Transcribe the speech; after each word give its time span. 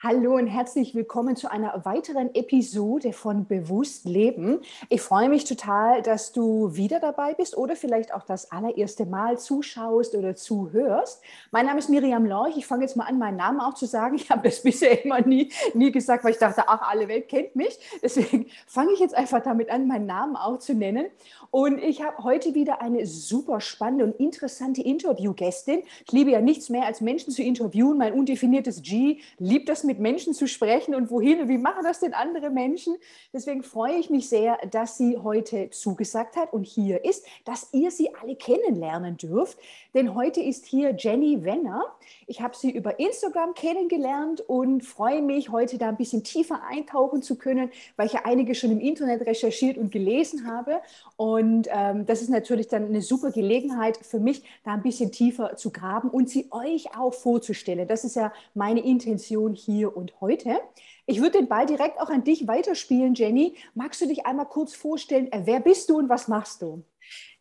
Hallo 0.00 0.36
und 0.36 0.46
herzlich 0.46 0.94
willkommen 0.94 1.34
zu 1.34 1.50
einer 1.50 1.84
weiteren 1.84 2.32
Episode 2.32 3.12
von 3.12 3.48
Bewusst 3.48 4.04
Leben. 4.04 4.60
Ich 4.90 5.00
freue 5.00 5.28
mich 5.28 5.44
total, 5.44 6.02
dass 6.02 6.30
du 6.30 6.76
wieder 6.76 7.00
dabei 7.00 7.34
bist 7.34 7.56
oder 7.56 7.74
vielleicht 7.74 8.14
auch 8.14 8.24
das 8.24 8.52
allererste 8.52 9.06
Mal 9.06 9.40
zuschaust 9.40 10.14
oder 10.14 10.36
zuhörst. 10.36 11.20
Mein 11.50 11.66
Name 11.66 11.80
ist 11.80 11.90
Miriam 11.90 12.26
Lorch. 12.26 12.56
Ich 12.56 12.64
fange 12.64 12.82
jetzt 12.82 12.94
mal 12.94 13.06
an, 13.06 13.18
meinen 13.18 13.38
Namen 13.38 13.58
auch 13.58 13.74
zu 13.74 13.86
sagen. 13.86 14.14
Ich 14.14 14.30
habe 14.30 14.48
das 14.48 14.62
bisher 14.62 15.04
immer 15.04 15.20
nie, 15.20 15.50
nie 15.74 15.90
gesagt, 15.90 16.22
weil 16.22 16.30
ich 16.30 16.38
dachte, 16.38 16.62
ach, 16.68 16.88
alle 16.88 17.08
Welt 17.08 17.28
kennt 17.28 17.56
mich. 17.56 17.76
Deswegen 18.00 18.46
fange 18.68 18.92
ich 18.92 19.00
jetzt 19.00 19.16
einfach 19.16 19.42
damit 19.42 19.68
an, 19.68 19.88
meinen 19.88 20.06
Namen 20.06 20.36
auch 20.36 20.60
zu 20.60 20.74
nennen. 20.74 21.06
Und 21.50 21.78
ich 21.82 22.04
habe 22.04 22.22
heute 22.22 22.54
wieder 22.54 22.80
eine 22.80 23.04
super 23.04 23.60
spannende 23.60 24.04
und 24.04 24.20
interessante 24.20 24.80
Interviewgästin. 24.80 25.82
Ich 26.06 26.12
liebe 26.12 26.30
ja 26.30 26.40
nichts 26.40 26.68
mehr, 26.68 26.84
als 26.86 27.00
Menschen 27.00 27.32
zu 27.32 27.42
interviewen. 27.42 27.98
Mein 27.98 28.12
undefiniertes 28.12 28.82
G 28.82 29.18
liebt 29.38 29.68
das 29.68 29.87
mit 29.88 29.98
Menschen 29.98 30.34
zu 30.34 30.46
sprechen 30.46 30.94
und 30.94 31.10
wohin 31.10 31.40
und 31.40 31.48
wie 31.48 31.58
machen 31.58 31.82
das 31.82 31.98
denn 31.98 32.14
andere 32.14 32.50
Menschen. 32.50 32.94
Deswegen 33.32 33.64
freue 33.64 33.96
ich 33.96 34.10
mich 34.10 34.28
sehr, 34.28 34.58
dass 34.70 34.96
sie 34.96 35.18
heute 35.18 35.70
zugesagt 35.70 36.36
hat 36.36 36.52
und 36.52 36.64
hier 36.64 37.04
ist, 37.04 37.26
dass 37.44 37.70
ihr 37.72 37.90
sie 37.90 38.14
alle 38.14 38.36
kennenlernen 38.36 39.16
dürft. 39.16 39.58
Denn 39.94 40.14
heute 40.14 40.40
ist 40.40 40.66
hier 40.66 40.94
Jenny 40.96 41.44
Wenner. 41.44 41.82
Ich 42.26 42.40
habe 42.40 42.54
sie 42.54 42.70
über 42.70 43.00
Instagram 43.00 43.54
kennengelernt 43.54 44.42
und 44.46 44.84
freue 44.84 45.22
mich, 45.22 45.50
heute 45.50 45.78
da 45.78 45.88
ein 45.88 45.96
bisschen 45.96 46.22
tiefer 46.22 46.60
eintauchen 46.68 47.22
zu 47.22 47.36
können, 47.36 47.70
weil 47.96 48.06
ich 48.06 48.12
ja 48.12 48.20
einige 48.24 48.54
schon 48.54 48.70
im 48.70 48.80
Internet 48.80 49.26
recherchiert 49.26 49.78
und 49.78 49.90
gelesen 49.90 50.46
habe. 50.46 50.80
Und 51.16 51.68
ähm, 51.72 52.04
das 52.04 52.20
ist 52.20 52.28
natürlich 52.28 52.68
dann 52.68 52.84
eine 52.84 53.00
super 53.00 53.30
Gelegenheit 53.30 53.96
für 53.96 54.20
mich, 54.20 54.42
da 54.64 54.74
ein 54.74 54.82
bisschen 54.82 55.10
tiefer 55.10 55.56
zu 55.56 55.70
graben 55.70 56.10
und 56.10 56.28
sie 56.28 56.48
euch 56.50 56.94
auch 56.96 57.14
vorzustellen. 57.14 57.88
Das 57.88 58.04
ist 58.04 58.16
ja 58.16 58.32
meine 58.54 58.80
Intention 58.80 59.54
hier 59.54 59.77
und 59.86 60.20
heute. 60.20 60.60
Ich 61.06 61.20
würde 61.20 61.38
den 61.38 61.48
Ball 61.48 61.66
direkt 61.66 62.00
auch 62.00 62.10
an 62.10 62.24
dich 62.24 62.46
weiterspielen, 62.46 63.14
Jenny. 63.14 63.56
Magst 63.74 64.00
du 64.00 64.06
dich 64.06 64.26
einmal 64.26 64.46
kurz 64.46 64.74
vorstellen, 64.74 65.30
äh, 65.32 65.42
wer 65.44 65.60
bist 65.60 65.88
du 65.90 65.98
und 65.98 66.08
was 66.08 66.28
machst 66.28 66.62
du? 66.62 66.84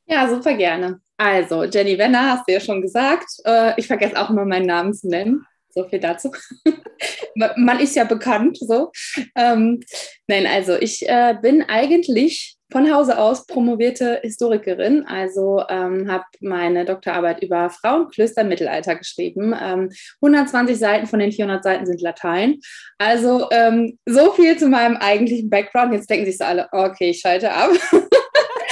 Ja, 0.06 0.30
super 0.30 0.54
gerne. 0.54 1.02
Also, 1.18 1.64
Jenny 1.64 1.98
Wenner, 1.98 2.32
hast 2.32 2.48
du 2.48 2.54
ja 2.54 2.60
schon 2.60 2.82
gesagt. 2.82 3.26
Äh, 3.44 3.74
ich 3.78 3.88
vergesse 3.88 4.22
auch 4.22 4.30
immer 4.30 4.46
meinen 4.46 4.68
Namen 4.68 4.94
zu 4.94 5.10
nennen. 5.10 5.46
So 5.78 5.88
viel 5.88 6.00
dazu. 6.00 6.32
Man 7.56 7.80
ist 7.80 7.96
ja 7.96 8.04
bekannt, 8.04 8.58
so. 8.60 8.92
Ähm, 9.36 9.80
nein, 10.28 10.48
also 10.48 10.76
ich 10.76 11.08
äh, 11.08 11.36
bin 11.40 11.62
eigentlich 11.62 12.58
von 12.72 12.92
Hause 12.92 13.20
aus 13.20 13.46
promovierte 13.46 14.20
Historikerin, 14.24 15.06
also 15.06 15.64
ähm, 15.70 16.12
habe 16.12 16.26
meine 16.42 16.84
Doktorarbeit 16.84 17.44
über 17.44 17.70
Frauenklöster 17.70 18.42
im 18.42 18.50
Mittelalter 18.50 18.96
geschrieben. 18.96 19.54
Ähm, 19.54 19.92
120 20.20 20.80
Seiten 20.80 21.06
von 21.06 21.20
den 21.20 21.32
400 21.32 21.64
Seiten 21.64 21.86
sind 21.86 22.02
Latein. 22.02 22.60
Also 22.98 23.48
ähm, 23.52 24.00
so 24.08 24.32
viel 24.32 24.58
zu 24.58 24.68
meinem 24.68 24.98
eigentlichen 24.98 25.52
Background. 25.52 25.94
Jetzt 25.94 26.10
denken 26.10 26.26
sich 26.26 26.40
so 26.40 26.44
alle, 26.44 26.68
okay, 26.72 27.12
ich 27.12 27.20
schalte 27.20 27.54
ab. 27.54 27.70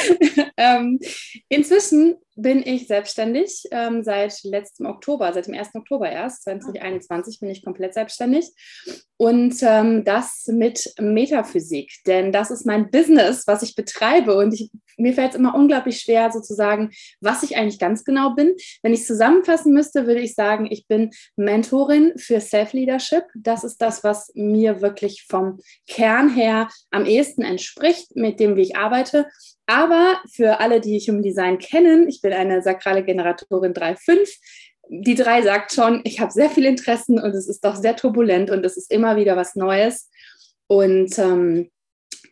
ähm, 0.58 1.00
inzwischen 1.50 2.16
bin 2.36 2.62
ich 2.66 2.88
selbstständig 2.88 3.64
ähm, 3.72 4.04
seit 4.04 4.44
letztem 4.44 4.86
Oktober, 4.86 5.32
seit 5.34 5.48
dem 5.48 5.54
1. 5.54 5.76
Oktober 5.76 6.10
erst, 6.10 6.44
2021 6.44 7.40
bin 7.40 7.50
ich 7.50 7.64
komplett 7.64 7.94
selbstständig. 7.94 8.52
Und 9.18 9.56
ähm, 9.62 10.04
das 10.04 10.48
mit 10.48 10.94
Metaphysik, 11.00 11.92
denn 12.06 12.32
das 12.32 12.52
ist 12.52 12.66
mein 12.66 12.92
Business, 12.92 13.48
was 13.48 13.64
ich 13.64 13.76
betreibe. 13.76 14.36
Und 14.36 14.54
ich, 14.54 14.70
mir 14.98 15.14
fällt 15.14 15.32
es 15.32 15.38
immer 15.38 15.56
unglaublich 15.56 16.00
schwer, 16.00 16.32
sozusagen, 16.32 16.92
was 17.22 17.44
ich 17.44 17.58
eigentlich 17.58 17.80
ganz 17.80 18.04
genau 18.04 18.34
bin. 18.34 18.56
Wenn 18.82 18.94
ich 18.94 19.02
es 19.02 19.08
zusammenfassen 19.08 19.74
müsste, 19.74 20.08
würde 20.08 20.22
ich 20.22 20.36
sagen, 20.36 20.68
ich 20.70 20.88
bin 20.88 21.12
Mentorin 21.36 22.14
für 22.18 22.40
Self-Leadership. 22.40 23.24
Das 23.36 23.64
ist 23.64 23.82
das, 23.82 24.04
was 24.04 24.32
mir 24.36 24.82
wirklich 24.82 25.26
vom 25.28 25.60
Kern 25.88 26.34
her 26.34 26.70
am 26.92 27.06
ehesten 27.06 27.42
entspricht, 27.42 28.16
mit 28.16 28.40
dem, 28.40 28.56
wie 28.56 28.62
ich 28.62 28.78
arbeite. 28.78 29.28
Aber 29.66 30.22
für 30.32 30.60
alle, 30.60 30.80
die 30.80 31.00
Human 31.00 31.24
Design 31.24 31.58
kennen, 31.58 32.08
ich 32.08 32.22
bin 32.22 32.34
eine 32.34 32.62
sakrale 32.62 33.04
Generatorin 33.04 33.74
3.5. 33.74 34.40
Die 34.90 35.16
3 35.16 35.42
sagt 35.42 35.74
schon, 35.74 36.02
ich 36.04 36.20
habe 36.20 36.32
sehr 36.32 36.50
viele 36.50 36.70
Interessen 36.70 37.20
und 37.20 37.32
es 37.32 37.50
ist 37.50 37.66
doch 37.66 37.76
sehr 37.76 37.96
turbulent 37.96 38.52
und 38.52 38.64
es 38.66 38.78
ist 38.78 38.92
immer 38.92 39.16
wieder 39.16 39.36
was 39.36 39.56
Neues. 39.56 40.10
Und 40.68 41.18
ähm, 41.18 41.72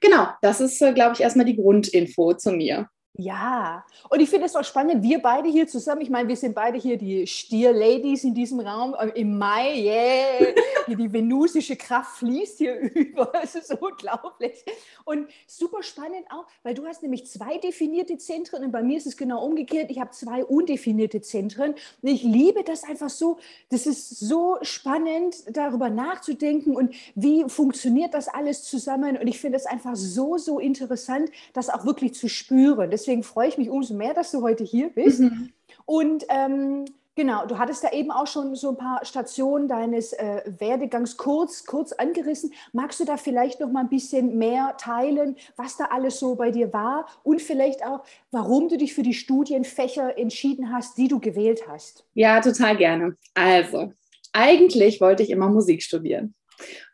genau, 0.04 0.28
das 0.42 0.62
ist, 0.62 0.82
äh, 0.82 0.94
glaube 0.94 1.14
ich, 1.14 1.22
erstmal 1.22 1.46
die 1.46 1.56
Grundinfo 1.56 2.34
zu 2.34 2.52
mir. 2.52 2.88
Ja, 3.16 3.86
und 4.10 4.22
ich 4.22 4.30
finde 4.32 4.48
es 4.48 4.56
auch 4.56 4.64
spannend, 4.64 5.04
wir 5.04 5.22
beide 5.22 5.48
hier 5.48 5.68
zusammen, 5.68 6.02
ich 6.02 6.10
meine, 6.10 6.28
wir 6.28 6.36
sind 6.36 6.56
beide 6.56 6.80
hier 6.80 6.98
die 6.98 7.28
Stier-Ladies 7.28 8.24
in 8.24 8.34
diesem 8.34 8.60
Raum 8.60 8.96
im 9.14 9.38
Mai, 9.38 9.82
yeah, 9.84 10.56
die 10.88 11.14
venusische 11.14 11.76
Kraft 11.76 12.18
fließt 12.18 12.58
hier 12.58 12.80
über, 12.96 13.32
es 13.44 13.54
ist 13.54 13.72
unglaublich. 13.80 14.66
Und 15.06 15.28
super 15.46 15.84
spannend 15.84 16.26
auch, 16.32 16.46
weil 16.64 16.74
du 16.74 16.88
hast 16.88 17.04
nämlich 17.04 17.28
zwei 17.28 17.60
definierte 17.60 18.18
Zentren 18.18 18.64
und 18.64 18.72
bei 18.72 18.82
mir 18.82 18.98
ist 18.98 19.06
es 19.06 19.16
genau 19.16 19.46
umgekehrt, 19.46 19.92
ich 19.92 20.00
habe 20.00 20.10
zwei 20.10 20.44
undefinierte 20.44 21.22
Zentren. 21.22 21.76
Und 22.02 22.10
ich 22.10 22.24
liebe 22.24 22.64
das 22.64 22.84
einfach 22.84 23.12
so, 23.12 23.38
das 23.70 23.86
ist 23.86 24.22
so 24.22 24.58
spannend, 24.64 25.36
darüber 25.56 25.92
nachzudenken 25.92 26.76
und 26.76 26.96
wie 27.14 27.48
funktioniert 27.48 28.16
das 28.16 28.28
alles 28.28 28.64
zusammen? 28.64 29.18
Und 29.18 29.28
ich 29.28 29.40
finde 29.40 29.58
es 29.58 29.68
einfach 29.68 29.96
so, 29.96 30.40
so 30.40 30.58
interessant, 30.58 31.30
das 31.54 31.70
auch 31.70 31.86
wirklich 31.86 32.16
zu 32.16 32.28
spüren. 32.28 32.90
Das 32.90 33.03
deswegen 33.04 33.24
freue 33.24 33.50
ich 33.50 33.58
mich 33.58 33.70
umso 33.70 33.94
mehr, 33.94 34.14
dass 34.14 34.32
du 34.32 34.42
heute 34.42 34.64
hier 34.64 34.90
bist. 34.90 35.20
Mhm. 35.20 35.52
Und 35.86 36.24
ähm, 36.30 36.86
genau, 37.16 37.46
du 37.46 37.58
hattest 37.58 37.84
da 37.84 37.92
eben 37.92 38.12
auch 38.12 38.28
schon 38.28 38.56
so 38.56 38.70
ein 38.70 38.78
paar 38.78 39.04
Stationen 39.04 39.68
deines 39.68 40.14
äh, 40.14 40.42
Werdegangs 40.46 41.18
kurz, 41.18 41.66
kurz 41.66 41.92
angerissen. 41.92 42.54
Magst 42.72 43.00
du 43.00 43.06
da 43.06 43.18
vielleicht 43.18 43.60
noch 43.60 43.70
mal 43.70 43.82
ein 43.82 43.90
bisschen 43.90 44.38
mehr 44.38 44.76
teilen, 44.78 45.36
was 45.58 45.76
da 45.76 45.86
alles 45.86 46.20
so 46.20 46.36
bei 46.36 46.52
dir 46.52 46.72
war 46.72 47.08
und 47.24 47.42
vielleicht 47.42 47.86
auch, 47.86 48.04
warum 48.32 48.70
du 48.70 48.78
dich 48.78 48.94
für 48.94 49.04
die 49.04 49.14
Studienfächer 49.14 50.18
entschieden 50.18 50.72
hast, 50.72 50.98
die 50.98 51.10
du 51.10 51.20
gewählt 51.20 51.68
hast? 51.68 52.06
Ja, 52.14 52.40
total 52.40 52.78
gerne. 52.78 53.18
Also, 53.34 53.92
eigentlich 54.32 55.02
wollte 55.02 55.24
ich 55.24 55.30
immer 55.30 55.50
Musik 55.50 55.84
studieren. 55.84 56.34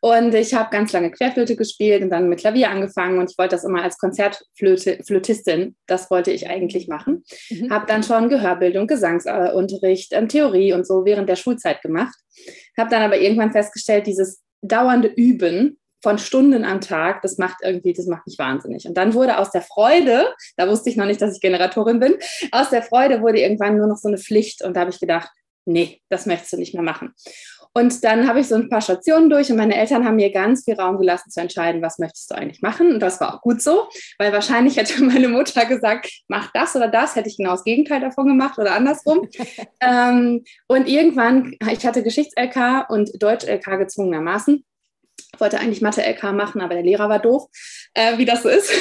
Und 0.01 0.33
ich 0.33 0.53
habe 0.53 0.69
ganz 0.69 0.93
lange 0.93 1.11
Querflöte 1.11 1.55
gespielt 1.55 2.03
und 2.03 2.09
dann 2.09 2.29
mit 2.29 2.39
Klavier 2.39 2.69
angefangen 2.69 3.19
und 3.19 3.31
ich 3.31 3.37
wollte 3.37 3.55
das 3.55 3.65
immer 3.65 3.83
als 3.83 3.97
Konzertflötistin, 3.97 5.75
das 5.87 6.09
wollte 6.09 6.31
ich 6.31 6.49
eigentlich 6.49 6.87
machen. 6.87 7.23
Mhm. 7.49 7.69
Habe 7.69 7.85
dann 7.87 8.03
schon 8.03 8.29
Gehörbildung, 8.29 8.87
Gesangsunterricht, 8.87 10.13
ähm, 10.13 10.29
Theorie 10.29 10.73
und 10.73 10.87
so 10.87 11.05
während 11.05 11.29
der 11.29 11.35
Schulzeit 11.35 11.81
gemacht. 11.81 12.15
Habe 12.77 12.89
dann 12.89 13.01
aber 13.01 13.19
irgendwann 13.19 13.51
festgestellt, 13.51 14.07
dieses 14.07 14.41
dauernde 14.61 15.09
Üben 15.09 15.79
von 16.01 16.17
Stunden 16.17 16.63
am 16.63 16.79
Tag, 16.79 17.21
das 17.21 17.37
macht 17.37 17.57
irgendwie, 17.61 17.93
das 17.93 18.05
macht 18.05 18.25
mich 18.25 18.37
wahnsinnig. 18.37 18.85
Und 18.87 18.95
dann 18.95 19.13
wurde 19.13 19.37
aus 19.37 19.51
der 19.51 19.61
Freude, 19.61 20.33
da 20.55 20.69
wusste 20.69 20.89
ich 20.89 20.95
noch 20.95 21.05
nicht, 21.05 21.21
dass 21.21 21.35
ich 21.35 21.41
Generatorin 21.41 21.99
bin, 21.99 22.15
aus 22.51 22.69
der 22.69 22.83
Freude 22.83 23.21
wurde 23.21 23.39
irgendwann 23.39 23.77
nur 23.77 23.87
noch 23.87 23.97
so 23.97 24.07
eine 24.07 24.17
Pflicht 24.17 24.63
und 24.63 24.75
da 24.75 24.81
habe 24.81 24.91
ich 24.91 24.99
gedacht, 24.99 25.29
nee, 25.65 26.01
das 26.09 26.25
möchtest 26.25 26.53
du 26.53 26.57
nicht 26.57 26.73
mehr 26.73 26.83
machen. 26.83 27.13
Und 27.73 28.03
dann 28.03 28.27
habe 28.27 28.39
ich 28.39 28.47
so 28.47 28.55
ein 28.55 28.69
paar 28.69 28.81
Stationen 28.81 29.29
durch 29.29 29.51
und 29.51 29.57
meine 29.57 29.75
Eltern 29.75 30.03
haben 30.03 30.15
mir 30.15 30.31
ganz 30.31 30.63
viel 30.63 30.73
Raum 30.73 30.97
gelassen 30.97 31.29
zu 31.29 31.39
entscheiden, 31.39 31.81
was 31.81 31.99
möchtest 31.99 32.31
du 32.31 32.35
eigentlich 32.35 32.61
machen. 32.61 32.93
Und 32.93 32.99
das 32.99 33.21
war 33.21 33.35
auch 33.35 33.41
gut 33.41 33.61
so, 33.61 33.87
weil 34.17 34.33
wahrscheinlich 34.33 34.77
hätte 34.77 35.03
meine 35.03 35.27
Mutter 35.27 35.65
gesagt, 35.65 36.09
mach 36.27 36.51
das 36.51 36.75
oder 36.75 36.87
das, 36.87 37.15
hätte 37.15 37.29
ich 37.29 37.37
genau 37.37 37.51
das 37.51 37.63
Gegenteil 37.63 38.01
davon 38.01 38.27
gemacht 38.27 38.57
oder 38.57 38.73
andersrum. 38.73 39.27
ähm, 39.81 40.43
und 40.67 40.87
irgendwann, 40.87 41.55
ich 41.71 41.85
hatte 41.85 42.03
Geschichts-LK 42.03 42.89
und 42.89 43.11
Deutsch-LK 43.21 43.77
gezwungenermaßen. 43.77 44.65
Ich 45.33 45.39
wollte 45.39 45.59
eigentlich 45.59 45.81
Mathe-LK 45.81 46.33
machen, 46.33 46.61
aber 46.61 46.73
der 46.73 46.83
Lehrer 46.83 47.07
war 47.07 47.19
doof, 47.19 47.47
äh, 47.93 48.17
wie 48.17 48.25
das 48.25 48.43
so 48.43 48.49
ist. 48.49 48.71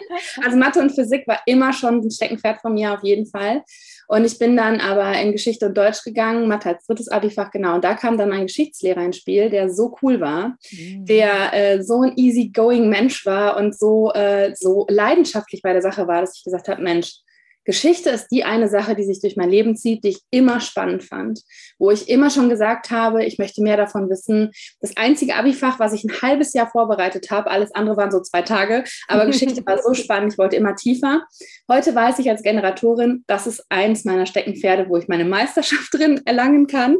also 0.44 0.56
Mathe 0.56 0.80
und 0.80 0.94
Physik 0.94 1.26
war 1.26 1.40
immer 1.46 1.72
schon 1.72 2.00
ein 2.00 2.10
Steckenpferd 2.10 2.60
von 2.60 2.74
mir 2.74 2.94
auf 2.94 3.02
jeden 3.02 3.26
Fall. 3.26 3.64
Und 4.10 4.24
ich 4.24 4.40
bin 4.40 4.56
dann 4.56 4.80
aber 4.80 5.12
in 5.20 5.30
Geschichte 5.30 5.66
und 5.66 5.78
Deutsch 5.78 6.02
gegangen, 6.02 6.48
Mathe 6.48 6.70
als 6.70 6.84
drittes 6.84 7.06
Abifach, 7.06 7.52
genau. 7.52 7.76
Und 7.76 7.84
da 7.84 7.94
kam 7.94 8.18
dann 8.18 8.32
ein 8.32 8.48
Geschichtslehrer 8.48 9.04
ins 9.04 9.18
Spiel, 9.18 9.50
der 9.50 9.70
so 9.70 9.96
cool 10.02 10.20
war, 10.20 10.56
mhm. 10.72 11.04
der 11.04 11.54
äh, 11.54 11.82
so 11.84 12.02
ein 12.02 12.14
easygoing 12.16 12.88
Mensch 12.88 13.24
war 13.24 13.56
und 13.56 13.78
so, 13.78 14.12
äh, 14.12 14.52
so 14.56 14.84
leidenschaftlich 14.90 15.62
bei 15.62 15.72
der 15.72 15.80
Sache 15.80 16.08
war, 16.08 16.22
dass 16.22 16.36
ich 16.36 16.42
gesagt 16.42 16.66
habe, 16.66 16.82
Mensch, 16.82 17.20
Geschichte 17.64 18.10
ist 18.10 18.28
die 18.28 18.44
eine 18.44 18.68
Sache, 18.68 18.94
die 18.94 19.04
sich 19.04 19.20
durch 19.20 19.36
mein 19.36 19.50
Leben 19.50 19.76
zieht, 19.76 20.02
die 20.04 20.10
ich 20.10 20.20
immer 20.30 20.60
spannend 20.60 21.04
fand, 21.04 21.42
wo 21.78 21.90
ich 21.90 22.08
immer 22.08 22.30
schon 22.30 22.48
gesagt 22.48 22.90
habe, 22.90 23.24
ich 23.24 23.38
möchte 23.38 23.62
mehr 23.62 23.76
davon 23.76 24.08
wissen. 24.08 24.50
Das 24.80 24.96
einzige 24.96 25.34
Abifach, 25.34 25.78
was 25.78 25.92
ich 25.92 26.04
ein 26.04 26.22
halbes 26.22 26.52
Jahr 26.52 26.70
vorbereitet 26.70 27.30
habe, 27.30 27.50
alles 27.50 27.74
andere 27.74 27.96
waren 27.96 28.10
so 28.10 28.20
zwei 28.20 28.42
Tage, 28.42 28.84
aber 29.08 29.26
Geschichte 29.26 29.64
war 29.66 29.80
so 29.82 29.94
spannend, 29.94 30.32
ich 30.32 30.38
wollte 30.38 30.56
immer 30.56 30.74
tiefer. 30.74 31.22
Heute 31.70 31.94
weiß 31.94 32.18
ich 32.18 32.30
als 32.30 32.42
Generatorin, 32.42 33.24
das 33.26 33.46
ist 33.46 33.64
eins 33.68 34.04
meiner 34.04 34.26
Steckenpferde, 34.26 34.88
wo 34.88 34.96
ich 34.96 35.08
meine 35.08 35.24
Meisterschaft 35.24 35.88
drin 35.92 36.20
erlangen 36.24 36.66
kann. 36.66 36.96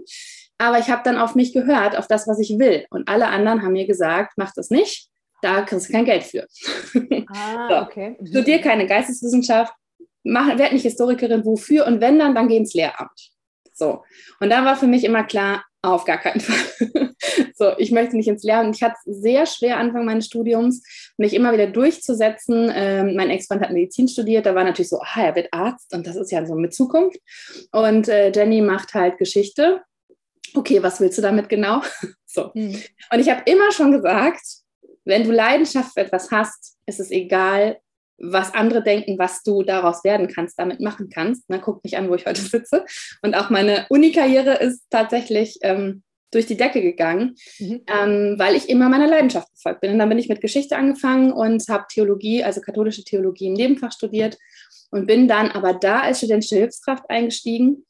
Aber 0.59 0.79
ich 0.79 0.91
habe 0.91 1.01
dann 1.05 1.17
auf 1.17 1.35
mich 1.35 1.55
gehört, 1.55 1.97
auf 1.97 2.07
das, 2.07 2.29
was 2.29 2.39
ich 2.39 2.59
will. 2.59 2.85
Und 2.91 3.09
alle 3.09 3.29
anderen 3.29 3.62
haben 3.62 3.73
mir 3.73 3.87
gesagt, 3.87 4.35
mach 4.37 4.53
das 4.55 4.69
nicht, 4.69 5.09
da 5.41 5.62
kriegst 5.62 5.89
du 5.89 5.93
kein 5.93 6.05
Geld 6.05 6.25
für. 6.25 6.47
Ah, 7.33 7.69
so. 7.69 7.77
okay. 7.87 8.17
Studier 8.29 8.61
keine 8.61 8.89
Geisteswissenschaft, 8.89 9.73
mach, 10.22 10.58
werd 10.58 10.72
nicht 10.72 10.82
Historikerin, 10.82 11.44
wofür 11.44 11.87
und 11.87 12.00
wenn 12.00 12.19
dann, 12.19 12.34
dann 12.34 12.49
geh 12.49 12.56
ins 12.56 12.75
Lehramt. 12.75 13.31
So. 13.72 14.02
Und 14.40 14.50
da 14.50 14.64
war 14.64 14.76
für 14.76 14.87
mich 14.87 15.05
immer 15.05 15.25
klar, 15.25 15.64
auf 15.82 16.05
gar 16.05 16.19
keinen 16.19 16.40
Fall. 16.40 17.14
So, 17.55 17.72
ich 17.78 17.90
möchte 17.90 18.17
nicht 18.17 18.28
ins 18.28 18.43
Lernen. 18.43 18.72
Ich 18.75 18.82
hatte 18.82 18.96
es 19.06 19.20
sehr 19.20 19.46
schwer 19.46 19.78
Anfang 19.78 20.05
meines 20.05 20.26
Studiums, 20.26 20.82
mich 21.17 21.34
immer 21.34 21.52
wieder 21.52 21.67
durchzusetzen. 21.67 22.70
Ähm, 22.75 23.17
mein 23.17 23.31
Ex-Freund 23.31 23.62
hat 23.62 23.70
Medizin 23.70 24.08
studiert, 24.08 24.46
da 24.46 24.55
war 24.55 24.64
natürlich 24.64 24.88
so, 24.88 24.99
ah, 25.00 25.22
er 25.22 25.34
wird 25.34 25.49
Arzt 25.52 25.94
und 25.94 26.06
das 26.06 26.17
ist 26.17 26.31
ja 26.31 26.44
so 26.46 26.55
mit 26.55 26.75
Zukunft. 26.75 27.19
Und 27.73 28.08
äh, 28.08 28.32
Jenny 28.34 28.61
macht 28.61 28.94
halt 28.94 29.19
Geschichte. 29.19 29.82
Okay, 30.55 30.82
was 30.82 31.00
willst 31.00 31.19
du 31.19 31.23
damit 31.23 31.49
genau? 31.49 31.82
so. 32.26 32.50
Mhm. 32.55 32.82
Und 33.12 33.20
ich 33.20 33.31
habe 33.31 33.43
immer 33.44 33.73
schon 33.73 33.93
gesagt, 33.93 34.43
wenn 35.05 35.25
du 35.25 35.31
Leidenschaft 35.31 35.93
für 35.94 36.00
etwas 36.00 36.31
hast, 36.31 36.76
ist 36.87 37.00
es 37.00 37.11
egal, 37.11 37.78
was 38.20 38.55
andere 38.55 38.82
denken, 38.82 39.19
was 39.19 39.43
du 39.43 39.62
daraus 39.62 40.05
werden 40.05 40.28
kannst, 40.28 40.58
damit 40.58 40.81
machen 40.81 41.08
kannst. 41.08 41.44
Na, 41.49 41.58
guck 41.58 41.82
mich 41.82 41.96
an, 41.96 42.08
wo 42.08 42.14
ich 42.14 42.26
heute 42.26 42.40
sitze. 42.40 42.84
Und 43.22 43.34
auch 43.34 43.50
meine 43.50 43.87
Uni-Karriere 43.88 44.55
ist 44.55 44.84
tatsächlich 44.90 45.58
ähm, 45.62 46.02
durch 46.31 46.46
die 46.46 46.56
Decke 46.56 46.81
gegangen, 46.82 47.34
mhm. 47.58 47.82
ähm, 47.87 48.34
weil 48.38 48.55
ich 48.55 48.69
immer 48.69 48.88
meiner 48.88 49.08
Leidenschaft 49.08 49.50
gefolgt 49.52 49.81
bin. 49.81 49.93
Und 49.93 49.99
dann 49.99 50.08
bin 50.08 50.19
ich 50.19 50.28
mit 50.28 50.40
Geschichte 50.40 50.76
angefangen 50.76 51.32
und 51.32 51.67
habe 51.69 51.87
Theologie, 51.90 52.44
also 52.44 52.61
katholische 52.61 53.05
Theologie 53.05 53.49
im 53.49 53.55
Nebenfach 53.55 53.93
studiert 53.93 54.38
und 54.90 55.06
bin 55.06 55.26
dann 55.26 55.50
aber 55.50 55.75
da 55.75 56.00
als 56.00 56.19
studentische 56.19 56.56
Hilfskraft 56.56 57.08
eingestiegen. 57.08 57.87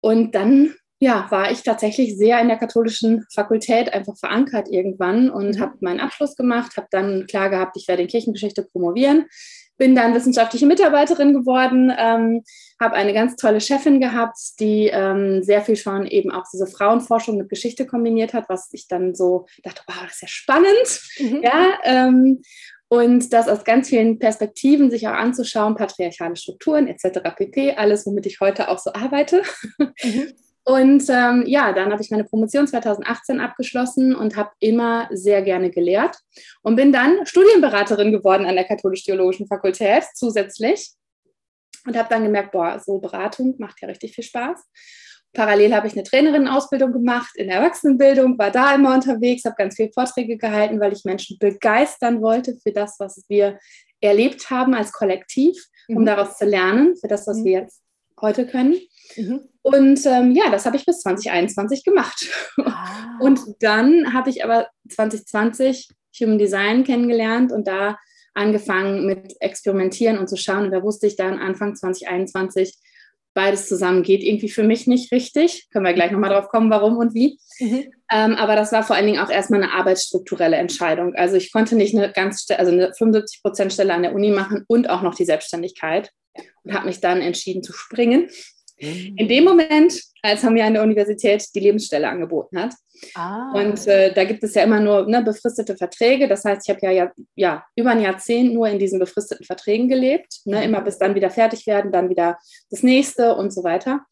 Und 0.00 0.34
dann 0.34 0.74
ja, 1.00 1.26
war 1.30 1.50
ich 1.50 1.62
tatsächlich 1.62 2.16
sehr 2.16 2.40
in 2.40 2.48
der 2.48 2.56
katholischen 2.56 3.26
Fakultät 3.32 3.92
einfach 3.92 4.16
verankert 4.16 4.68
irgendwann 4.70 5.30
und 5.30 5.56
mhm. 5.56 5.60
habe 5.60 5.74
meinen 5.80 6.00
Abschluss 6.00 6.36
gemacht, 6.36 6.76
habe 6.76 6.88
dann 6.90 7.26
klar 7.26 7.50
gehabt, 7.50 7.76
ich 7.76 7.88
werde 7.88 8.02
in 8.02 8.08
Kirchengeschichte 8.08 8.62
promovieren, 8.62 9.26
bin 9.76 9.94
dann 9.94 10.14
wissenschaftliche 10.14 10.66
Mitarbeiterin 10.66 11.32
geworden, 11.32 11.92
ähm, 11.96 12.42
habe 12.80 12.94
eine 12.94 13.12
ganz 13.12 13.36
tolle 13.36 13.60
Chefin 13.60 14.00
gehabt, 14.00 14.38
die 14.60 14.88
ähm, 14.92 15.42
sehr 15.42 15.62
viel 15.62 15.76
schon 15.76 16.06
eben 16.06 16.30
auch 16.30 16.44
diese 16.52 16.66
Frauenforschung 16.66 17.36
mit 17.38 17.48
Geschichte 17.48 17.86
kombiniert 17.86 18.34
hat, 18.34 18.48
was 18.48 18.68
ich 18.72 18.86
dann 18.86 19.14
so 19.14 19.46
dachte, 19.62 19.82
wow, 19.86 19.96
das 20.04 20.14
ist 20.14 20.22
ja 20.22 20.28
spannend. 20.28 21.00
Mhm. 21.18 21.42
Ja, 21.42 21.78
ähm, 21.82 22.42
und 22.88 23.32
das 23.32 23.48
aus 23.48 23.64
ganz 23.64 23.88
vielen 23.88 24.20
Perspektiven 24.20 24.90
sich 24.90 25.08
auch 25.08 25.14
anzuschauen, 25.14 25.74
patriarchale 25.74 26.36
Strukturen 26.36 26.86
etc. 26.86 27.20
pp, 27.34 27.74
alles, 27.74 28.06
womit 28.06 28.26
ich 28.26 28.38
heute 28.40 28.68
auch 28.68 28.78
so 28.78 28.92
arbeite. 28.92 29.42
Mhm. 29.78 30.32
Und 30.64 31.04
ähm, 31.10 31.44
ja, 31.46 31.72
dann 31.72 31.92
habe 31.92 32.02
ich 32.02 32.10
meine 32.10 32.24
Promotion 32.24 32.66
2018 32.66 33.38
abgeschlossen 33.40 34.14
und 34.14 34.36
habe 34.36 34.50
immer 34.60 35.08
sehr 35.12 35.42
gerne 35.42 35.70
gelehrt 35.70 36.16
und 36.62 36.76
bin 36.76 36.90
dann 36.90 37.26
Studienberaterin 37.26 38.12
geworden 38.12 38.46
an 38.46 38.54
der 38.54 38.64
Katholisch-Theologischen 38.64 39.46
Fakultät 39.46 40.04
zusätzlich 40.14 40.92
und 41.86 41.98
habe 41.98 42.08
dann 42.08 42.24
gemerkt, 42.24 42.52
boah, 42.52 42.80
so 42.82 42.98
Beratung 42.98 43.56
macht 43.58 43.82
ja 43.82 43.88
richtig 43.88 44.14
viel 44.14 44.24
Spaß. 44.24 44.58
Parallel 45.34 45.74
habe 45.74 45.88
ich 45.88 45.94
eine 45.94 46.04
Trainerinnenausbildung 46.04 46.92
gemacht 46.92 47.32
in 47.34 47.48
der 47.48 47.56
Erwachsenenbildung, 47.56 48.38
war 48.38 48.50
da 48.50 48.74
immer 48.74 48.94
unterwegs, 48.94 49.44
habe 49.44 49.56
ganz 49.58 49.74
viele 49.74 49.92
Vorträge 49.92 50.38
gehalten, 50.38 50.80
weil 50.80 50.92
ich 50.92 51.04
Menschen 51.04 51.36
begeistern 51.38 52.22
wollte 52.22 52.56
für 52.62 52.72
das, 52.72 52.96
was 53.00 53.22
wir 53.28 53.58
erlebt 54.00 54.48
haben 54.48 54.74
als 54.74 54.92
Kollektiv, 54.92 55.56
um 55.88 56.02
mhm. 56.02 56.06
daraus 56.06 56.38
zu 56.38 56.46
lernen, 56.46 56.96
für 56.96 57.08
das, 57.08 57.26
was 57.26 57.38
mhm. 57.38 57.44
wir 57.44 57.60
jetzt 57.60 57.83
heute 58.24 58.46
können. 58.46 58.74
Mhm. 59.16 59.40
Und 59.62 60.04
ähm, 60.06 60.32
ja, 60.32 60.50
das 60.50 60.66
habe 60.66 60.76
ich 60.76 60.84
bis 60.84 61.00
2021 61.00 61.84
gemacht. 61.84 62.28
Ah. 62.58 63.18
Und 63.20 63.40
dann 63.60 64.12
habe 64.12 64.30
ich 64.30 64.44
aber 64.44 64.68
2020 64.88 65.88
Human 66.20 66.38
Design 66.38 66.84
kennengelernt 66.84 67.52
und 67.52 67.66
da 67.66 67.96
angefangen 68.34 69.06
mit 69.06 69.34
Experimentieren 69.40 70.18
und 70.18 70.28
zu 70.28 70.36
schauen. 70.36 70.66
Und 70.66 70.72
da 70.72 70.82
wusste 70.82 71.06
ich 71.06 71.16
dann 71.16 71.38
Anfang 71.38 71.76
2021, 71.76 72.74
beides 73.34 73.68
zusammen 73.68 74.02
geht 74.02 74.22
irgendwie 74.22 74.48
für 74.48 74.62
mich 74.62 74.86
nicht 74.86 75.12
richtig. 75.12 75.68
Können 75.70 75.84
wir 75.84 75.92
gleich 75.92 76.12
nochmal 76.12 76.30
drauf 76.30 76.48
kommen, 76.48 76.70
warum 76.70 76.96
und 76.96 77.14
wie. 77.14 77.38
Mhm. 77.58 77.92
Ähm, 78.10 78.34
aber 78.34 78.56
das 78.56 78.72
war 78.72 78.82
vor 78.82 78.96
allen 78.96 79.06
Dingen 79.06 79.20
auch 79.20 79.30
erstmal 79.30 79.62
eine 79.62 79.72
arbeitsstrukturelle 79.72 80.56
Entscheidung. 80.56 81.14
Also 81.14 81.36
ich 81.36 81.52
konnte 81.52 81.76
nicht 81.76 81.94
eine 81.94 82.12
ganz, 82.12 82.46
also 82.50 82.72
eine 82.72 82.92
75 82.94 83.42
Prozent 83.42 83.72
Stelle 83.72 83.92
an 83.92 84.02
der 84.02 84.14
Uni 84.14 84.30
machen 84.30 84.64
und 84.68 84.88
auch 84.88 85.02
noch 85.02 85.14
die 85.14 85.24
Selbstständigkeit 85.24 86.10
und 86.62 86.74
habe 86.74 86.86
mich 86.86 87.00
dann 87.00 87.20
entschieden 87.20 87.62
zu 87.62 87.72
springen. 87.72 88.28
Mhm. 88.80 89.14
In 89.16 89.28
dem 89.28 89.44
Moment, 89.44 90.00
als 90.22 90.42
er 90.42 90.50
mir 90.50 90.64
an 90.64 90.74
der 90.74 90.82
Universität 90.82 91.46
die 91.54 91.60
Lebensstelle 91.60 92.08
angeboten 92.08 92.58
hat. 92.58 92.74
Ah. 93.14 93.52
Und 93.52 93.86
äh, 93.86 94.12
da 94.12 94.24
gibt 94.24 94.42
es 94.42 94.54
ja 94.54 94.62
immer 94.62 94.80
nur 94.80 95.06
ne, 95.06 95.22
befristete 95.22 95.76
Verträge. 95.76 96.28
Das 96.28 96.44
heißt, 96.44 96.62
ich 96.66 96.74
habe 96.74 96.86
ja, 96.86 96.90
ja, 96.90 97.12
ja 97.34 97.64
über 97.76 97.90
ein 97.90 98.00
Jahrzehnt 98.00 98.54
nur 98.54 98.68
in 98.68 98.78
diesen 98.78 98.98
befristeten 98.98 99.44
Verträgen 99.44 99.88
gelebt. 99.88 100.40
Ne, 100.44 100.64
immer 100.64 100.80
bis 100.80 100.98
dann 100.98 101.14
wieder 101.14 101.30
fertig 101.30 101.66
werden, 101.66 101.92
dann 101.92 102.08
wieder 102.08 102.38
das 102.70 102.82
nächste 102.82 103.34
und 103.34 103.52
so 103.52 103.64
weiter. 103.64 104.04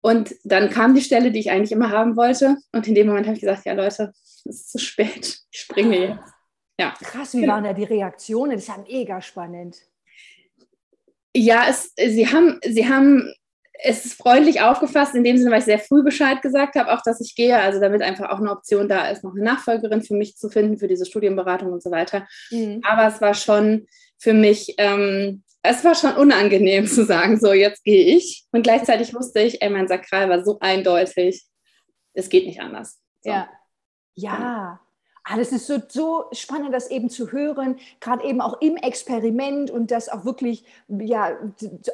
Und 0.00 0.34
dann 0.44 0.70
kam 0.70 0.94
die 0.94 1.00
Stelle, 1.00 1.32
die 1.32 1.40
ich 1.40 1.50
eigentlich 1.50 1.72
immer 1.72 1.90
haben 1.90 2.16
wollte. 2.16 2.56
Und 2.72 2.86
in 2.86 2.94
dem 2.94 3.08
Moment 3.08 3.26
habe 3.26 3.34
ich 3.34 3.40
gesagt, 3.40 3.66
ja 3.66 3.72
Leute, 3.72 4.12
es 4.14 4.44
ist 4.44 4.70
zu 4.70 4.78
spät. 4.78 5.40
Ich 5.50 5.60
springe 5.60 5.98
jetzt. 5.98 6.32
Ja. 6.80 6.94
Krass, 7.02 7.34
wie 7.34 7.40
genau. 7.40 7.54
waren 7.54 7.64
da 7.64 7.72
die 7.72 7.84
Reaktionen? 7.84 8.52
Das 8.52 8.62
ist 8.62 8.68
ja 8.68 8.84
mega 8.86 9.20
spannend. 9.20 9.76
Ja, 11.34 11.66
es, 11.68 11.92
sie, 11.96 12.26
haben, 12.28 12.60
sie 12.64 12.88
haben 12.88 13.32
es 13.80 14.04
ist 14.04 14.14
freundlich 14.14 14.60
aufgefasst, 14.60 15.14
in 15.14 15.24
dem 15.24 15.36
Sinne, 15.36 15.50
weil 15.50 15.60
ich 15.60 15.64
sehr 15.64 15.78
früh 15.78 16.02
Bescheid 16.02 16.42
gesagt 16.42 16.74
habe, 16.74 16.92
auch 16.92 17.02
dass 17.02 17.20
ich 17.20 17.34
gehe, 17.34 17.58
also 17.58 17.80
damit 17.80 18.02
einfach 18.02 18.30
auch 18.30 18.38
eine 18.38 18.50
Option 18.50 18.88
da 18.88 19.08
ist, 19.08 19.22
noch 19.22 19.34
eine 19.34 19.44
Nachfolgerin 19.44 20.02
für 20.02 20.14
mich 20.14 20.36
zu 20.36 20.48
finden, 20.48 20.78
für 20.78 20.88
diese 20.88 21.06
Studienberatung 21.06 21.72
und 21.72 21.82
so 21.82 21.90
weiter. 21.90 22.26
Mhm. 22.50 22.80
Aber 22.84 23.06
es 23.06 23.20
war 23.20 23.34
schon 23.34 23.86
für 24.18 24.34
mich, 24.34 24.74
ähm, 24.78 25.44
es 25.62 25.84
war 25.84 25.94
schon 25.94 26.14
unangenehm 26.14 26.86
zu 26.86 27.04
sagen, 27.04 27.38
so 27.38 27.52
jetzt 27.52 27.84
gehe 27.84 28.16
ich. 28.16 28.44
Und 28.52 28.62
gleichzeitig 28.62 29.14
wusste 29.14 29.40
ich, 29.40 29.62
ey, 29.62 29.70
mein 29.70 29.88
Sakral 29.88 30.28
war 30.28 30.44
so 30.44 30.58
eindeutig, 30.60 31.44
es 32.14 32.28
geht 32.28 32.46
nicht 32.46 32.60
anders. 32.60 32.98
So. 33.22 33.30
Ja. 33.30 33.48
Ja, 34.14 34.80
Ah, 35.30 35.36
das 35.36 35.52
ist 35.52 35.66
so, 35.66 35.76
so 35.88 36.24
spannend, 36.32 36.72
das 36.72 36.90
eben 36.90 37.10
zu 37.10 37.32
hören, 37.32 37.76
gerade 38.00 38.24
eben 38.24 38.40
auch 38.40 38.62
im 38.62 38.76
Experiment 38.76 39.70
und 39.70 39.90
das 39.90 40.08
auch 40.08 40.24
wirklich 40.24 40.64
ja, 40.88 41.36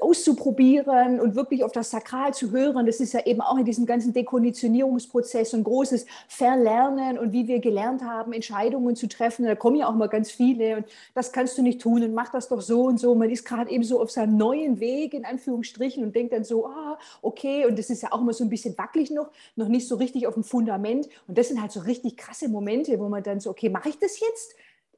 auszuprobieren 0.01 1.19
und 1.19 1.35
wirklich 1.35 1.65
auf 1.65 1.73
das 1.73 1.91
Sakral 1.91 2.33
zu 2.33 2.53
hören. 2.53 2.87
Das 2.87 3.01
ist 3.01 3.13
ja 3.13 3.27
eben 3.27 3.41
auch 3.41 3.59
in 3.59 3.65
diesem 3.65 3.87
ganzen 3.87 4.13
Dekonditionierungsprozess 4.13 5.53
ein 5.53 5.65
großes 5.65 6.07
Verlernen 6.29 7.19
und 7.19 7.33
wie 7.33 7.49
wir 7.49 7.59
gelernt 7.59 8.05
haben, 8.05 8.33
Entscheidungen 8.33 8.95
zu 8.95 9.09
treffen. 9.09 9.45
Da 9.47 9.57
kommen 9.57 9.75
ja 9.75 9.89
auch 9.89 9.97
mal 9.97 10.09
ganz 10.09 10.31
viele 10.31 10.77
und 10.77 10.87
das 11.15 11.33
kannst 11.33 11.59
du 11.59 11.63
nicht 11.63 11.81
tun 11.81 12.05
und 12.05 12.15
mach 12.15 12.31
das 12.31 12.47
doch 12.47 12.61
so 12.61 12.85
und 12.85 13.01
so. 13.01 13.17
Man 13.17 13.31
ist 13.31 13.45
gerade 13.45 13.69
eben 13.69 13.83
so 13.83 14.01
auf 14.01 14.13
seinem 14.13 14.37
neuen 14.37 14.79
Weg, 14.79 15.13
in 15.13 15.25
Anführungsstrichen, 15.25 16.05
und 16.05 16.15
denkt 16.15 16.33
dann 16.33 16.45
so, 16.45 16.69
ah, 16.69 16.99
okay, 17.21 17.67
und 17.67 17.81
das 17.81 17.91
ist 17.91 18.05
ja 18.05 18.13
auch 18.13 18.21
immer 18.21 18.33
so 18.33 18.45
ein 18.45 18.51
bisschen 18.51 18.79
wackelig 18.79 19.11
noch, 19.11 19.31
noch 19.57 19.67
nicht 19.67 19.89
so 19.89 19.97
richtig 19.97 20.29
auf 20.29 20.35
dem 20.35 20.45
Fundament. 20.45 21.09
Und 21.27 21.37
das 21.37 21.49
sind 21.49 21.61
halt 21.61 21.73
so 21.73 21.81
richtig 21.81 22.17
krasse 22.17 22.49
Momente, 22.49 22.97
wo 23.01 23.09
man 23.09 23.24
dann 23.27 23.41
so, 23.41 23.51
okay, 23.51 23.69
mache 23.69 23.89
ich 23.89 23.99
das 23.99 24.21
jetzt? 24.21 24.55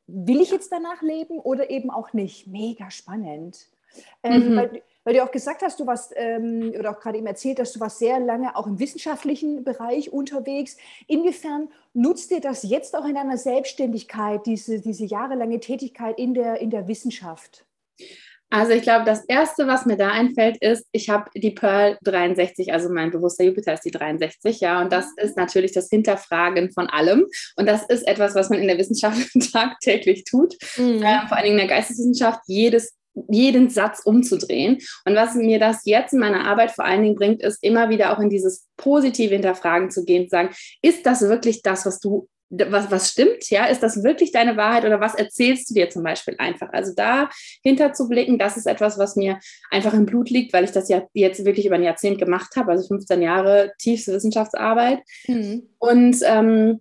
Will 0.07 0.41
ich 0.41 0.51
jetzt 0.51 0.71
danach 0.71 1.03
leben 1.03 1.39
oder 1.39 1.71
eben 1.71 1.91
auch 1.91 2.13
nicht? 2.13 2.47
Mega 2.47 2.91
spannend. 2.91 3.67
Ähm, 4.23 4.51
mhm. 4.51 4.57
weil, 4.57 4.83
weil, 5.05 5.15
du 5.15 5.25
auch 5.25 5.31
gesagt 5.31 5.63
hast, 5.63 5.81
du 5.81 5.87
warst, 5.87 6.13
ähm, 6.17 6.75
oder 6.79 6.91
auch 6.91 7.01
gerade 7.01 7.19
eben 7.19 7.27
erzählt, 7.27 7.59
dass 7.59 7.73
du 7.73 7.81
warst 7.81 7.99
sehr 7.99 8.21
lange 8.21 8.55
auch 8.57 8.67
im 8.67 8.79
wissenschaftlichen 8.79 9.65
Bereich 9.65 10.13
unterwegs. 10.13 10.77
Inwiefern 11.07 11.69
nutzt 11.95 12.31
dir 12.31 12.41
das 12.41 12.63
jetzt 12.63 12.95
auch 12.97 13.07
in 13.07 13.15
deiner 13.15 13.39
Selbstständigkeit, 13.39 14.45
diese, 14.47 14.81
diese 14.81 15.05
jahrelange 15.05 15.61
Tätigkeit 15.61 16.19
in 16.19 16.35
der, 16.35 16.61
in 16.61 16.71
der 16.71 16.89
Wissenschaft? 16.89 17.65
Also 18.51 18.73
ich 18.73 18.83
glaube, 18.83 19.05
das 19.05 19.25
Erste, 19.25 19.67
was 19.67 19.87
mir 19.87 19.97
da 19.97 20.11
einfällt, 20.11 20.57
ist, 20.63 20.87
ich 20.93 21.11
habe 21.11 21.29
die 21.35 21.51
Pearl 21.51 21.99
63, 22.03 22.73
also 22.73 22.89
mein 22.89 23.11
bewusster 23.11 23.45
Jupiter 23.45 23.75
ist 23.75 23.85
die 23.85 23.91
63, 23.91 24.61
ja, 24.61 24.81
und 24.81 24.93
das 24.93 25.07
ist 25.17 25.37
natürlich 25.37 25.73
das 25.73 25.89
Hinterfragen 25.89 26.71
von 26.71 26.89
allem. 26.89 27.27
Und 27.57 27.67
das 27.67 27.85
ist 27.87 28.07
etwas, 28.07 28.35
was 28.35 28.49
man 28.49 28.61
in 28.61 28.69
der 28.69 28.79
Wissenschaft 28.79 29.19
tagtäglich 29.53 30.25
tut, 30.25 30.57
mhm. 30.77 31.03
äh, 31.03 31.27
vor 31.27 31.37
allen 31.37 31.45
Dingen 31.45 31.59
in 31.59 31.67
der 31.67 31.77
Geisteswissenschaft, 31.77 32.41
jedes 32.47 32.95
jeden 33.29 33.71
Satz 33.71 34.03
umzudrehen. 34.05 34.79
Und 35.07 35.15
was 35.15 35.35
mir 35.35 35.59
das 35.59 35.87
jetzt 35.87 36.13
in 36.13 36.21
meiner 36.21 36.45
Arbeit 36.45 36.73
vor 36.73 36.85
allen 36.85 37.03
Dingen 37.03 37.15
bringt, 37.15 37.43
ist 37.43 37.63
immer 37.63 37.89
wieder 37.89 38.13
auch 38.13 38.21
in 38.21 38.29
dieses 38.29 38.67
positive 38.77 39.33
Hinterfragen 39.33 39.91
zu 39.91 40.05
gehen, 40.05 40.25
zu 40.25 40.31
sagen, 40.31 40.51
ist 40.83 41.07
das 41.07 41.23
wirklich 41.23 41.63
das, 41.63 41.87
was 41.87 41.99
du 41.99 42.29
was, 42.51 42.91
was 42.91 43.11
stimmt, 43.11 43.51
ja, 43.51 43.65
ist 43.67 43.83
das 43.83 44.05
wirklich 44.05 44.31
deine 44.31 44.57
Wahrheit 44.57 44.85
oder 44.85 45.01
was 45.01 45.15
erzählst 45.15 45.69
du 45.71 45.75
dir 45.75 45.91
zum 45.91 46.03
Beispiel 46.03 46.37
einfach? 46.39 46.73
Also 46.73 46.93
da 46.95 47.29
hinter 47.63 47.93
zu 47.93 48.09
blicken, 48.09 48.39
das 48.39 48.57
ist 48.57 48.67
etwas, 48.67 48.99
was 48.99 49.17
mir 49.17 49.39
einfach 49.71 49.93
im 49.95 50.07
Blut 50.07 50.31
liegt, 50.31 50.53
weil 50.53 50.65
ich 50.65 50.73
das 50.73 50.89
ja 50.89 51.03
jetzt 51.13 51.45
wirklich 51.45 51.67
über 51.67 51.75
ein 51.75 51.83
Jahrzehnt 51.83 52.19
gemacht 52.19 52.55
habe, 52.57 52.73
also 52.73 52.87
15 52.87 53.21
Jahre 53.21 53.73
tiefste 53.79 54.13
Wissenschaftsarbeit. 54.13 55.01
Mhm. 55.27 55.69
Und 55.79 56.19
ähm, 56.25 56.81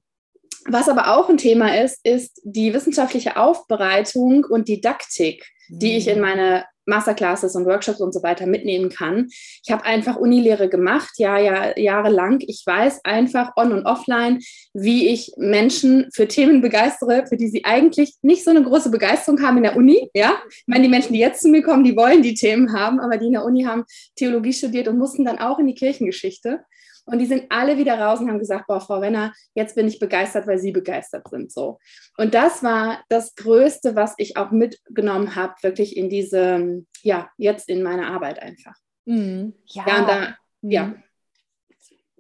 was 0.68 0.90
aber 0.90 1.16
auch 1.16 1.30
ein 1.30 1.38
Thema 1.38 1.80
ist, 1.80 2.00
ist 2.04 2.42
die 2.44 2.74
wissenschaftliche 2.74 3.38
Aufbereitung 3.38 4.46
und 4.46 4.68
Didaktik, 4.68 5.46
die 5.70 5.98
ich 5.98 6.08
in 6.08 6.16
mhm. 6.18 6.22
meine 6.22 6.66
Masterclasses 6.86 7.56
und 7.56 7.66
Workshops 7.66 8.00
und 8.00 8.14
so 8.14 8.24
weiter 8.24 8.46
mitnehmen 8.46 8.90
kann. 8.90 9.28
Ich 9.64 9.72
habe 9.72 9.86
einfach 9.86 10.16
Unilehre 10.16 10.70
gemacht, 10.70 11.14
ja, 11.18 11.38
ja, 11.38 11.78
jahrelang. 11.78 12.40
Ich 12.42 12.64
weiß 12.66 13.02
einfach 13.04 13.56
on 13.56 13.72
und 13.72 13.86
offline, 13.86 14.40
wie 14.74 15.10
ich 15.10 15.34
Menschen 15.38 16.10
für 16.14 16.28
Themen 16.28 16.62
begeistere, 16.62 17.26
für 17.28 17.38
die 17.38 17.48
sie 17.48 17.66
eigentlich 17.66 18.16
nicht 18.22 18.44
so 18.44 18.52
eine 18.52 18.64
große 18.64 18.90
Begeisterung 18.90 19.42
haben 19.42 19.58
in 19.58 19.64
der 19.64 19.76
Uni. 19.76 20.10
Ja, 20.14 20.36
ich 20.50 20.64
meine, 20.68 20.84
die 20.84 20.90
Menschen, 20.90 21.14
die 21.14 21.20
jetzt 21.20 21.42
zu 21.42 21.50
mir 21.50 21.62
kommen, 21.62 21.84
die 21.84 21.96
wollen 21.96 22.22
die 22.22 22.34
Themen 22.34 22.74
haben, 22.74 23.00
aber 23.00 23.18
die 23.18 23.28
in 23.28 23.34
der 23.34 23.46
Uni 23.46 23.64
haben 23.64 23.84
Theologie 24.16 24.54
studiert 24.54 24.88
und 24.88 24.98
mussten 24.98 25.26
dann 25.26 25.40
auch 25.40 25.60
in 25.60 25.68
die 25.68 25.76
Kirchengeschichte. 25.76 26.62
Und 27.06 27.20
die 27.20 27.26
sind 27.26 27.46
alle 27.50 27.78
wieder 27.78 28.00
raus 28.00 28.20
und 28.20 28.30
haben 28.30 28.40
gesagt, 28.40 28.68
boah, 28.68 28.82
Frau 28.82 29.00
Renner, 29.00 29.34
jetzt 29.54 29.76
bin 29.76 29.88
ich 29.88 30.00
begeistert, 30.00 30.48
weil 30.48 30.58
Sie 30.58 30.72
begeistert 30.72 31.28
sind. 31.30 31.52
So. 31.52 31.80
Und 32.18 32.34
das 32.34 32.64
war 32.64 33.04
das 33.10 33.36
Größte, 33.36 33.96
was 33.96 34.16
ich 34.18 34.38
auch 34.38 34.52
mitgenommen 34.52 35.36
habe, 35.36 35.54
wirklich 35.62 35.96
in 35.98 36.10
diese, 36.10 36.84
ja, 37.02 37.30
jetzt 37.38 37.70
in 37.70 37.84
meine 37.84 38.08
Arbeit 38.08 38.42
einfach. 38.42 38.76
Mhm. 39.06 39.54
Ja, 39.66 39.84
ja, 39.88 40.06
da, 40.06 40.38
mhm. 40.62 40.72
ja 40.72 40.94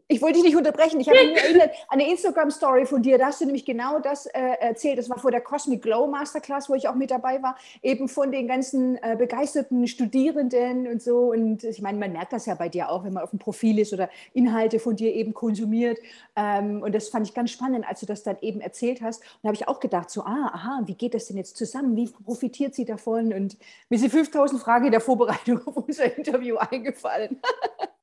ich 0.08 0.22
wollte 0.22 0.36
dich 0.36 0.44
nicht 0.44 0.56
unterbrechen. 0.56 1.00
Ich 1.00 1.10
habe 1.10 1.18
mich 1.18 1.44
erinnert 1.44 1.72
an 1.88 2.00
eine 2.00 2.10
Instagram-Story 2.12 2.86
von 2.86 3.02
dir. 3.02 3.18
Da 3.18 3.28
hast 3.28 3.42
du 3.42 3.46
nämlich 3.46 3.66
genau 3.66 4.00
das 4.00 4.28
äh, 4.28 4.40
erzählt. 4.60 5.00
Das 5.00 5.10
war 5.10 5.18
vor 5.18 5.32
der 5.32 5.42
Cosmic 5.42 5.82
Glow 5.82 6.06
Masterclass, 6.06 6.70
wo 6.70 6.76
ich 6.76 6.88
auch 6.88 6.94
mit 6.94 7.10
dabei 7.10 7.42
war. 7.42 7.58
Eben 7.82 8.08
von 8.08 8.32
den 8.32 8.48
ganzen 8.48 8.98
äh, 8.98 9.16
begeisterten 9.18 9.88
Studierenden 9.88 10.88
und 10.88 11.02
so. 11.02 11.32
Und 11.32 11.64
ich 11.64 11.82
meine, 11.82 11.98
man 11.98 12.12
merkt 12.12 12.34
das 12.34 12.46
ja 12.46 12.54
bei 12.54 12.70
dir 12.70 12.90
auch, 12.90 13.04
wenn 13.04 13.14
man 13.14 13.24
auf 13.24 13.32
dem 13.32 13.40
Profil 13.40 13.80
ist 13.80 13.94
oder 13.94 14.10
Inhalte 14.34 14.78
von 14.80 14.96
dir 14.96 15.12
eben 15.12 15.34
konsumiert. 15.34 15.98
Ähm, 16.36 16.84
und 16.84 16.94
das 16.94 17.10
fand 17.10 17.28
ich 17.28 17.34
ganz 17.34 17.50
spannend, 17.50 17.88
als 17.88 18.02
du 18.02 18.06
das 18.06 18.22
dann 18.22 18.38
eben 18.42 18.62
erzählt 18.62 19.02
hast. 19.02 19.22
Und 19.22 19.40
da 19.42 19.48
habe 19.48 19.56
ich 19.56 19.68
auch 19.68 19.80
gedacht, 19.80 20.12
so, 20.12 20.22
ah, 20.22 20.52
aha, 20.54 20.84
wie 20.86 20.94
geht 20.94 21.16
das 21.16 21.26
denn 21.28 21.38
jetzt 21.38 21.58
zusammen? 21.58 21.96
Wie 21.96 22.08
profitiert 22.08 22.76
sie 22.76 22.86
davon? 22.86 23.34
Und 23.34 23.58
mir 23.90 23.98
sind 23.98 24.12
5000 24.12 24.62
Fragen 24.62 24.86
in 24.86 24.92
der 24.92 25.02
Vorbereitung 25.02 25.66
auf 25.66 25.78
unser 25.78 26.16
Interview 26.16 26.58
eingefallen. 26.58 27.42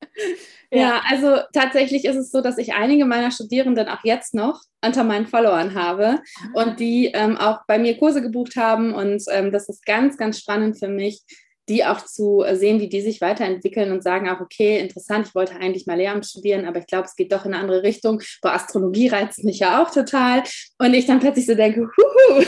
ja. 0.71 0.79
ja, 0.79 1.01
also 1.09 1.37
tatsächlich 1.53 2.05
ist 2.05 2.15
es 2.15 2.31
so, 2.31 2.41
dass 2.41 2.57
ich 2.57 2.73
einige 2.73 3.05
meiner 3.05 3.31
Studierenden 3.31 3.87
auch 3.87 4.03
jetzt 4.03 4.33
noch 4.33 4.61
unter 4.83 5.03
meinen 5.03 5.27
Followern 5.27 5.75
habe 5.75 6.19
ah. 6.19 6.21
und 6.53 6.79
die 6.79 7.07
ähm, 7.13 7.37
auch 7.37 7.59
bei 7.67 7.79
mir 7.79 7.97
Kurse 7.97 8.21
gebucht 8.21 8.55
haben. 8.55 8.93
Und 8.93 9.23
ähm, 9.31 9.51
das 9.51 9.69
ist 9.69 9.85
ganz, 9.85 10.17
ganz 10.17 10.39
spannend 10.39 10.77
für 10.77 10.87
mich, 10.87 11.23
die 11.69 11.85
auch 11.85 12.03
zu 12.03 12.43
sehen, 12.53 12.81
wie 12.81 12.89
die 12.89 13.01
sich 13.01 13.21
weiterentwickeln 13.21 13.91
und 13.91 14.03
sagen 14.03 14.29
auch, 14.29 14.41
okay, 14.41 14.79
interessant, 14.79 15.27
ich 15.27 15.35
wollte 15.35 15.55
eigentlich 15.55 15.87
mal 15.87 15.97
Lehramt 15.97 16.25
studieren, 16.25 16.65
aber 16.65 16.79
ich 16.79 16.87
glaube, 16.87 17.05
es 17.05 17.15
geht 17.15 17.31
doch 17.31 17.45
in 17.45 17.53
eine 17.53 17.61
andere 17.61 17.83
Richtung. 17.83 18.21
Boah, 18.41 18.53
Astrologie 18.53 19.07
reizt 19.07 19.43
mich 19.45 19.59
ja 19.59 19.81
auch 19.81 19.89
total. 19.89 20.43
Und 20.77 20.93
ich 20.93 21.05
dann 21.05 21.19
plötzlich 21.19 21.45
so 21.45 21.55
denke, 21.55 21.81
huhu. 21.97 22.43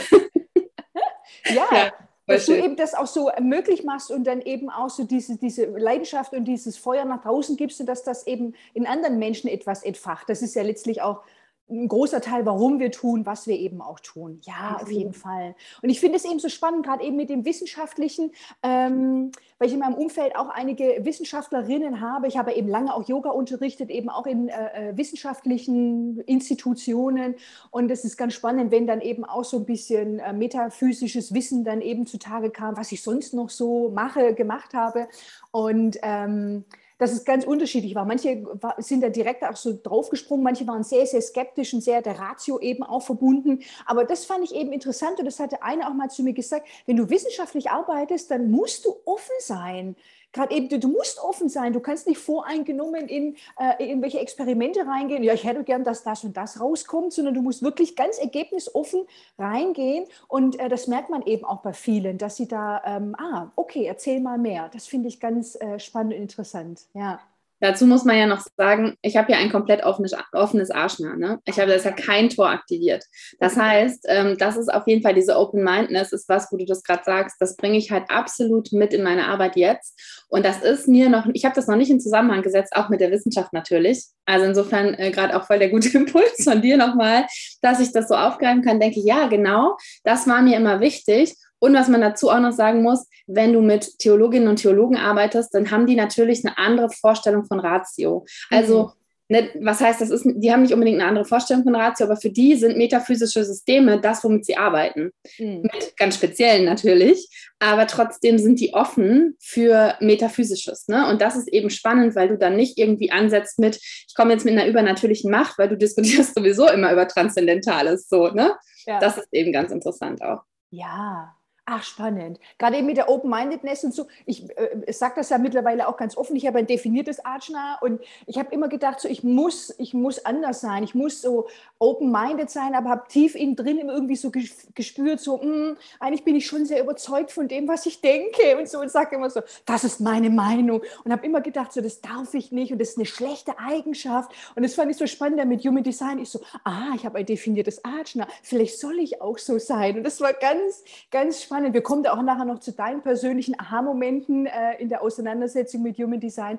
ja. 1.54 1.66
ja 1.72 1.92
dass 2.26 2.46
du 2.46 2.52
eben 2.52 2.76
das 2.76 2.94
auch 2.94 3.06
so 3.06 3.30
möglich 3.40 3.84
machst 3.84 4.10
und 4.10 4.24
dann 4.24 4.40
eben 4.40 4.68
auch 4.68 4.90
so 4.90 5.04
diese, 5.04 5.36
diese 5.36 5.66
Leidenschaft 5.66 6.32
und 6.32 6.44
dieses 6.44 6.76
Feuer 6.76 7.04
nach 7.04 7.22
draußen 7.22 7.56
gibst 7.56 7.80
und 7.80 7.86
dass 7.86 8.02
das 8.02 8.26
eben 8.26 8.54
in 8.74 8.86
anderen 8.86 9.18
Menschen 9.18 9.48
etwas 9.48 9.84
entfacht. 9.84 10.28
Das 10.28 10.42
ist 10.42 10.54
ja 10.54 10.62
letztlich 10.62 11.02
auch 11.02 11.22
ein 11.68 11.88
großer 11.88 12.20
Teil, 12.20 12.46
warum 12.46 12.78
wir 12.78 12.92
tun, 12.92 13.26
was 13.26 13.46
wir 13.48 13.58
eben 13.58 13.80
auch 13.80 13.98
tun. 13.98 14.40
Ja, 14.42 14.78
auf 14.80 14.90
jeden 14.90 15.12
Fall. 15.12 15.56
Und 15.82 15.90
ich 15.90 15.98
finde 15.98 16.16
es 16.16 16.24
eben 16.24 16.38
so 16.38 16.48
spannend, 16.48 16.86
gerade 16.86 17.02
eben 17.02 17.16
mit 17.16 17.28
dem 17.28 17.44
Wissenschaftlichen, 17.44 18.30
ähm, 18.62 19.32
weil 19.58 19.68
ich 19.68 19.74
in 19.74 19.80
meinem 19.80 19.94
Umfeld 19.94 20.36
auch 20.36 20.48
einige 20.48 21.00
Wissenschaftlerinnen 21.00 22.00
habe. 22.00 22.28
Ich 22.28 22.38
habe 22.38 22.52
eben 22.52 22.68
lange 22.68 22.94
auch 22.94 23.08
Yoga 23.08 23.30
unterrichtet, 23.30 23.90
eben 23.90 24.08
auch 24.08 24.26
in 24.26 24.48
äh, 24.48 24.90
äh 24.90 24.96
wissenschaftlichen 24.96 26.20
Institutionen. 26.20 27.34
Und 27.70 27.90
es 27.90 28.04
ist 28.04 28.16
ganz 28.16 28.34
spannend, 28.34 28.70
wenn 28.70 28.86
dann 28.86 29.00
eben 29.00 29.24
auch 29.24 29.44
so 29.44 29.58
ein 29.58 29.66
bisschen 29.66 30.20
äh, 30.20 30.32
metaphysisches 30.32 31.34
Wissen 31.34 31.64
dann 31.64 31.80
eben 31.80 32.06
zutage 32.06 32.50
kam, 32.50 32.76
was 32.76 32.92
ich 32.92 33.02
sonst 33.02 33.34
noch 33.34 33.50
so 33.50 33.90
mache, 33.90 34.34
gemacht 34.34 34.72
habe. 34.72 35.08
Und 35.50 35.98
ähm, 36.02 36.64
dass 36.98 37.12
es 37.12 37.24
ganz 37.24 37.44
unterschiedlich 37.44 37.94
war. 37.94 38.04
Manche 38.04 38.44
sind 38.78 39.02
da 39.02 39.08
direkt 39.08 39.44
auch 39.44 39.56
so 39.56 39.78
draufgesprungen, 39.80 40.44
manche 40.44 40.66
waren 40.66 40.82
sehr, 40.82 41.06
sehr 41.06 41.20
skeptisch 41.20 41.74
und 41.74 41.82
sehr 41.82 42.02
der 42.02 42.18
Ratio 42.18 42.58
eben 42.60 42.82
auch 42.82 43.02
verbunden. 43.02 43.60
Aber 43.84 44.04
das 44.04 44.24
fand 44.24 44.44
ich 44.44 44.54
eben 44.54 44.72
interessant 44.72 45.18
und 45.18 45.24
das 45.24 45.40
hatte 45.40 45.62
eine 45.62 45.88
auch 45.88 45.94
mal 45.94 46.10
zu 46.10 46.22
mir 46.22 46.32
gesagt, 46.32 46.66
wenn 46.86 46.96
du 46.96 47.10
wissenschaftlich 47.10 47.70
arbeitest, 47.70 48.30
dann 48.30 48.50
musst 48.50 48.84
du 48.84 48.96
offen 49.04 49.34
sein 49.40 49.96
gerade 50.36 50.54
eben, 50.54 50.68
du, 50.68 50.78
du, 50.78 50.88
musst 50.88 51.18
offen 51.18 51.48
sein, 51.48 51.72
du 51.72 51.80
kannst 51.80 52.06
nicht 52.06 52.18
voreingenommen 52.18 53.08
in 53.08 53.36
äh, 53.58 53.84
irgendwelche 53.84 54.20
Experimente 54.20 54.86
reingehen, 54.86 55.22
ja, 55.22 55.32
ich 55.32 55.44
hätte 55.44 55.64
gern, 55.64 55.82
dass 55.82 56.04
das 56.04 56.22
und 56.24 56.36
das 56.36 56.60
rauskommt, 56.60 57.12
sondern 57.12 57.34
du 57.34 57.42
musst 57.42 57.62
wirklich 57.62 57.96
ganz 57.96 58.18
ergebnisoffen 58.18 59.06
reingehen 59.38 60.04
und 60.28 60.60
äh, 60.60 60.68
das 60.68 60.86
merkt 60.86 61.10
man 61.10 61.22
eben 61.22 61.44
auch 61.44 61.62
bei 61.62 61.72
vielen, 61.72 62.18
dass 62.18 62.36
sie 62.36 62.46
da, 62.46 62.82
ähm, 62.84 63.16
ah, 63.18 63.50
okay, 63.56 63.84
erzähl 63.86 64.20
mal 64.20 64.38
mehr. 64.38 64.68
Das 64.72 64.86
finde 64.86 65.08
ich 65.08 65.18
ganz 65.18 65.56
äh, 65.56 65.78
spannend 65.78 66.14
und 66.14 66.20
interessant, 66.20 66.82
ja. 66.94 67.18
Dazu 67.60 67.86
muss 67.86 68.04
man 68.04 68.18
ja 68.18 68.26
noch 68.26 68.44
sagen, 68.56 68.96
ich 69.02 69.16
habe 69.16 69.32
ja 69.32 69.38
ein 69.38 69.50
komplett 69.50 69.82
offenes, 69.84 70.14
offenes 70.32 70.70
Arschner. 70.70 71.16
Ne? 71.16 71.38
Ich 71.44 71.58
habe 71.58 71.70
deshalb 71.70 71.96
kein 71.96 72.28
Tor 72.28 72.50
aktiviert. 72.50 73.04
Das 73.40 73.56
heißt, 73.56 74.04
ähm, 74.08 74.36
das 74.38 74.56
ist 74.56 74.72
auf 74.72 74.86
jeden 74.86 75.02
Fall 75.02 75.14
diese 75.14 75.36
Open-Mindedness, 75.36 76.12
ist 76.12 76.28
was, 76.28 76.52
wo 76.52 76.56
du 76.56 76.66
das 76.66 76.82
gerade 76.82 77.02
sagst, 77.04 77.36
das 77.40 77.56
bringe 77.56 77.78
ich 77.78 77.90
halt 77.90 78.10
absolut 78.10 78.72
mit 78.72 78.92
in 78.92 79.02
meine 79.02 79.26
Arbeit 79.26 79.56
jetzt. 79.56 79.98
Und 80.28 80.44
das 80.44 80.62
ist 80.62 80.88
mir 80.88 81.08
noch, 81.08 81.26
ich 81.32 81.44
habe 81.44 81.54
das 81.54 81.66
noch 81.66 81.76
nicht 81.76 81.90
in 81.90 82.00
Zusammenhang 82.00 82.42
gesetzt, 82.42 82.74
auch 82.76 82.88
mit 82.88 83.00
der 83.00 83.10
Wissenschaft 83.10 83.52
natürlich. 83.52 84.04
Also 84.26 84.46
insofern 84.46 84.94
äh, 84.94 85.10
gerade 85.10 85.36
auch 85.36 85.46
voll 85.46 85.58
der 85.58 85.70
gute 85.70 85.88
Impuls 85.96 86.44
von 86.44 86.60
dir 86.60 86.76
nochmal, 86.76 87.26
dass 87.62 87.80
ich 87.80 87.92
das 87.92 88.08
so 88.08 88.14
aufgreifen 88.14 88.62
kann, 88.62 88.80
denke 88.80 89.00
ich, 89.00 89.06
ja, 89.06 89.28
genau, 89.28 89.76
das 90.04 90.26
war 90.26 90.42
mir 90.42 90.56
immer 90.56 90.80
wichtig. 90.80 91.34
Und 91.58 91.74
was 91.74 91.88
man 91.88 92.00
dazu 92.00 92.30
auch 92.30 92.40
noch 92.40 92.52
sagen 92.52 92.82
muss, 92.82 93.06
wenn 93.26 93.52
du 93.52 93.60
mit 93.60 93.98
Theologinnen 93.98 94.48
und 94.48 94.56
Theologen 94.56 94.96
arbeitest, 94.96 95.54
dann 95.54 95.70
haben 95.70 95.86
die 95.86 95.96
natürlich 95.96 96.44
eine 96.44 96.58
andere 96.58 96.90
Vorstellung 96.90 97.44
von 97.44 97.60
Ratio. 97.60 98.24
Also 98.50 98.84
mhm. 98.84 98.92
Ne, 99.28 99.50
was 99.60 99.80
heißt, 99.80 100.00
das 100.00 100.10
ist, 100.10 100.24
die 100.24 100.52
haben 100.52 100.62
nicht 100.62 100.72
unbedingt 100.72 101.00
eine 101.00 101.08
andere 101.08 101.24
Vorstellung 101.24 101.64
von 101.64 101.74
Ratio, 101.74 102.06
aber 102.06 102.16
für 102.16 102.30
die 102.30 102.54
sind 102.54 102.76
metaphysische 102.76 103.44
Systeme 103.44 104.00
das, 104.00 104.22
womit 104.22 104.44
sie 104.44 104.56
arbeiten. 104.56 105.10
Mhm. 105.38 105.62
Mit 105.62 105.96
ganz 105.96 106.14
speziellen 106.14 106.64
natürlich, 106.64 107.28
aber 107.58 107.88
trotzdem 107.88 108.38
sind 108.38 108.60
die 108.60 108.72
offen 108.72 109.36
für 109.40 109.96
Metaphysisches. 110.00 110.86
Ne? 110.86 111.08
Und 111.10 111.22
das 111.22 111.34
ist 111.34 111.48
eben 111.48 111.70
spannend, 111.70 112.14
weil 112.14 112.28
du 112.28 112.38
dann 112.38 112.54
nicht 112.54 112.78
irgendwie 112.78 113.10
ansetzt 113.10 113.58
mit, 113.58 113.76
ich 113.76 114.14
komme 114.14 114.32
jetzt 114.32 114.44
mit 114.44 114.54
einer 114.54 114.68
übernatürlichen 114.68 115.30
Macht, 115.30 115.58
weil 115.58 115.68
du 115.68 115.76
diskutierst 115.76 116.36
sowieso 116.36 116.68
immer 116.68 116.92
über 116.92 117.08
Transzendentales. 117.08 118.08
So, 118.08 118.28
ne? 118.28 118.54
Ja. 118.86 119.00
Das 119.00 119.18
ist 119.18 119.28
eben 119.32 119.52
ganz 119.52 119.72
interessant 119.72 120.22
auch. 120.22 120.42
Ja, 120.70 121.35
Ach, 121.68 121.82
spannend. 121.82 122.38
Gerade 122.58 122.76
eben 122.76 122.86
mit 122.86 122.96
der 122.96 123.08
Open-Mindedness 123.08 123.82
und 123.82 123.92
so. 123.92 124.06
Ich, 124.24 124.48
äh, 124.56 124.92
sage 124.92 125.14
das 125.16 125.30
ja 125.30 125.38
mittlerweile 125.38 125.88
auch 125.88 125.96
ganz 125.96 126.16
offen. 126.16 126.36
Ich 126.36 126.46
habe 126.46 126.60
ein 126.60 126.68
definiertes 126.68 127.24
Archna 127.24 127.78
und 127.80 128.00
ich 128.26 128.38
habe 128.38 128.54
immer 128.54 128.68
gedacht, 128.68 129.00
so, 129.00 129.08
ich, 129.08 129.24
muss, 129.24 129.74
ich 129.78 129.92
muss 129.92 130.24
anders 130.24 130.60
sein. 130.60 130.84
Ich 130.84 130.94
muss 130.94 131.20
so 131.20 131.48
open-minded 131.80 132.50
sein, 132.50 132.76
aber 132.76 132.90
habe 132.90 133.08
tief 133.08 133.34
innen 133.34 133.56
drin 133.56 133.80
irgendwie 133.88 134.14
so 134.14 134.30
gespürt, 134.76 135.18
so, 135.18 135.38
mh, 135.38 135.42
hm, 135.42 135.76
eigentlich 135.98 136.22
bin 136.22 136.36
ich 136.36 136.46
schon 136.46 136.66
sehr 136.66 136.80
überzeugt 136.80 137.32
von 137.32 137.48
dem, 137.48 137.66
was 137.66 137.84
ich 137.84 138.00
denke 138.00 138.56
und 138.56 138.68
so. 138.68 138.78
Und 138.78 138.88
sage 138.88 139.16
immer 139.16 139.28
so, 139.28 139.40
das 139.64 139.82
ist 139.82 140.00
meine 140.00 140.30
Meinung. 140.30 140.82
Und 141.02 141.10
habe 141.10 141.26
immer 141.26 141.40
gedacht, 141.40 141.72
so, 141.72 141.80
das 141.80 142.00
darf 142.00 142.32
ich 142.34 142.52
nicht 142.52 142.70
und 142.70 142.78
das 142.78 142.90
ist 142.90 142.98
eine 142.98 143.06
schlechte 143.06 143.58
Eigenschaft. 143.58 144.30
Und 144.54 144.62
das 144.62 144.74
fand 144.74 144.92
ich 144.92 144.98
so 144.98 145.08
spannend 145.08 145.44
mit 145.46 145.64
Human 145.64 145.82
Design. 145.82 146.20
Ich 146.20 146.30
so, 146.30 146.40
ah, 146.62 146.92
ich 146.94 147.04
habe 147.04 147.18
ein 147.18 147.26
definiertes 147.26 147.84
Archna. 147.84 148.28
Vielleicht 148.44 148.78
soll 148.78 149.00
ich 149.00 149.20
auch 149.20 149.38
so 149.38 149.58
sein. 149.58 149.96
Und 149.96 150.04
das 150.04 150.20
war 150.20 150.32
ganz, 150.32 150.84
ganz 151.10 151.42
spannend 151.42 151.55
spannend. 151.56 151.72
Wir 151.72 151.82
kommen 151.82 152.02
da 152.02 152.12
auch 152.12 152.22
nachher 152.22 152.44
noch 152.44 152.58
zu 152.58 152.72
deinen 152.72 153.00
persönlichen 153.00 153.58
Aha-Momenten 153.58 154.46
äh, 154.46 154.74
in 154.78 154.90
der 154.90 155.02
Auseinandersetzung 155.02 155.82
mit 155.82 155.96
Human 155.96 156.20
Design. 156.20 156.58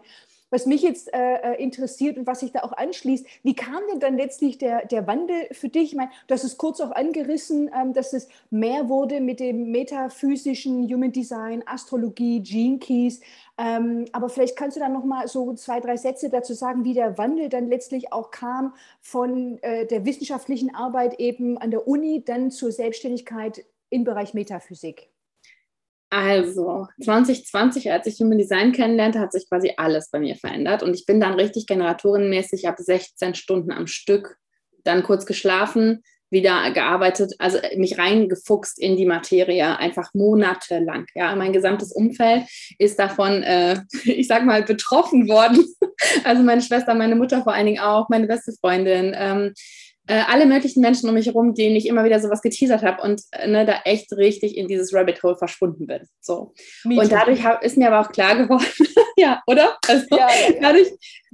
Was 0.49 0.65
mich 0.65 0.81
jetzt 0.81 1.13
äh, 1.13 1.35
äh, 1.35 1.61
interessiert 1.61 2.17
und 2.17 2.25
was 2.25 2.39
sich 2.39 2.51
da 2.51 2.61
auch 2.61 2.71
anschließt, 2.71 3.27
wie 3.43 3.53
kam 3.53 3.81
denn 3.91 3.99
dann 3.99 4.17
letztlich 4.17 4.57
der, 4.57 4.87
der 4.87 5.05
Wandel 5.05 5.49
für 5.51 5.69
dich? 5.69 5.91
Ich 5.91 5.95
meine, 5.95 6.09
du 6.25 6.33
hast 6.33 6.45
es 6.45 6.57
kurz 6.57 6.79
auch 6.79 6.91
angerissen, 6.91 7.69
ähm, 7.77 7.93
dass 7.93 8.13
es 8.13 8.27
mehr 8.49 8.89
wurde 8.89 9.19
mit 9.19 9.39
dem 9.39 9.71
metaphysischen 9.71 10.91
Human 10.91 11.11
Design, 11.11 11.63
Astrologie, 11.67 12.39
Gene 12.39 12.79
Keys. 12.79 13.19
Ähm, 13.57 14.05
aber 14.13 14.29
vielleicht 14.29 14.55
kannst 14.55 14.77
du 14.77 14.79
dann 14.79 14.93
noch 14.93 15.03
mal 15.03 15.27
so 15.27 15.53
zwei, 15.53 15.79
drei 15.79 15.97
Sätze 15.97 16.29
dazu 16.29 16.53
sagen, 16.53 16.85
wie 16.85 16.93
der 16.93 17.17
Wandel 17.17 17.49
dann 17.49 17.67
letztlich 17.67 18.13
auch 18.13 18.31
kam 18.31 18.73
von 19.01 19.61
äh, 19.61 19.85
der 19.85 20.05
wissenschaftlichen 20.05 20.73
Arbeit 20.73 21.19
eben 21.19 21.57
an 21.57 21.69
der 21.69 21.87
Uni 21.87 22.23
dann 22.25 22.49
zur 22.49 22.71
Selbstständigkeit 22.71 23.65
im 23.89 24.03
Bereich 24.03 24.33
Metaphysik? 24.33 25.09
Also 26.09 26.87
2020, 27.03 27.91
als 27.91 28.07
ich 28.07 28.19
Human 28.19 28.37
Design 28.37 28.71
kennenlernte, 28.71 29.19
hat 29.19 29.33
sich 29.33 29.49
quasi 29.49 29.73
alles 29.75 30.09
bei 30.09 30.19
mir 30.19 30.35
verändert 30.35 30.81
und 30.81 30.93
ich 30.93 31.05
bin 31.05 31.19
dann 31.19 31.33
richtig 31.33 31.67
generatorenmäßig 31.67 32.67
ab 32.67 32.75
16 32.77 33.35
Stunden 33.35 33.71
am 33.71 33.87
Stück, 33.87 34.37
dann 34.83 35.03
kurz 35.03 35.25
geschlafen, 35.25 36.01
wieder 36.29 36.71
gearbeitet, 36.71 37.33
also 37.39 37.57
mich 37.75 37.97
reingefuchst 37.97 38.79
in 38.79 38.97
die 38.97 39.05
Materie, 39.05 39.77
einfach 39.77 40.13
monatelang. 40.13 41.05
Ja, 41.15 41.35
mein 41.35 41.53
gesamtes 41.53 41.91
Umfeld 41.91 42.43
ist 42.77 42.99
davon, 42.99 43.43
äh, 43.43 43.81
ich 44.03 44.27
sag 44.27 44.45
mal, 44.45 44.63
betroffen 44.63 45.27
worden. 45.27 45.65
Also 46.23 46.43
meine 46.43 46.61
Schwester, 46.61 46.93
meine 46.93 47.15
Mutter 47.15 47.41
vor 47.41 47.53
allen 47.53 47.65
Dingen 47.65 47.79
auch, 47.79 48.07
meine 48.07 48.27
beste 48.27 48.51
Freundin. 48.61 49.15
Ähm, 49.17 49.53
äh, 50.07 50.23
alle 50.27 50.45
möglichen 50.45 50.81
Menschen 50.81 51.07
um 51.07 51.15
mich 51.15 51.27
herum, 51.27 51.53
denen 51.53 51.75
ich 51.75 51.85
immer 51.85 52.03
wieder 52.03 52.19
sowas 52.19 52.41
geteasert 52.41 52.83
habe 52.83 53.01
und 53.01 53.21
äh, 53.31 53.47
ne, 53.47 53.65
da 53.65 53.81
echt 53.85 54.11
richtig 54.13 54.57
in 54.57 54.67
dieses 54.67 54.93
Rabbit 54.93 55.21
Hole 55.23 55.35
verschwunden 55.37 55.85
bin. 55.85 56.07
So. 56.21 56.53
Und 56.83 57.11
dadurch 57.11 57.43
hab, 57.43 57.63
ist 57.63 57.77
mir 57.77 57.91
aber 57.91 58.07
auch 58.07 58.11
klar 58.11 58.35
geworden, 58.35 58.65
ja, 59.17 59.41
oder? 59.47 59.77
Also, 59.87 60.05
ja, 60.11 60.27
ja, 60.29 60.53
ja. 60.53 60.61
Dadurch, 60.61 60.87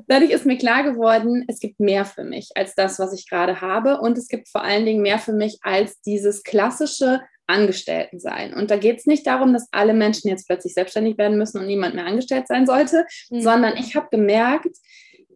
dadurch 0.07 0.31
ist 0.31 0.45
mir 0.45 0.57
klar 0.57 0.83
geworden, 0.83 1.45
es 1.47 1.59
gibt 1.59 1.79
mehr 1.79 2.05
für 2.05 2.23
mich 2.23 2.49
als 2.55 2.75
das, 2.75 2.99
was 2.99 3.13
ich 3.13 3.29
gerade 3.29 3.61
habe. 3.61 3.99
Und 3.99 4.17
es 4.17 4.27
gibt 4.27 4.49
vor 4.49 4.63
allen 4.63 4.85
Dingen 4.85 5.01
mehr 5.01 5.19
für 5.19 5.33
mich 5.33 5.59
als 5.61 6.01
dieses 6.01 6.43
klassische 6.43 7.21
Angestellten 7.45 8.19
sein. 8.19 8.53
Und 8.53 8.71
da 8.71 8.77
geht 8.77 8.99
es 8.99 9.05
nicht 9.05 9.27
darum, 9.27 9.53
dass 9.53 9.67
alle 9.71 9.93
Menschen 9.93 10.29
jetzt 10.29 10.47
plötzlich 10.47 10.73
selbstständig 10.73 11.17
werden 11.17 11.37
müssen 11.37 11.59
und 11.59 11.67
niemand 11.67 11.93
mehr 11.93 12.05
angestellt 12.05 12.47
sein 12.47 12.65
sollte, 12.65 13.05
mhm. 13.29 13.41
sondern 13.41 13.77
ich 13.77 13.95
habe 13.95 14.07
gemerkt, 14.09 14.75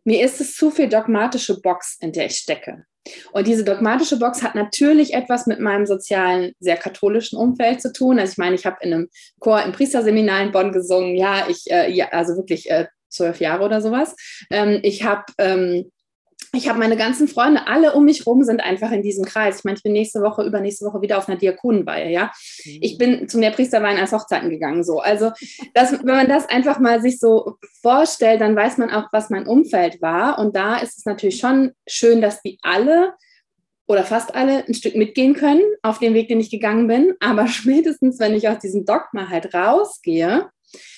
mir 0.06 0.24
ist 0.24 0.39
es 0.39 0.56
zu 0.56 0.72
viel 0.72 0.88
dogmatische 0.88 1.60
Box, 1.60 1.98
in 2.00 2.13
der 2.13 2.27
ich 2.27 2.38
stecke. 2.38 2.86
Und 3.31 3.47
diese 3.47 3.63
dogmatische 3.63 4.19
Box 4.19 4.43
hat 4.43 4.55
natürlich 4.55 5.13
etwas 5.13 5.47
mit 5.47 5.59
meinem 5.59 5.85
sozialen, 5.85 6.53
sehr 6.59 6.77
katholischen 6.77 7.37
Umfeld 7.37 7.81
zu 7.81 7.91
tun. 7.91 8.19
Also 8.19 8.31
ich 8.31 8.37
meine, 8.37 8.55
ich 8.55 8.65
habe 8.65 8.77
in 8.81 8.93
einem 8.93 9.09
Chor 9.39 9.61
im 9.63 9.71
Priesterseminar 9.71 10.41
in 10.43 10.51
Bonn 10.51 10.71
gesungen. 10.71 11.15
Ja, 11.15 11.47
ich, 11.49 11.65
äh, 11.69 11.91
ja, 11.91 12.07
also 12.11 12.35
wirklich 12.35 12.69
äh, 12.69 12.87
zwölf 13.09 13.39
Jahre 13.39 13.63
oder 13.63 13.81
sowas. 13.81 14.15
Ähm, 14.49 14.79
ich 14.83 15.03
habe 15.03 15.23
ähm, 15.37 15.91
ich 16.53 16.69
habe 16.69 16.79
meine 16.79 16.97
ganzen 16.97 17.27
Freunde, 17.27 17.67
alle 17.67 17.93
um 17.93 18.05
mich 18.05 18.25
rum 18.25 18.43
sind 18.43 18.61
einfach 18.61 18.91
in 18.91 19.01
diesem 19.01 19.25
Kreis. 19.25 19.59
Ich 19.59 19.63
meine, 19.63 19.77
ich 19.77 19.83
bin 19.83 19.93
nächste 19.93 20.21
Woche, 20.21 20.43
übernächste 20.43 20.85
Woche 20.85 21.01
wieder 21.01 21.17
auf 21.17 21.27
einer 21.27 21.37
Diakonenweihe, 21.37 22.11
ja. 22.11 22.31
Mhm. 22.65 22.77
Ich 22.81 22.97
bin 22.97 23.27
zum 23.27 23.41
der 23.41 23.51
Priesterweihen 23.51 23.99
als 23.99 24.11
Hochzeiten 24.11 24.49
gegangen, 24.49 24.83
so. 24.83 24.99
Also, 24.99 25.31
das, 25.73 25.91
wenn 25.91 26.15
man 26.15 26.27
das 26.27 26.47
einfach 26.49 26.79
mal 26.79 27.01
sich 27.01 27.19
so 27.19 27.57
vorstellt, 27.81 28.41
dann 28.41 28.55
weiß 28.55 28.77
man 28.77 28.91
auch, 28.91 29.07
was 29.11 29.29
mein 29.29 29.47
Umfeld 29.47 30.01
war. 30.01 30.39
Und 30.39 30.55
da 30.55 30.77
ist 30.77 30.97
es 30.97 31.05
natürlich 31.05 31.37
schon 31.37 31.71
schön, 31.87 32.21
dass 32.21 32.41
die 32.41 32.57
alle 32.61 33.13
oder 33.87 34.03
fast 34.03 34.35
alle 34.35 34.65
ein 34.67 34.73
Stück 34.73 34.95
mitgehen 34.95 35.33
können 35.33 35.63
auf 35.81 35.99
dem 35.99 36.13
Weg, 36.13 36.27
den 36.27 36.39
ich 36.39 36.49
gegangen 36.49 36.87
bin. 36.87 37.15
Aber 37.19 37.47
spätestens, 37.47 38.19
wenn 38.19 38.35
ich 38.35 38.47
aus 38.47 38.59
diesem 38.59 38.85
Dogma 38.85 39.29
halt 39.29 39.53
rausgehe, 39.53 40.49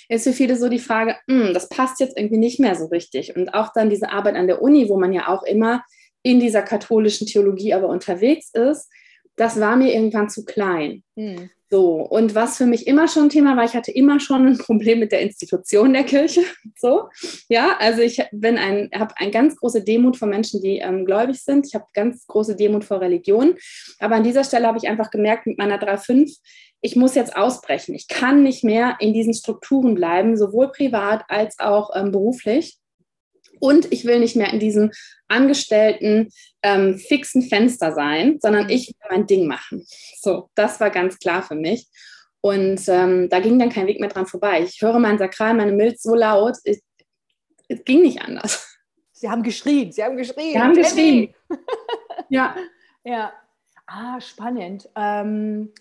ist 0.10 0.24
für 0.24 0.34
viele 0.34 0.56
so 0.56 0.70
die 0.70 0.80
Frage, 0.80 1.16
hm, 1.28 1.54
das 1.54 1.70
passt 1.70 2.00
jetzt 2.00 2.18
irgendwie 2.18 2.38
nicht 2.38 2.60
mehr 2.60 2.76
so 2.76 2.86
richtig. 2.86 3.36
Und 3.36 3.54
auch 3.54 3.72
dann 3.74 3.90
diese 3.90 4.12
Arbeit 4.12 4.36
an 4.36 4.48
der 4.48 4.62
Uni, 4.62 4.90
wo 4.90 5.00
man 5.00 5.14
ja 5.14 5.28
auch 5.28 5.44
immer 5.44 5.84
in 6.24 6.40
dieser 6.40 6.62
katholischen 6.62 7.28
Theologie 7.28 7.74
aber 7.74 7.88
unterwegs 7.88 8.50
ist, 8.54 8.90
das 9.36 9.60
war 9.60 9.78
mir 9.78 9.94
irgendwann 9.94 10.30
zu 10.30 10.44
klein. 10.44 11.04
Hm. 11.16 11.50
So, 11.72 12.02
und 12.02 12.34
was 12.34 12.58
für 12.58 12.66
mich 12.66 12.88
immer 12.88 13.08
schon 13.08 13.26
ein 13.26 13.30
Thema 13.30 13.56
war, 13.56 13.64
ich 13.64 13.76
hatte 13.76 13.92
immer 13.92 14.20
schon 14.20 14.48
ein 14.48 14.58
Problem 14.58 15.00
mit 15.00 15.12
der 15.12 15.22
Institution 15.22 15.94
der 15.94 16.04
Kirche. 16.04 16.42
So, 16.82 17.10
ja, 17.50 17.76
also 17.78 18.02
ich 18.02 18.24
bin 18.32 18.58
ein, 18.58 18.90
habe 18.96 19.14
eine 19.18 19.32
ganz 19.32 19.58
große 19.58 19.84
Demut 19.84 20.16
vor 20.16 20.30
Menschen, 20.30 20.62
die 20.62 20.78
ähm, 20.78 21.04
gläubig 21.04 21.44
sind. 21.44 21.68
Ich 21.68 21.76
habe 21.76 21.88
ganz 21.94 22.26
große 22.26 22.56
Demut 22.56 22.86
vor 22.86 23.02
Religion. 23.02 23.56
Aber 24.00 24.16
an 24.16 24.24
dieser 24.24 24.46
Stelle 24.46 24.66
habe 24.66 24.78
ich 24.78 24.88
einfach 24.88 25.12
gemerkt, 25.12 25.46
mit 25.46 25.58
meiner 25.58 25.78
3.5, 25.78 26.38
ich 26.82 26.96
muss 26.96 27.16
jetzt 27.16 27.36
ausbrechen. 27.36 27.94
Ich 27.94 28.08
kann 28.08 28.44
nicht 28.44 28.64
mehr 28.64 28.98
in 29.00 29.14
diesen 29.14 29.34
Strukturen 29.34 29.96
bleiben, 29.96 30.38
sowohl 30.38 30.72
privat 30.72 31.24
als 31.28 31.60
auch 31.60 31.92
ähm, 31.96 32.12
beruflich. 32.12 32.78
Und 33.60 33.92
ich 33.92 34.06
will 34.06 34.20
nicht 34.20 34.38
mehr 34.38 34.54
in 34.54 34.60
diesem 34.60 34.92
angestellten, 35.28 36.30
ähm, 36.64 36.98
fixen 36.98 37.42
Fenster 37.42 37.94
sein, 37.94 38.40
sondern 38.42 38.70
ich 38.70 38.88
will 38.88 39.10
mein 39.10 39.28
Ding 39.28 39.48
machen. 39.48 39.86
So, 40.22 40.50
das 40.56 40.80
war 40.80 40.90
ganz 40.90 41.20
klar 41.20 41.44
für 41.44 41.56
mich. 41.56 41.88
Und 42.42 42.88
ähm, 42.88 43.28
da 43.30 43.40
ging 43.42 43.60
dann 43.60 43.70
kein 43.70 43.88
Weg 43.88 44.00
mehr 44.00 44.10
dran 44.10 44.26
vorbei. 44.26 44.64
Ich 44.64 44.82
höre 44.82 44.98
mein 45.00 45.18
Sakral, 45.18 45.54
meine 45.54 45.74
Milz 45.74 46.02
so 46.04 46.16
laut, 46.16 46.56
es 46.64 46.82
ging 47.84 48.02
nicht 48.02 48.22
anders. 48.22 48.66
Sie 49.12 49.30
haben 49.30 49.44
geschrien, 49.44 49.92
Sie 49.92 50.02
haben 50.02 50.16
geschrien. 50.16 50.54
Sie 50.54 50.60
haben 50.60 50.74
geschrien. 50.74 51.34
ja. 52.30 52.56
Ja. 53.06 53.32
Ah, 53.88 54.20
spannend. 54.20 54.90
Ähm, 54.94 55.74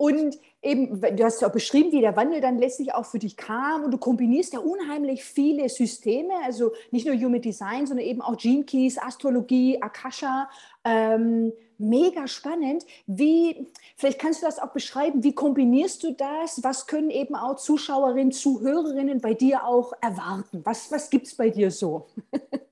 und 0.00 0.38
eben, 0.62 0.98
du 0.98 1.24
hast 1.24 1.42
ja 1.42 1.48
auch 1.48 1.52
beschrieben, 1.52 1.92
wie 1.92 2.00
der 2.00 2.16
Wandel 2.16 2.40
dann 2.40 2.56
letztlich 2.56 2.94
auch 2.94 3.04
für 3.04 3.18
dich 3.18 3.36
kam 3.36 3.84
und 3.84 3.90
du 3.90 3.98
kombinierst 3.98 4.54
ja 4.54 4.60
unheimlich 4.60 5.22
viele 5.22 5.68
Systeme, 5.68 6.32
also 6.42 6.72
nicht 6.90 7.04
nur 7.04 7.14
Human 7.14 7.42
Design, 7.42 7.86
sondern 7.86 8.06
eben 8.06 8.22
auch 8.22 8.38
Gene 8.38 8.64
Keys, 8.64 8.96
Astrologie, 8.96 9.82
Akasha. 9.82 10.48
Ähm, 10.84 11.52
mega 11.76 12.26
spannend. 12.28 12.86
Wie, 13.06 13.66
vielleicht 13.94 14.18
kannst 14.18 14.40
du 14.40 14.46
das 14.46 14.58
auch 14.58 14.72
beschreiben, 14.72 15.22
wie 15.22 15.34
kombinierst 15.34 16.02
du 16.02 16.12
das? 16.12 16.64
Was 16.64 16.86
können 16.86 17.10
eben 17.10 17.34
auch 17.34 17.56
Zuschauerinnen, 17.56 18.32
Zuhörerinnen 18.32 19.20
bei 19.20 19.34
dir 19.34 19.66
auch 19.66 19.92
erwarten? 20.00 20.62
Was, 20.64 20.90
was 20.90 21.10
gibt 21.10 21.26
es 21.26 21.34
bei 21.34 21.50
dir 21.50 21.70
so? 21.70 22.06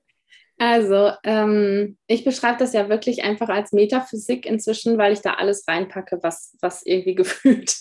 Also, 0.61 1.11
ähm, 1.23 1.97
ich 2.07 2.25
beschreibe 2.25 2.59
das 2.59 2.73
ja 2.73 2.89
wirklich 2.89 3.23
einfach 3.23 3.47
als 3.47 3.71
Metaphysik 3.71 4.45
inzwischen, 4.45 4.97
weil 4.97 5.13
ich 5.13 5.21
da 5.21 5.35
alles 5.35 5.65
reinpacke, 5.65 6.19
was, 6.21 6.57
was 6.59 6.85
irgendwie 6.85 7.15
gefühlt, 7.15 7.77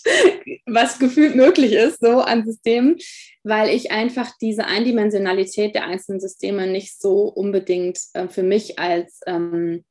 was 0.64 1.00
gefühlt 1.00 1.34
möglich 1.34 1.72
ist, 1.72 2.00
so 2.00 2.20
an 2.20 2.46
Systemen, 2.46 2.96
weil 3.42 3.68
ich 3.68 3.90
einfach 3.90 4.30
diese 4.40 4.66
Eindimensionalität 4.66 5.74
der 5.74 5.86
einzelnen 5.86 6.20
Systeme 6.20 6.68
nicht 6.68 7.00
so 7.00 7.22
unbedingt 7.24 7.98
äh, 8.12 8.28
für 8.28 8.44
mich 8.44 8.78
als 8.78 9.20
ähm, 9.26 9.84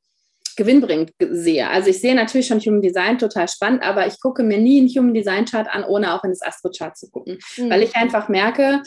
gewinnbringend 0.56 1.12
sehe. 1.20 1.68
Also 1.68 1.90
ich 1.90 2.00
sehe 2.00 2.14
natürlich 2.14 2.46
schon 2.46 2.60
Human 2.60 2.80
Design 2.80 3.18
total 3.18 3.48
spannend, 3.48 3.82
aber 3.82 4.06
ich 4.06 4.18
gucke 4.18 4.42
mir 4.42 4.58
nie 4.58 4.78
einen 4.78 4.88
Human 4.88 5.12
Design 5.12 5.44
Chart 5.44 5.68
an, 5.68 5.84
ohne 5.84 6.14
auch 6.14 6.24
in 6.24 6.30
das 6.30 6.42
Astro 6.42 6.70
Chart 6.70 6.96
zu 6.96 7.10
gucken, 7.10 7.38
mhm. 7.58 7.68
weil 7.68 7.82
ich 7.82 7.94
einfach 7.96 8.30
merke, 8.30 8.82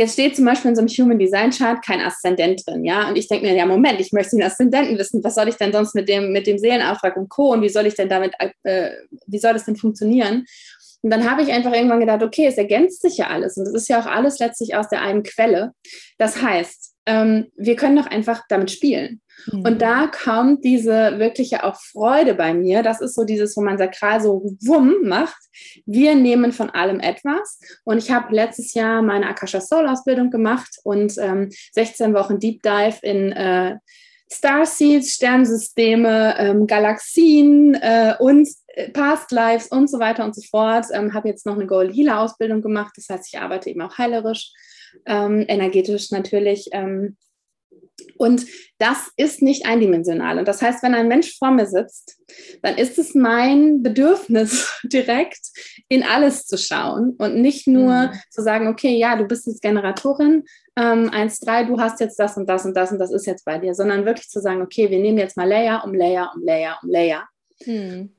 Jetzt 0.00 0.14
steht 0.14 0.34
zum 0.34 0.46
Beispiel 0.46 0.70
in 0.70 0.76
so 0.76 0.80
einem 0.80 0.88
Human 0.88 1.18
Design 1.18 1.50
Chart 1.50 1.84
kein 1.84 2.00
Aszendent 2.00 2.66
drin, 2.66 2.86
ja. 2.86 3.06
Und 3.06 3.18
ich 3.18 3.28
denke 3.28 3.44
mir, 3.44 3.54
ja, 3.54 3.66
Moment, 3.66 4.00
ich 4.00 4.12
möchte 4.12 4.34
den 4.34 4.42
Aszendenten 4.42 4.96
wissen. 4.96 5.22
Was 5.22 5.34
soll 5.34 5.48
ich 5.48 5.56
denn 5.56 5.74
sonst 5.74 5.94
mit 5.94 6.08
dem, 6.08 6.32
mit 6.32 6.46
dem 6.46 6.56
Seelenauftrag 6.56 7.18
und 7.18 7.28
Co. 7.28 7.52
Und 7.52 7.60
wie 7.60 7.68
soll 7.68 7.84
ich 7.84 7.96
denn 7.96 8.08
damit, 8.08 8.32
äh, 8.62 8.92
wie 9.26 9.38
soll 9.38 9.52
das 9.52 9.66
denn 9.66 9.76
funktionieren? 9.76 10.46
Und 11.02 11.10
dann 11.10 11.30
habe 11.30 11.42
ich 11.42 11.52
einfach 11.52 11.74
irgendwann 11.74 12.00
gedacht, 12.00 12.22
okay, 12.22 12.46
es 12.46 12.56
ergänzt 12.56 13.02
sich 13.02 13.18
ja 13.18 13.26
alles. 13.26 13.58
Und 13.58 13.66
es 13.66 13.74
ist 13.74 13.88
ja 13.90 14.00
auch 14.00 14.06
alles 14.06 14.38
letztlich 14.38 14.74
aus 14.74 14.88
der 14.88 15.02
einen 15.02 15.22
Quelle. 15.22 15.74
Das 16.16 16.40
heißt, 16.40 16.89
ähm, 17.06 17.50
wir 17.56 17.76
können 17.76 17.96
doch 17.96 18.06
einfach 18.06 18.42
damit 18.48 18.70
spielen. 18.70 19.20
Mhm. 19.50 19.62
Und 19.62 19.82
da 19.82 20.06
kommt 20.06 20.64
diese 20.64 21.18
wirkliche 21.18 21.64
auch 21.64 21.80
Freude 21.80 22.34
bei 22.34 22.52
mir. 22.54 22.82
Das 22.82 23.00
ist 23.00 23.14
so 23.14 23.24
dieses, 23.24 23.56
wo 23.56 23.62
man 23.62 23.78
sakral 23.78 24.20
so 24.20 24.42
wumm 24.62 24.96
macht. 25.04 25.40
Wir 25.86 26.14
nehmen 26.14 26.52
von 26.52 26.70
allem 26.70 27.00
etwas. 27.00 27.58
Und 27.84 27.98
ich 27.98 28.10
habe 28.10 28.34
letztes 28.34 28.74
Jahr 28.74 29.02
meine 29.02 29.28
Akasha 29.28 29.60
Soul 29.60 29.88
Ausbildung 29.88 30.30
gemacht 30.30 30.76
und 30.84 31.16
ähm, 31.18 31.50
16 31.72 32.14
Wochen 32.14 32.38
Deep 32.38 32.62
Dive 32.62 32.98
in 33.02 33.32
äh, 33.32 33.76
Starseeds, 34.32 35.14
Sternsysteme, 35.14 36.36
ähm, 36.38 36.66
Galaxien 36.66 37.74
äh, 37.74 38.14
und 38.20 38.48
äh, 38.68 38.88
Past 38.90 39.32
Lives 39.32 39.68
und 39.68 39.90
so 39.90 39.98
weiter 39.98 40.24
und 40.24 40.36
so 40.36 40.42
fort. 40.48 40.86
Ähm, 40.92 41.14
habe 41.14 41.28
jetzt 41.28 41.46
noch 41.46 41.56
eine 41.56 41.66
Gold 41.66 41.92
Healer 41.94 42.20
Ausbildung 42.20 42.62
gemacht. 42.62 42.92
Das 42.96 43.08
heißt, 43.08 43.28
ich 43.32 43.40
arbeite 43.40 43.70
eben 43.70 43.82
auch 43.82 43.98
heilerisch, 43.98 44.52
ähm, 45.06 45.44
energetisch 45.48 46.10
natürlich. 46.10 46.68
Ähm, 46.72 47.16
und 48.16 48.46
das 48.78 49.10
ist 49.16 49.42
nicht 49.42 49.66
eindimensional. 49.66 50.38
Und 50.38 50.48
das 50.48 50.62
heißt, 50.62 50.82
wenn 50.82 50.94
ein 50.94 51.08
Mensch 51.08 51.38
vor 51.38 51.50
mir 51.50 51.66
sitzt, 51.66 52.18
dann 52.62 52.76
ist 52.76 52.98
es 52.98 53.14
mein 53.14 53.82
Bedürfnis, 53.82 54.80
direkt 54.84 55.40
in 55.88 56.02
alles 56.02 56.46
zu 56.46 56.56
schauen 56.58 57.14
und 57.18 57.40
nicht 57.40 57.66
nur 57.66 58.08
mhm. 58.08 58.12
zu 58.30 58.42
sagen, 58.42 58.68
okay, 58.68 58.96
ja, 58.96 59.16
du 59.16 59.24
bist 59.24 59.46
jetzt 59.46 59.62
Generatorin, 59.62 60.44
ähm, 60.76 61.10
1-3, 61.10 61.66
du 61.66 61.80
hast 61.80 62.00
jetzt 62.00 62.18
das 62.18 62.36
und 62.36 62.48
das 62.48 62.64
und 62.64 62.76
das 62.76 62.92
und 62.92 62.98
das 62.98 63.12
ist 63.12 63.26
jetzt 63.26 63.44
bei 63.44 63.58
dir, 63.58 63.74
sondern 63.74 64.04
wirklich 64.04 64.28
zu 64.28 64.40
sagen, 64.40 64.62
okay, 64.62 64.90
wir 64.90 64.98
nehmen 64.98 65.18
jetzt 65.18 65.36
mal 65.36 65.48
Layer 65.48 65.82
um 65.84 65.94
Layer 65.94 66.30
um 66.34 66.42
Layer 66.44 66.78
um 66.82 66.90
Layer. 66.90 67.28
Mhm. 67.64 68.14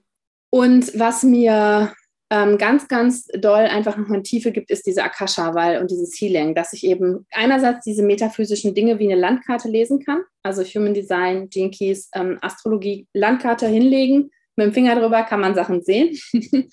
Und 0.50 1.00
was 1.00 1.24
mir 1.24 1.94
ähm, 2.32 2.58
ganz, 2.58 2.88
ganz 2.88 3.28
doll 3.28 3.66
einfach 3.66 3.98
noch 3.98 4.08
eine 4.08 4.24
Tiefe 4.24 4.54
gibt, 4.54 4.72
ist 4.72 4.88
diese 4.88 5.04
Akasha-Wahl 5.04 5.82
und 5.82 5.92
dieses 5.92 6.20
Healing, 6.20 6.56
dass 6.56 6.72
ich 6.72 6.86
eben 6.86 7.28
einerseits 7.32 7.84
diese 7.84 8.04
metaphysischen 8.04 8.74
Dinge 8.74 8.98
wie 9.00 9.12
eine 9.12 9.20
Landkarte 9.20 9.68
lesen 9.68 10.04
kann, 10.04 10.24
also 10.42 10.64
Human 10.64 10.94
Design, 10.94 11.50
Gene 11.50 11.72
Keys, 11.72 12.10
ähm, 12.16 12.40
Astrologie, 12.42 13.06
Landkarte 13.14 13.68
hinlegen, 13.68 14.32
mit 14.56 14.68
dem 14.68 14.74
Finger 14.74 15.00
drüber 15.00 15.24
kann 15.24 15.42
man 15.42 15.56
Sachen 15.56 15.84
sehen. 15.84 16.18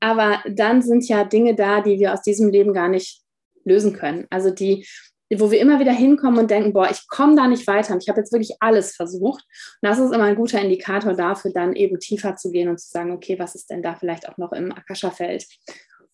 Aber 0.00 0.42
dann 0.48 0.82
sind 0.82 1.08
ja 1.08 1.24
Dinge 1.24 1.54
da, 1.54 1.80
die 1.80 1.98
wir 1.98 2.12
aus 2.12 2.22
diesem 2.22 2.50
Leben 2.50 2.72
gar 2.74 2.88
nicht 2.88 3.22
lösen 3.64 3.94
können. 3.94 4.26
Also 4.30 4.50
die 4.50 4.86
wo 5.38 5.50
wir 5.50 5.60
immer 5.60 5.78
wieder 5.78 5.92
hinkommen 5.92 6.40
und 6.40 6.50
denken, 6.50 6.72
boah, 6.72 6.90
ich 6.90 7.06
komme 7.08 7.36
da 7.36 7.46
nicht 7.46 7.66
weiter 7.66 7.94
und 7.94 8.02
ich 8.02 8.08
habe 8.08 8.20
jetzt 8.20 8.32
wirklich 8.32 8.56
alles 8.60 8.96
versucht. 8.96 9.44
Und 9.80 9.88
das 9.88 9.98
ist 9.98 10.12
immer 10.12 10.24
ein 10.24 10.36
guter 10.36 10.60
Indikator 10.60 11.14
dafür, 11.14 11.52
dann 11.52 11.74
eben 11.74 12.00
tiefer 12.00 12.36
zu 12.36 12.50
gehen 12.50 12.68
und 12.68 12.80
zu 12.80 12.88
sagen, 12.90 13.12
okay, 13.12 13.38
was 13.38 13.54
ist 13.54 13.70
denn 13.70 13.82
da 13.82 13.94
vielleicht 13.94 14.28
auch 14.28 14.38
noch 14.38 14.52
im 14.52 14.72
Akasha-Feld? 14.72 15.46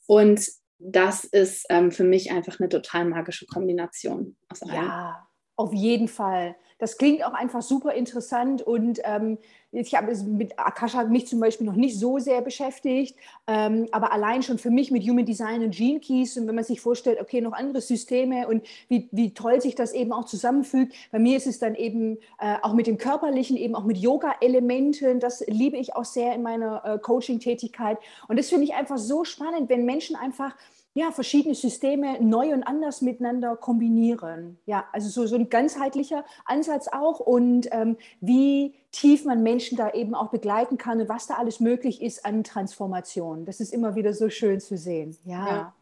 Und 0.06 0.46
das 0.78 1.24
ist 1.24 1.66
ähm, 1.70 1.90
für 1.90 2.04
mich 2.04 2.30
einfach 2.30 2.60
eine 2.60 2.68
total 2.68 3.06
magische 3.06 3.46
Kombination. 3.46 4.36
Ja, 4.66 5.26
auf 5.56 5.72
jeden 5.72 6.08
Fall. 6.08 6.54
Das 6.78 6.98
klingt 6.98 7.24
auch 7.24 7.32
einfach 7.32 7.62
super 7.62 7.94
interessant 7.94 8.62
und 8.62 9.00
ähm, 9.04 9.38
ich 9.72 9.94
habe 9.94 10.14
mit 10.14 10.58
Akasha 10.58 11.04
mich 11.04 11.26
zum 11.26 11.40
Beispiel 11.40 11.66
noch 11.66 11.74
nicht 11.74 11.98
so 11.98 12.18
sehr 12.18 12.40
beschäftigt, 12.40 13.16
ähm, 13.46 13.86
aber 13.92 14.12
allein 14.12 14.42
schon 14.42 14.58
für 14.58 14.70
mich 14.70 14.90
mit 14.90 15.02
Human 15.08 15.24
Design 15.24 15.62
und 15.62 15.74
Gene 15.74 16.00
Keys 16.00 16.36
und 16.36 16.46
wenn 16.46 16.54
man 16.54 16.64
sich 16.64 16.80
vorstellt, 16.80 17.20
okay, 17.20 17.40
noch 17.40 17.52
andere 17.52 17.80
Systeme 17.80 18.46
und 18.46 18.66
wie, 18.88 19.08
wie 19.12 19.34
toll 19.34 19.60
sich 19.60 19.74
das 19.74 19.92
eben 19.92 20.12
auch 20.12 20.24
zusammenfügt. 20.24 20.94
Bei 21.10 21.18
mir 21.18 21.36
ist 21.36 21.46
es 21.46 21.58
dann 21.58 21.74
eben 21.74 22.18
äh, 22.38 22.56
auch 22.62 22.74
mit 22.74 22.86
dem 22.86 22.98
Körperlichen, 22.98 23.56
eben 23.56 23.74
auch 23.74 23.84
mit 23.84 23.98
Yoga-Elementen, 23.98 25.20
das 25.20 25.44
liebe 25.46 25.76
ich 25.76 25.96
auch 25.96 26.04
sehr 26.04 26.34
in 26.34 26.42
meiner 26.42 26.84
äh, 26.84 26.98
Coaching-Tätigkeit 26.98 27.98
und 28.28 28.38
das 28.38 28.48
finde 28.48 28.64
ich 28.64 28.74
einfach 28.74 28.98
so 28.98 29.24
spannend, 29.24 29.68
wenn 29.68 29.84
Menschen 29.84 30.16
einfach 30.16 30.54
ja, 30.96 31.10
verschiedene 31.12 31.54
Systeme 31.54 32.18
neu 32.22 32.54
und 32.54 32.62
anders 32.62 33.02
miteinander 33.02 33.54
kombinieren. 33.54 34.58
Ja, 34.64 34.86
also 34.92 35.10
so, 35.10 35.26
so 35.26 35.36
ein 35.36 35.50
ganzheitlicher 35.50 36.24
Ansatz 36.46 36.88
auch 36.88 37.20
und 37.20 37.68
ähm, 37.70 37.98
wie 38.22 38.74
tief 38.92 39.26
man 39.26 39.42
Menschen 39.42 39.76
da 39.76 39.90
eben 39.90 40.14
auch 40.14 40.30
begleiten 40.30 40.78
kann 40.78 40.98
und 40.98 41.10
was 41.10 41.26
da 41.26 41.34
alles 41.34 41.60
möglich 41.60 42.00
ist 42.00 42.24
an 42.24 42.44
Transformation. 42.44 43.44
Das 43.44 43.60
ist 43.60 43.74
immer 43.74 43.94
wieder 43.94 44.14
so 44.14 44.30
schön 44.30 44.58
zu 44.58 44.78
sehen. 44.78 45.14
Ja. 45.26 45.46
ja. 45.46 45.74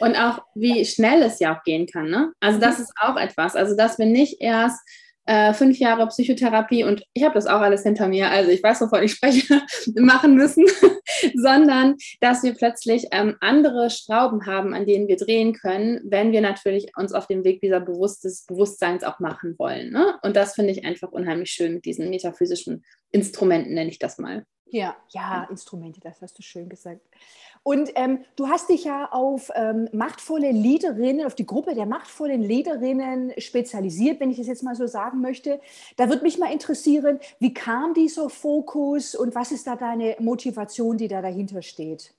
Und 0.00 0.16
auch, 0.16 0.40
wie 0.54 0.84
schnell 0.84 1.22
es 1.22 1.38
ja 1.38 1.56
auch 1.56 1.62
gehen 1.62 1.86
kann. 1.86 2.10
Ne? 2.10 2.32
Also 2.40 2.58
das 2.58 2.78
mhm. 2.78 2.84
ist 2.84 2.94
auch 3.00 3.16
etwas. 3.16 3.54
Also 3.54 3.76
dass 3.76 4.00
wir 4.00 4.06
nicht 4.06 4.40
erst 4.40 4.80
äh, 5.26 5.52
fünf 5.52 5.78
Jahre 5.78 6.06
Psychotherapie 6.06 6.84
und 6.84 7.04
ich 7.12 7.24
habe 7.24 7.34
das 7.34 7.46
auch 7.46 7.60
alles 7.60 7.82
hinter 7.82 8.08
mir, 8.08 8.30
also 8.30 8.50
ich 8.50 8.62
weiß, 8.62 8.80
wovon 8.80 9.02
ich 9.02 9.12
spreche, 9.12 9.60
machen 9.96 10.34
müssen, 10.34 10.64
sondern 11.34 11.96
dass 12.20 12.42
wir 12.42 12.54
plötzlich 12.54 13.08
ähm, 13.10 13.36
andere 13.40 13.90
Schrauben 13.90 14.46
haben, 14.46 14.72
an 14.72 14.86
denen 14.86 15.08
wir 15.08 15.16
drehen 15.16 15.52
können, 15.52 16.00
wenn 16.04 16.32
wir 16.32 16.40
natürlich 16.40 16.92
uns 16.96 17.12
auf 17.12 17.26
dem 17.26 17.44
Weg 17.44 17.60
dieser 17.60 17.80
Bewusstes, 17.80 18.46
Bewusstseins 18.46 19.04
auch 19.04 19.18
machen 19.18 19.56
wollen. 19.58 19.90
Ne? 19.90 20.16
Und 20.22 20.36
das 20.36 20.54
finde 20.54 20.72
ich 20.72 20.84
einfach 20.84 21.12
unheimlich 21.12 21.50
schön 21.50 21.74
mit 21.74 21.84
diesen 21.84 22.08
metaphysischen 22.08 22.84
Instrumenten, 23.10 23.74
nenne 23.74 23.90
ich 23.90 23.98
das 23.98 24.18
mal. 24.18 24.46
Ja, 24.68 24.96
ja, 25.10 25.46
Instrumente, 25.48 26.00
das 26.00 26.20
hast 26.22 26.38
du 26.38 26.42
schön 26.42 26.68
gesagt. 26.68 27.00
Und 27.66 27.90
ähm, 27.96 28.20
du 28.36 28.46
hast 28.46 28.68
dich 28.68 28.84
ja 28.84 29.08
auf 29.10 29.50
ähm, 29.56 29.88
machtvolle 29.90 30.52
Leaderinnen, 30.52 31.26
auf 31.26 31.34
die 31.34 31.46
Gruppe 31.46 31.74
der 31.74 31.84
machtvollen 31.84 32.40
Leaderinnen 32.40 33.32
spezialisiert, 33.38 34.20
wenn 34.20 34.30
ich 34.30 34.36
das 34.36 34.46
jetzt 34.46 34.62
mal 34.62 34.76
so 34.76 34.86
sagen 34.86 35.20
möchte. 35.20 35.60
Da 35.96 36.08
würde 36.08 36.22
mich 36.22 36.38
mal 36.38 36.52
interessieren, 36.52 37.18
wie 37.40 37.52
kam 37.52 37.92
dieser 37.92 38.30
Fokus 38.30 39.16
und 39.16 39.34
was 39.34 39.50
ist 39.50 39.66
da 39.66 39.74
deine 39.74 40.14
Motivation, 40.20 40.96
die 40.96 41.08
da 41.08 41.20
dahinter 41.20 41.60
steht? 41.60 42.14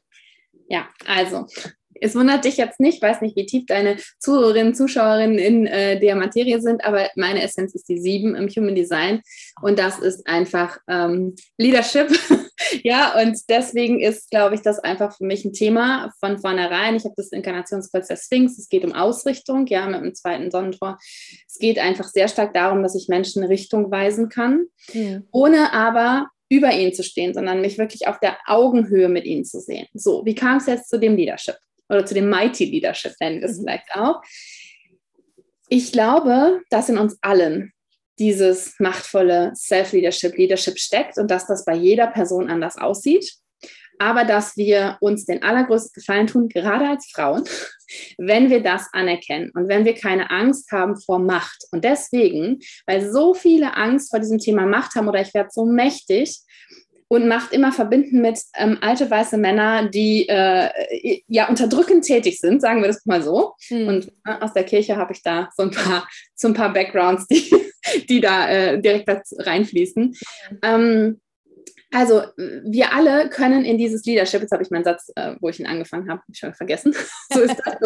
Ja, 0.68 0.90
also 1.06 1.46
es 1.94 2.14
wundert 2.14 2.44
dich 2.44 2.58
jetzt 2.58 2.82
nicht, 2.82 3.02
weiß 3.02 3.22
nicht, 3.22 3.38
wie 3.38 3.46
tief 3.46 3.68
deine 3.68 3.96
Zuhörerinnen, 4.20 4.76
Zuschauerinnen 4.76 5.38
in 5.38 5.66
äh, 5.66 5.98
der 5.98 6.18
Materie 6.18 6.60
sind, 6.60 6.84
aber 6.84 7.10
meine 7.16 7.42
Essenz 7.42 7.74
ist 7.74 7.88
die 7.88 8.00
sieben 8.00 8.36
im 8.36 8.50
Human 8.50 8.76
Design 8.76 9.22
und 9.62 9.80
das 9.80 10.00
ist 10.00 10.28
einfach 10.28 10.78
ähm, 10.90 11.36
Leadership. 11.58 12.10
ja, 12.84 13.20
und 13.22 13.38
deswegen 13.50 14.00
ist, 14.00 14.30
glaube 14.30 14.56
ich, 14.56 14.62
das 14.62 14.80
einfach 14.80 15.16
für 15.16 15.26
mich 15.26 15.46
ein 15.46 15.54
Thema 15.54 16.12
von 16.20 16.38
vornherein. 16.38 16.96
Ich 16.96 17.04
habe 17.04 17.14
das 17.18 17.32
Inkarnationskreuz 17.32 18.08
der 18.08 18.18
Sphinx. 18.18 18.58
Es 18.58 18.70
geht 18.70 18.86
um 18.86 18.94
Ausrichtung, 18.94 19.68
ja, 19.68 19.88
mit 19.88 20.02
dem 20.02 20.16
zweiten 20.16 20.52
Sonnentor. 20.52 20.98
Es 21.48 21.58
geht 21.60 21.80
einfach 21.80 22.08
sehr 22.08 22.28
stark 22.28 22.54
darum, 22.54 22.84
dass 22.84 22.96
ich 22.96 23.08
Menschen 23.08 23.44
Richtung 23.44 23.92
weisen 23.92 24.30
kann, 24.30 24.66
mhm. 24.94 25.28
ohne 25.32 25.74
aber 25.74 26.28
über 26.50 26.72
ihnen 26.72 26.94
zu 26.94 27.04
stehen, 27.04 27.34
sondern 27.34 27.62
mich 27.62 27.78
wirklich 27.78 28.08
auf 28.08 28.20
der 28.20 28.38
Augenhöhe 28.46 29.10
mit 29.10 29.26
ihnen 29.26 29.44
zu 29.44 29.60
sehen. 29.60 29.88
So, 29.94 30.26
wie 30.26 30.36
kam 30.36 30.58
es 30.58 30.66
jetzt 30.68 30.90
zu 30.90 31.00
dem 31.00 31.16
Leadership? 31.16 31.58
Oder 31.90 32.06
zu 32.06 32.14
dem 32.14 32.30
Mighty 32.30 32.66
Leadership 32.66 33.14
nennen 33.20 33.42
wir 33.42 33.50
es 33.50 33.58
mhm. 33.58 33.64
vielleicht 33.64 33.96
auch. 33.96 34.22
Ich 35.70 35.92
glaube, 35.92 36.62
dass 36.70 36.90
in 36.90 36.98
uns 36.98 37.18
allen 37.22 37.74
dieses 38.20 38.76
machtvolle 38.80 39.54
Self-Leadership, 39.56 40.36
Leadership 40.38 40.80
steckt 40.80 41.18
und 41.18 41.30
dass 41.30 41.48
das 41.48 41.66
bei 41.66 41.76
jeder 41.76 42.08
Person 42.08 42.50
anders 42.50 42.78
aussieht. 42.78 43.34
Aber 44.00 44.26
dass 44.26 44.56
wir 44.58 44.98
uns 45.02 45.26
den 45.26 45.42
allergrößten 45.42 45.94
Gefallen 45.94 46.28
tun, 46.28 46.50
gerade 46.50 46.88
als 46.88 47.10
Frauen, 47.12 47.44
wenn 48.18 48.50
wir 48.50 48.62
das 48.62 48.88
anerkennen 48.94 49.52
und 49.56 49.68
wenn 49.68 49.86
wir 49.86 49.96
keine 49.96 50.30
Angst 50.30 50.72
haben 50.72 51.00
vor 51.00 51.20
Macht. 51.20 51.66
Und 51.72 51.84
deswegen, 51.84 52.60
weil 52.86 53.12
so 53.12 53.34
viele 53.34 53.76
Angst 53.76 54.12
vor 54.12 54.20
diesem 54.20 54.38
Thema 54.38 54.66
Macht 54.66 54.96
haben 54.96 55.08
oder 55.08 55.22
ich 55.22 55.34
werde 55.34 55.50
so 55.52 55.66
mächtig, 55.66 56.44
und 57.10 57.28
Macht 57.28 57.54
immer 57.54 57.72
verbinden 57.72 58.22
mit 58.22 58.40
ähm, 58.56 58.78
alte 58.82 59.10
weiße 59.10 59.38
Männer, 59.38 59.88
die 59.88 60.28
äh, 60.28 61.22
ja 61.28 61.48
unterdrückend 61.48 62.04
tätig 62.06 62.40
sind, 62.40 62.62
sagen 62.62 62.82
wir 62.82 62.88
das 62.88 63.06
mal 63.06 63.24
so. 63.24 63.54
Mhm. 63.70 63.88
Und 63.88 64.12
äh, 64.26 64.34
aus 64.42 64.54
der 64.54 64.66
Kirche 64.66 64.98
habe 64.98 65.14
ich 65.14 65.24
da 65.24 65.50
so 65.56 65.64
ein 65.64 65.72
paar, 65.72 66.08
so 66.36 66.50
ein 66.50 66.54
paar 66.54 66.74
Backgrounds, 66.74 67.26
die, 67.28 67.50
die 68.10 68.22
da 68.22 68.50
äh, 68.50 68.82
direkt 68.82 69.10
reinfließen. 69.38 70.16
Ähm, 70.64 71.20
also 71.92 72.22
wir 72.36 72.94
alle 72.94 73.30
können 73.30 73.64
in 73.64 73.78
dieses 73.78 74.06
Leadership, 74.06 74.42
jetzt 74.42 74.52
habe 74.52 74.62
ich 74.62 74.70
meinen 74.70 74.84
Satz, 74.84 75.10
äh, 75.16 75.36
wo 75.40 75.48
ich 75.48 75.60
ihn 75.60 75.68
angefangen 75.68 76.10
habe, 76.10 76.22
schon 76.34 76.54
vergessen. 76.54 76.94
so 77.34 77.40
ist 77.42 77.56
das. 77.64 77.80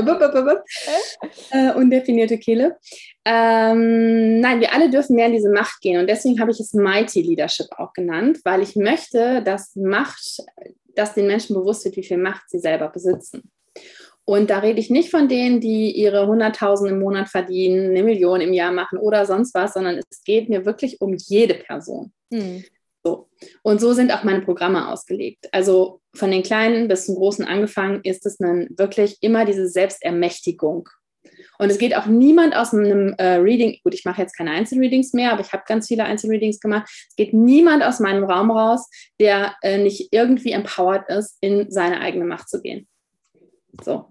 äh, 1.52 1.74
undefinierte 1.74 2.40
Kehle. 2.40 2.78
Ähm, 3.26 4.40
nein, 4.40 4.60
wir 4.60 4.74
alle 4.74 4.90
dürfen 4.90 5.16
mehr 5.16 5.28
in 5.28 5.34
diese 5.34 5.52
Macht 5.52 5.82
gehen 5.82 6.00
und 6.00 6.10
deswegen 6.10 6.40
habe 6.40 6.52
ich 6.52 6.60
es 6.60 6.74
Mighty 6.74 7.22
Leadership 7.22 7.68
auch 7.78 7.94
genannt, 7.94 8.40
weil 8.44 8.62
ich 8.62 8.76
möchte, 8.76 9.44
dass 9.44 9.76
Macht, 9.76 10.40
dass 10.96 11.14
den 11.14 11.28
Menschen 11.28 11.56
bewusst 11.56 11.86
wird, 11.86 11.96
wie 11.96 12.04
viel 12.04 12.18
Macht 12.18 12.50
sie 12.50 12.60
selber 12.60 12.90
besitzen. 12.90 13.52
Und 14.32 14.50
da 14.50 14.60
rede 14.60 14.80
ich 14.80 14.89
nicht 14.89 15.12
von 15.12 15.28
denen, 15.28 15.60
die 15.60 15.91
ihre 15.91 16.24
100.000 16.24 16.88
im 16.88 17.00
Monat 17.00 17.28
verdienen, 17.28 17.89
eine 17.89 18.02
Million 18.02 18.39
im 18.39 18.54
Jahr 18.54 18.72
machen 18.72 18.98
oder 18.98 19.26
sonst 19.26 19.54
was, 19.54 19.74
sondern 19.74 20.00
es 20.10 20.24
geht 20.24 20.48
mir 20.48 20.65
wirklich 20.65 21.02
um 21.02 21.17
jede 21.17 21.56
Person. 21.56 22.13
Mhm. 22.30 22.63
So. 23.04 23.28
Und 23.62 23.82
so 23.82 23.91
sind 23.91 24.10
auch 24.13 24.24
meine 24.24 24.39
Programme 24.39 24.88
ausgelegt. 24.88 25.50
Also 25.52 26.00
von 26.15 26.32
den 26.32 26.44
Kleinen 26.44 26.88
bis 26.88 27.08
zum 27.08 27.15
Großen 27.15 27.44
angefangen 27.44 28.00
ist 28.06 28.26
es 28.26 28.38
dann 28.38 28.70
wirklich 28.78 29.17
immer 29.20 29.44
diese 29.44 29.67
Selbstermächtigung. 29.67 30.88
Und 31.60 31.70
es 31.70 31.78
geht 31.78 31.98
auch 31.98 32.06
niemand 32.06 32.56
aus 32.56 32.74
einem 32.74 33.13
äh, 33.17 33.34
Reading, 33.34 33.80
gut, 33.84 33.94
ich 33.94 34.06
mache 34.06 34.22
jetzt 34.22 34.38
keine 34.38 34.52
Einzelreadings 34.52 35.12
mehr, 35.12 35.34
aber 35.34 35.41
ich 35.41 35.52
habe 35.52 35.63
ganz 35.67 35.89
viele 35.89 36.06
Einzelreadings 36.06 36.62
gemacht. 36.62 36.89
Es 37.10 37.17
geht 37.17 37.34
niemand 37.34 37.84
aus 37.84 38.00
meinem 38.00 38.24
Raum 38.24 38.50
raus, 38.50 38.89
der 39.20 39.58
äh, 39.62 39.78
nicht 39.78 40.08
irgendwie 40.12 40.54
empowered 40.54 41.10
ist, 41.10 41.38
in 41.41 41.70
seine 41.70 42.00
eigene 42.00 42.24
Macht 42.24 42.48
zu 42.48 42.62
gehen. 42.62 42.88
So. 43.84 44.11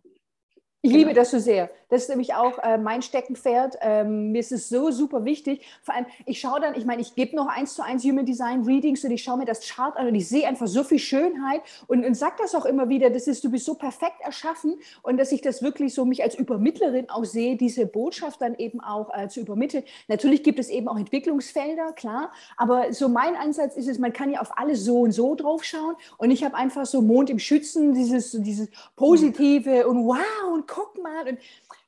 Ich 0.82 0.92
liebe 0.92 1.12
das 1.12 1.30
so 1.30 1.38
sehr. 1.38 1.70
Das 1.90 2.03
ist 2.03 2.09
nämlich 2.09 2.35
auch 2.35 2.59
äh, 2.59 2.79
mein 2.79 3.03
Steckenpferd. 3.03 3.76
Ähm, 3.81 4.33
mir 4.33 4.40
ist 4.40 4.53
es 4.53 4.68
so 4.68 4.90
super 4.90 5.24
wichtig. 5.24 5.66
Vor 5.83 5.94
allem, 5.94 6.07
ich 6.24 6.40
schaue 6.40 6.61
dann, 6.61 6.74
ich 6.74 6.85
meine, 6.85 7.03
ich 7.03 7.14
gebe 7.14 7.37
noch 7.37 7.48
eins 7.48 7.74
zu 7.74 7.83
eins 7.83 8.05
Human 8.05 8.24
Design 8.24 8.62
Readings 8.62 9.05
und 9.05 9.11
ich 9.11 9.22
schaue 9.22 9.38
mir 9.38 9.44
das 9.44 9.68
Chart 9.68 9.96
an 9.96 10.07
und 10.07 10.14
ich 10.14 10.29
sehe 10.29 10.46
einfach 10.46 10.66
so 10.68 10.85
viel 10.85 10.98
Schönheit 10.98 11.62
und, 11.87 12.05
und 12.05 12.14
sage 12.14 12.37
das 12.38 12.55
auch 12.55 12.64
immer 12.64 12.88
wieder, 12.88 13.11
das 13.11 13.26
ist, 13.26 13.44
du 13.44 13.50
bist 13.50 13.66
so 13.66 13.74
perfekt 13.74 14.20
erschaffen 14.20 14.76
und 15.03 15.18
dass 15.18 15.33
ich 15.33 15.42
das 15.42 15.62
wirklich 15.62 15.92
so 15.92 16.05
mich 16.05 16.22
als 16.22 16.35
Übermittlerin 16.35 17.11
auch 17.11 17.24
sehe, 17.24 17.57
diese 17.57 17.87
Botschaft 17.87 18.40
dann 18.40 18.55
eben 18.55 18.81
auch 18.81 19.11
äh, 19.12 19.29
zu 19.29 19.40
übermitteln. 19.40 19.85
Natürlich 20.09 20.42
gibt 20.42 20.59
es 20.59 20.68
eben 20.68 20.88
auch 20.88 20.98
Entwicklungsfelder, 20.98 21.92
klar, 21.92 22.33
aber 22.57 22.92
so 22.92 23.09
mein 23.09 23.37
Ansatz 23.37 23.76
ist 23.76 23.88
es, 23.88 23.98
man 23.98 24.12
kann 24.12 24.31
ja 24.31 24.40
auf 24.40 24.57
alles 24.57 24.85
so 24.85 25.00
und 25.00 25.12
so 25.12 25.35
drauf 25.35 25.64
schauen 25.64 25.96
und 26.18 26.31
ich 26.31 26.44
habe 26.44 26.55
einfach 26.55 26.87
so 26.87 27.03
Mond 27.03 27.31
im 27.31 27.38
Schützen, 27.38 27.94
dieses, 27.94 28.31
dieses 28.33 28.68
Positive 28.94 29.88
und 29.88 30.07
wow 30.07 30.53
und 30.53 30.68
guck 30.68 31.03
mal 31.03 31.29
und 31.29 31.38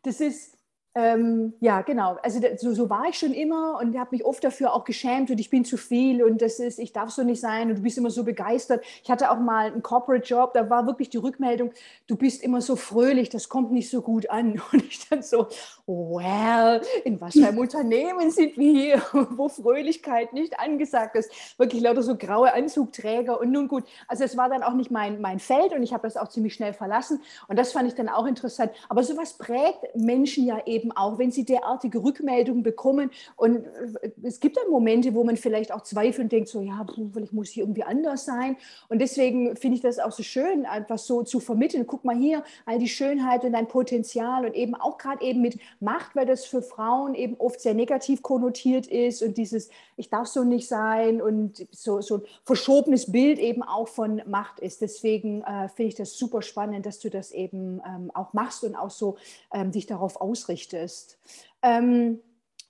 das 0.03 0.21
ist, 0.21 0.59
ähm, 0.94 1.55
ja, 1.61 1.81
genau. 1.81 2.18
Also 2.22 2.38
so, 2.59 2.74
so, 2.74 2.90
war 2.90 3.07
ich 3.09 3.18
schon 3.18 3.33
immer 3.33 3.78
und 3.81 3.98
habe 3.98 4.11
mich 4.12 4.26
oft 4.26 4.44
dafür 4.44 4.74
auch 4.74 4.85
geschämt 4.85 5.31
und 5.31 5.40
ich 5.40 5.48
bin 5.48 5.64
zu 5.64 5.78
viel 5.78 6.22
und 6.22 6.42
das 6.42 6.59
ist, 6.59 6.78
ich 6.78 6.92
darf 6.92 7.11
so 7.11 7.22
nicht 7.22 7.40
sein 7.40 7.70
und 7.70 7.76
du 7.76 7.83
bist 7.83 7.96
immer 7.96 8.11
so 8.11 8.24
begeistert. 8.24 8.85
Ich 9.02 9.11
hatte 9.11 9.31
auch 9.31 9.38
mal 9.38 9.72
einen 9.72 9.83
Corporate 9.83 10.26
Job, 10.26 10.52
da 10.52 10.68
war 10.68 10.87
wirklich 10.87 11.09
die 11.09 11.16
Rückmeldung, 11.16 11.72
du 12.09 12.16
bist 12.16 12.42
immer 12.42 12.61
so 12.61 12.76
fröhlich, 12.76 13.31
das 13.31 13.48
kommt 13.48 13.72
nicht 13.72 13.88
so 13.88 14.02
gut 14.02 14.28
an. 14.28 14.61
Und 14.72 14.85
ich 14.85 15.09
dann 15.09 15.22
so, 15.22 15.48
well, 15.87 16.83
in 17.05 17.20
was 17.20 17.35
für 17.35 17.46
einem 17.46 17.59
Unternehmen 17.59 18.31
sind 18.31 18.57
wir 18.57 18.72
hier, 18.72 19.02
wo 19.31 19.48
Fröhlichkeit 19.48 20.33
nicht 20.33 20.59
angesagt 20.61 21.16
ist. 21.16 21.31
Wirklich 21.59 21.83
lauter 21.83 22.02
so 22.02 22.16
graue 22.16 22.52
Anzugträger 22.52 23.40
und 23.40 23.50
nun 23.50 23.68
gut. 23.68 23.85
Also 24.09 24.24
es 24.24 24.37
war 24.37 24.48
dann 24.48 24.62
auch 24.62 24.74
nicht 24.74 24.90
mein, 24.90 25.20
mein 25.20 25.38
Feld 25.38 25.72
und 25.72 25.83
ich 25.83 25.92
habe 25.92 26.02
das 26.02 26.16
auch 26.16 26.28
ziemlich 26.28 26.55
schnell 26.55 26.74
verlassen 26.74 27.20
und 27.48 27.59
das 27.59 27.72
fand 27.72 27.88
ich 27.88 27.94
dann 27.94 28.09
auch 28.09 28.26
interessant. 28.26 28.72
Aber 28.88 29.02
sowas 29.02 29.35
prägt 29.35 29.94
Menschen 29.94 30.46
ja 30.46 30.61
eben 30.66 30.82
eben 30.83 30.92
auch, 30.92 31.18
wenn 31.18 31.31
sie 31.31 31.45
derartige 31.45 32.03
Rückmeldungen 32.03 32.62
bekommen. 32.62 33.11
Und 33.37 33.64
äh, 34.03 34.11
es 34.23 34.40
gibt 34.40 34.57
dann 34.57 34.71
Momente, 34.71 35.14
wo 35.14 35.25
man 35.25 35.37
vielleicht 35.37 35.73
auch 35.73 35.83
zweifelt 35.83 36.25
und 36.25 36.33
denkt, 36.33 36.49
so, 36.49 36.61
ja, 36.61 36.85
vielleicht 37.12 37.33
muss 37.33 37.51
ich 37.51 37.59
irgendwie 37.59 37.85
anders 37.85 38.25
sein. 38.25 38.57
Und 38.88 39.01
deswegen 39.01 39.57
finde 39.57 39.77
ich 39.77 39.83
das 39.83 39.99
auch 39.99 40.12
so 40.12 40.23
schön, 40.23 40.66
einfach 40.66 40.99
so 40.99 41.23
zu 41.23 41.40
vermitteln. 41.40 41.87
Guck 41.87 42.05
mal 42.05 42.16
hier, 42.16 42.42
all 42.66 42.79
die 42.79 42.88
Schönheit 42.88 43.45
und 43.45 43.53
dein 43.53 43.68
Potenzial 43.68 44.45
und 44.45 44.55
eben 44.55 44.75
auch 44.75 44.99
gerade 44.99 45.25
eben 45.25 45.40
mit 45.40 45.59
Macht, 45.81 46.16
weil 46.16 46.27
das 46.27 46.45
für 46.45 46.62
Frauen 46.62 47.14
eben 47.14 47.37
oft 47.38 47.61
sehr 47.61 47.75
negativ 47.75 48.23
konnotiert 48.23 48.87
ist 48.87 49.23
und 49.23 49.37
dieses, 49.37 49.68
ich 49.97 50.11
darf 50.11 50.27
so 50.27 50.45
nicht 50.45 50.68
sein 50.68 51.23
und 51.23 51.66
so, 51.71 52.01
so 52.01 52.16
ein 52.16 52.23
verschobenes 52.45 53.11
Bild 53.11 53.38
eben 53.38 53.62
auch 53.62 53.88
von 53.88 54.23
Macht 54.27 54.61
ist. 54.61 54.81
Deswegen 54.81 55.42
äh, 55.42 55.68
finde 55.68 55.88
ich 55.88 55.95
das 55.95 56.16
super 56.18 56.42
spannend, 56.42 56.87
dass 56.87 56.99
du 56.99 57.11
das 57.11 57.33
eben 57.33 57.81
ähm, 57.87 58.11
auch 58.14 58.33
machst 58.33 58.64
und 58.64 58.75
auch 58.75 58.90
so 58.90 59.16
ähm, 59.53 59.71
dich 59.71 59.87
darauf 59.87 60.21
ausrichtest 60.21 60.71
möchtest. 60.72 61.18
Ähm, 61.62 62.20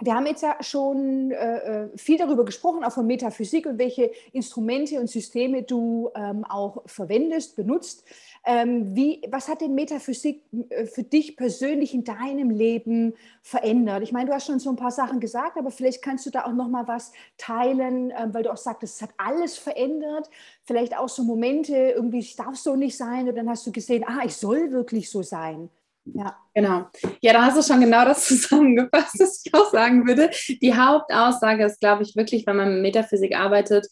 wir 0.04 0.16
haben 0.16 0.26
jetzt 0.26 0.42
ja 0.42 0.56
schon 0.60 1.30
äh, 1.30 1.84
äh, 1.84 1.88
viel 1.96 2.18
darüber 2.18 2.44
gesprochen, 2.44 2.82
auch 2.82 2.90
von 2.90 3.06
Metaphysik 3.06 3.66
und 3.66 3.78
welche 3.78 4.10
Instrumente 4.32 4.98
und 4.98 5.08
Systeme 5.08 5.62
du 5.62 6.10
ähm, 6.16 6.44
auch 6.44 6.82
verwendest, 6.86 7.54
benutzt. 7.54 8.04
Ähm, 8.44 8.96
wie, 8.96 9.22
was 9.30 9.48
hat 9.48 9.60
denn 9.60 9.76
Metaphysik 9.76 10.42
äh, 10.70 10.86
für 10.86 11.04
dich 11.04 11.36
persönlich 11.36 11.94
in 11.94 12.02
deinem 12.02 12.50
Leben 12.50 13.14
verändert? 13.42 14.02
Ich 14.02 14.10
meine, 14.10 14.28
du 14.28 14.34
hast 14.34 14.46
schon 14.46 14.58
so 14.58 14.70
ein 14.70 14.76
paar 14.76 14.90
Sachen 14.90 15.20
gesagt, 15.20 15.56
aber 15.56 15.70
vielleicht 15.70 16.02
kannst 16.02 16.26
du 16.26 16.30
da 16.30 16.46
auch 16.46 16.52
noch 16.52 16.68
mal 16.68 16.88
was 16.88 17.12
teilen, 17.38 18.10
äh, 18.10 18.26
weil 18.32 18.42
du 18.42 18.52
auch 18.52 18.56
sagst, 18.56 18.82
es 18.82 19.02
hat 19.02 19.10
alles 19.18 19.56
verändert. 19.56 20.28
Vielleicht 20.64 20.98
auch 20.98 21.08
so 21.08 21.22
Momente, 21.22 21.76
irgendwie, 21.76 22.18
ich 22.18 22.34
darf 22.34 22.56
so 22.56 22.74
nicht 22.74 22.96
sein, 22.96 23.28
und 23.28 23.36
dann 23.36 23.48
hast 23.48 23.64
du 23.68 23.70
gesehen, 23.70 24.02
ah, 24.04 24.22
ich 24.24 24.34
soll 24.34 24.72
wirklich 24.72 25.08
so 25.08 25.22
sein. 25.22 25.70
Ja. 26.04 26.36
Genau. 26.54 26.86
Ja, 27.20 27.32
da 27.32 27.46
hast 27.46 27.56
du 27.56 27.62
schon 27.62 27.80
genau 27.80 28.04
das 28.04 28.24
zusammengefasst, 28.26 29.18
was 29.18 29.42
ich 29.44 29.54
auch 29.54 29.70
sagen 29.70 30.06
würde. 30.06 30.30
Die 30.60 30.74
Hauptaussage 30.74 31.64
ist, 31.64 31.80
glaube 31.80 32.02
ich, 32.02 32.16
wirklich, 32.16 32.46
wenn 32.46 32.56
man 32.56 32.74
mit 32.74 32.82
Metaphysik 32.82 33.36
arbeitet, 33.36 33.86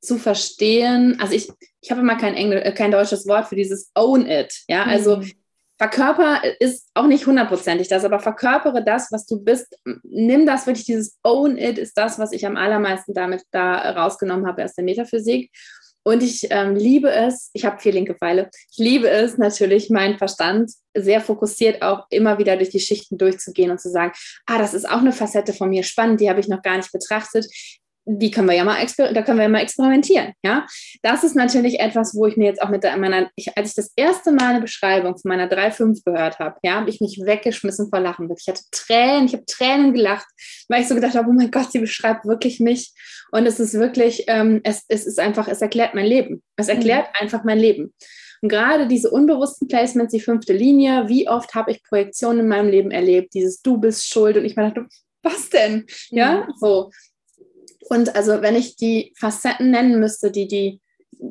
zu 0.00 0.18
verstehen. 0.18 1.18
Also 1.20 1.34
ich, 1.34 1.50
ich 1.80 1.90
habe 1.90 2.00
immer 2.00 2.16
kein, 2.16 2.34
Engl 2.34 2.58
äh, 2.58 2.72
kein 2.72 2.90
deutsches 2.90 3.26
Wort 3.26 3.48
für 3.48 3.56
dieses 3.56 3.90
Own 3.94 4.26
it. 4.26 4.62
Ja, 4.66 4.84
also 4.84 5.18
mhm. 5.18 5.30
verkörper 5.78 6.40
ist 6.58 6.88
auch 6.94 7.06
nicht 7.06 7.26
hundertprozentig 7.26 7.88
das, 7.88 8.04
aber 8.04 8.18
verkörpere 8.18 8.82
das, 8.82 9.12
was 9.12 9.26
du 9.26 9.42
bist. 9.42 9.78
Nimm 10.02 10.46
das 10.46 10.66
wirklich, 10.66 10.86
dieses 10.86 11.18
Own 11.22 11.58
It 11.58 11.78
ist 11.78 11.98
das, 11.98 12.18
was 12.18 12.32
ich 12.32 12.46
am 12.46 12.56
allermeisten 12.56 13.12
damit 13.12 13.42
da 13.50 13.90
rausgenommen 13.92 14.46
habe 14.46 14.64
aus 14.64 14.74
der 14.74 14.84
Metaphysik. 14.84 15.50
Und 16.02 16.22
ich 16.22 16.46
ähm, 16.50 16.76
liebe 16.76 17.10
es, 17.10 17.50
ich 17.52 17.64
habe 17.64 17.78
vier 17.78 17.92
linke 17.92 18.14
Pfeile, 18.14 18.48
ich 18.70 18.78
liebe 18.78 19.08
es 19.08 19.36
natürlich, 19.36 19.90
meinen 19.90 20.16
Verstand 20.18 20.70
sehr 20.96 21.20
fokussiert 21.20 21.82
auch 21.82 22.06
immer 22.10 22.38
wieder 22.38 22.56
durch 22.56 22.70
die 22.70 22.80
Schichten 22.80 23.18
durchzugehen 23.18 23.70
und 23.70 23.80
zu 23.80 23.90
sagen, 23.90 24.12
ah, 24.46 24.58
das 24.58 24.74
ist 24.74 24.88
auch 24.88 25.00
eine 25.00 25.12
Facette 25.12 25.52
von 25.52 25.68
mir 25.68 25.82
spannend, 25.82 26.20
die 26.20 26.30
habe 26.30 26.40
ich 26.40 26.48
noch 26.48 26.62
gar 26.62 26.76
nicht 26.76 26.92
betrachtet 26.92 27.46
die 28.04 28.30
können 28.30 28.48
wir 28.48 28.56
ja 28.56 28.64
mal, 28.64 28.76
da 28.96 29.22
können 29.22 29.38
wir 29.38 29.44
ja 29.44 29.48
mal 29.48 29.62
experimentieren, 29.62 30.32
ja. 30.42 30.66
Das 31.02 31.24
ist 31.24 31.36
natürlich 31.36 31.80
etwas, 31.80 32.14
wo 32.14 32.26
ich 32.26 32.36
mir 32.36 32.46
jetzt 32.46 32.62
auch 32.62 32.68
mit 32.70 32.82
der, 32.82 32.96
meiner, 32.96 33.30
ich, 33.36 33.56
als 33.56 33.70
ich 33.70 33.74
das 33.74 33.92
erste 33.96 34.32
Mal 34.32 34.50
eine 34.50 34.60
Beschreibung 34.60 35.16
von 35.18 35.28
meiner 35.28 35.48
3.5 35.48 36.04
gehört 36.04 36.38
habe, 36.38 36.56
ja, 36.62 36.74
habe 36.74 36.90
ich 36.90 37.00
mich 37.00 37.20
weggeschmissen 37.22 37.88
vor 37.88 38.00
Lachen. 38.00 38.32
Ich 38.36 38.48
hatte 38.48 38.62
Tränen, 38.70 39.26
ich 39.26 39.34
habe 39.34 39.44
Tränen 39.46 39.92
gelacht, 39.92 40.26
weil 40.68 40.82
ich 40.82 40.88
so 40.88 40.94
gedacht 40.94 41.14
habe, 41.14 41.28
oh 41.28 41.32
mein 41.32 41.50
Gott, 41.50 41.72
sie 41.72 41.78
beschreibt 41.78 42.24
wirklich 42.26 42.60
mich. 42.60 42.92
Und 43.32 43.46
es 43.46 43.60
ist 43.60 43.74
wirklich, 43.74 44.24
ähm, 44.28 44.60
es, 44.64 44.84
es 44.88 45.06
ist 45.06 45.20
einfach, 45.20 45.48
es 45.48 45.62
erklärt 45.62 45.94
mein 45.94 46.06
Leben. 46.06 46.42
Es 46.56 46.66
mhm. 46.66 46.74
erklärt 46.74 47.06
mhm. 47.08 47.22
einfach 47.22 47.44
mein 47.44 47.58
Leben. 47.58 47.94
Und 48.42 48.48
gerade 48.48 48.88
diese 48.88 49.10
unbewussten 49.10 49.68
Placements, 49.68 50.12
die 50.12 50.20
fünfte 50.20 50.54
Linie, 50.54 51.08
wie 51.08 51.28
oft 51.28 51.54
habe 51.54 51.70
ich 51.70 51.82
Projektionen 51.84 52.40
in 52.40 52.48
meinem 52.48 52.70
Leben 52.70 52.90
erlebt, 52.90 53.34
dieses 53.34 53.60
Du 53.60 53.78
bist 53.78 54.08
schuld 54.08 54.36
und 54.36 54.44
ich 54.44 54.56
mir 54.56 54.70
dachte, 54.70 54.86
was 55.22 55.50
denn? 55.50 55.86
Ja, 56.08 56.46
mhm. 56.46 56.52
so. 56.58 56.90
Und 57.90 58.14
also 58.14 58.40
wenn 58.40 58.54
ich 58.54 58.76
die 58.76 59.12
Facetten 59.18 59.70
nennen 59.70 59.98
müsste, 59.98 60.30
die 60.30 60.46
die 60.46 60.80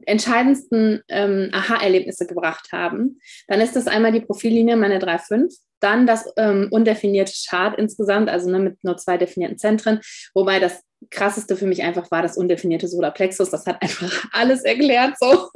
entscheidendsten 0.05 1.01
ähm, 1.07 1.49
Aha-Erlebnisse 1.53 2.27
gebracht 2.27 2.69
haben, 2.71 3.19
dann 3.47 3.61
ist 3.61 3.75
das 3.75 3.87
einmal 3.87 4.11
die 4.11 4.21
Profillinie, 4.21 4.75
meine 4.75 4.99
3.5, 4.99 5.57
dann 5.79 6.05
das 6.05 6.31
ähm, 6.37 6.67
undefinierte 6.69 7.33
Chart 7.49 7.79
insgesamt, 7.79 8.29
also 8.29 8.51
ne, 8.51 8.59
mit 8.59 8.83
nur 8.83 8.97
zwei 8.97 9.17
definierten 9.17 9.57
Zentren, 9.57 10.01
wobei 10.33 10.59
das 10.59 10.83
krasseste 11.09 11.55
für 11.55 11.65
mich 11.65 11.81
einfach 11.81 12.11
war 12.11 12.21
das 12.21 12.35
undefinierte 12.35 12.89
Solarplexus. 12.89 13.49
Das 13.49 13.65
hat 13.65 13.81
einfach 13.81 14.25
alles 14.33 14.63
erklärt. 14.63 15.15
So. 15.17 15.49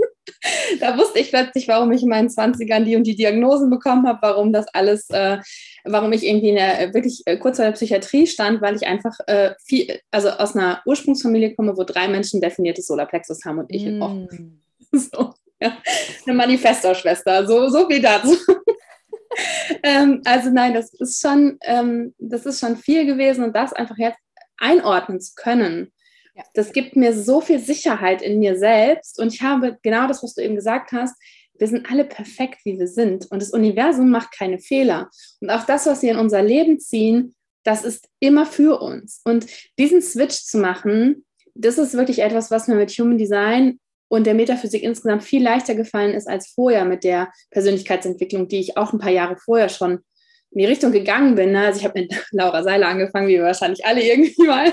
Da 0.79 0.97
wusste 0.97 1.19
ich 1.19 1.29
plötzlich, 1.29 1.67
warum 1.67 1.91
ich 1.91 2.03
in 2.03 2.09
meinen 2.09 2.29
20ern 2.29 2.83
die 2.83 2.95
und 2.95 3.05
die 3.05 3.15
Diagnosen 3.15 3.69
bekommen 3.69 4.07
habe, 4.07 4.19
warum 4.21 4.53
das 4.53 4.67
alles 4.73 5.09
äh, 5.09 5.37
warum 5.83 6.13
ich 6.13 6.25
irgendwie 6.25 6.49
in 6.49 6.55
der, 6.55 6.79
äh, 6.79 6.93
wirklich 6.93 7.21
äh, 7.25 7.37
kurz 7.37 7.57
vor 7.57 7.65
der 7.65 7.73
Psychiatrie 7.73 8.27
stand, 8.27 8.61
weil 8.61 8.75
ich 8.75 8.87
einfach 8.87 9.17
äh, 9.27 9.53
viel, 9.65 9.99
also 10.11 10.29
aus 10.29 10.55
einer 10.55 10.81
Ursprungsfamilie 10.85 11.55
komme, 11.55 11.77
wo 11.77 11.83
drei 11.83 12.07
Menschen 12.07 12.41
definiertes 12.41 12.87
Solarplexus 12.87 13.43
haben 13.45 13.59
und 13.59 13.71
ich 13.71 13.85
mm. 13.85 14.01
auch. 14.01 14.27
So, 14.95 15.33
ja. 15.59 15.75
Eine 16.23 16.35
Manifestorschwester, 16.35 17.47
so, 17.47 17.67
so 17.67 17.89
wie 17.89 17.99
dazu. 17.99 18.37
ähm, 19.83 20.21
also 20.23 20.51
nein, 20.51 20.75
das 20.75 20.93
ist 20.93 21.19
schon, 21.19 21.57
ähm, 21.63 22.13
das 22.19 22.45
ist 22.45 22.59
schon 22.59 22.77
viel 22.77 23.07
gewesen 23.07 23.43
und 23.43 23.55
das 23.55 23.73
einfach 23.73 23.97
jetzt 23.97 24.19
einordnen 24.57 25.19
zu 25.19 25.33
können. 25.35 25.91
Ja. 26.35 26.43
Das 26.53 26.73
gibt 26.73 26.95
mir 26.95 27.13
so 27.13 27.41
viel 27.41 27.59
Sicherheit 27.59 28.21
in 28.21 28.39
mir 28.39 28.57
selbst 28.57 29.19
und 29.19 29.33
ich 29.33 29.41
habe 29.41 29.77
genau 29.83 30.07
das, 30.07 30.23
was 30.23 30.33
du 30.33 30.41
eben 30.41 30.55
gesagt 30.55 30.91
hast, 30.91 31.15
wir 31.59 31.67
sind 31.67 31.89
alle 31.89 32.03
perfekt, 32.03 32.59
wie 32.65 32.79
wir 32.79 32.87
sind. 32.87 33.29
Und 33.31 33.41
das 33.41 33.51
Universum 33.51 34.09
macht 34.09 34.31
keine 34.31 34.59
Fehler. 34.59 35.09
Und 35.39 35.49
auch 35.51 35.65
das, 35.65 35.85
was 35.85 36.01
wir 36.01 36.11
in 36.11 36.17
unser 36.17 36.41
Leben 36.41 36.79
ziehen, 36.79 37.35
das 37.63 37.83
ist 37.85 38.09
immer 38.19 38.45
für 38.45 38.81
uns. 38.81 39.21
Und 39.23 39.45
diesen 39.79 40.01
Switch 40.01 40.43
zu 40.43 40.57
machen, 40.57 41.25
das 41.53 41.77
ist 41.77 41.93
wirklich 41.93 42.19
etwas, 42.19 42.51
was 42.51 42.67
mir 42.67 42.75
mit 42.75 42.91
Human 42.91 43.17
Design 43.17 43.79
und 44.09 44.27
der 44.27 44.33
Metaphysik 44.33 44.83
insgesamt 44.83 45.23
viel 45.23 45.43
leichter 45.43 45.75
gefallen 45.75 46.13
ist 46.13 46.27
als 46.27 46.47
vorher 46.47 46.85
mit 46.85 47.03
der 47.03 47.31
Persönlichkeitsentwicklung, 47.51 48.47
die 48.47 48.59
ich 48.59 48.77
auch 48.77 48.91
ein 48.91 48.99
paar 48.99 49.11
Jahre 49.11 49.37
vorher 49.37 49.69
schon 49.69 49.99
in 50.53 50.59
die 50.59 50.65
Richtung 50.65 50.91
gegangen 50.91 51.35
bin. 51.35 51.55
Also 51.55 51.79
ich 51.79 51.85
habe 51.85 52.01
mit 52.01 52.13
Laura 52.31 52.63
Seiler 52.63 52.87
angefangen, 52.87 53.27
wie 53.27 53.33
wir 53.33 53.43
wahrscheinlich 53.43 53.85
alle 53.85 54.03
irgendwie 54.03 54.43
mal. 54.43 54.71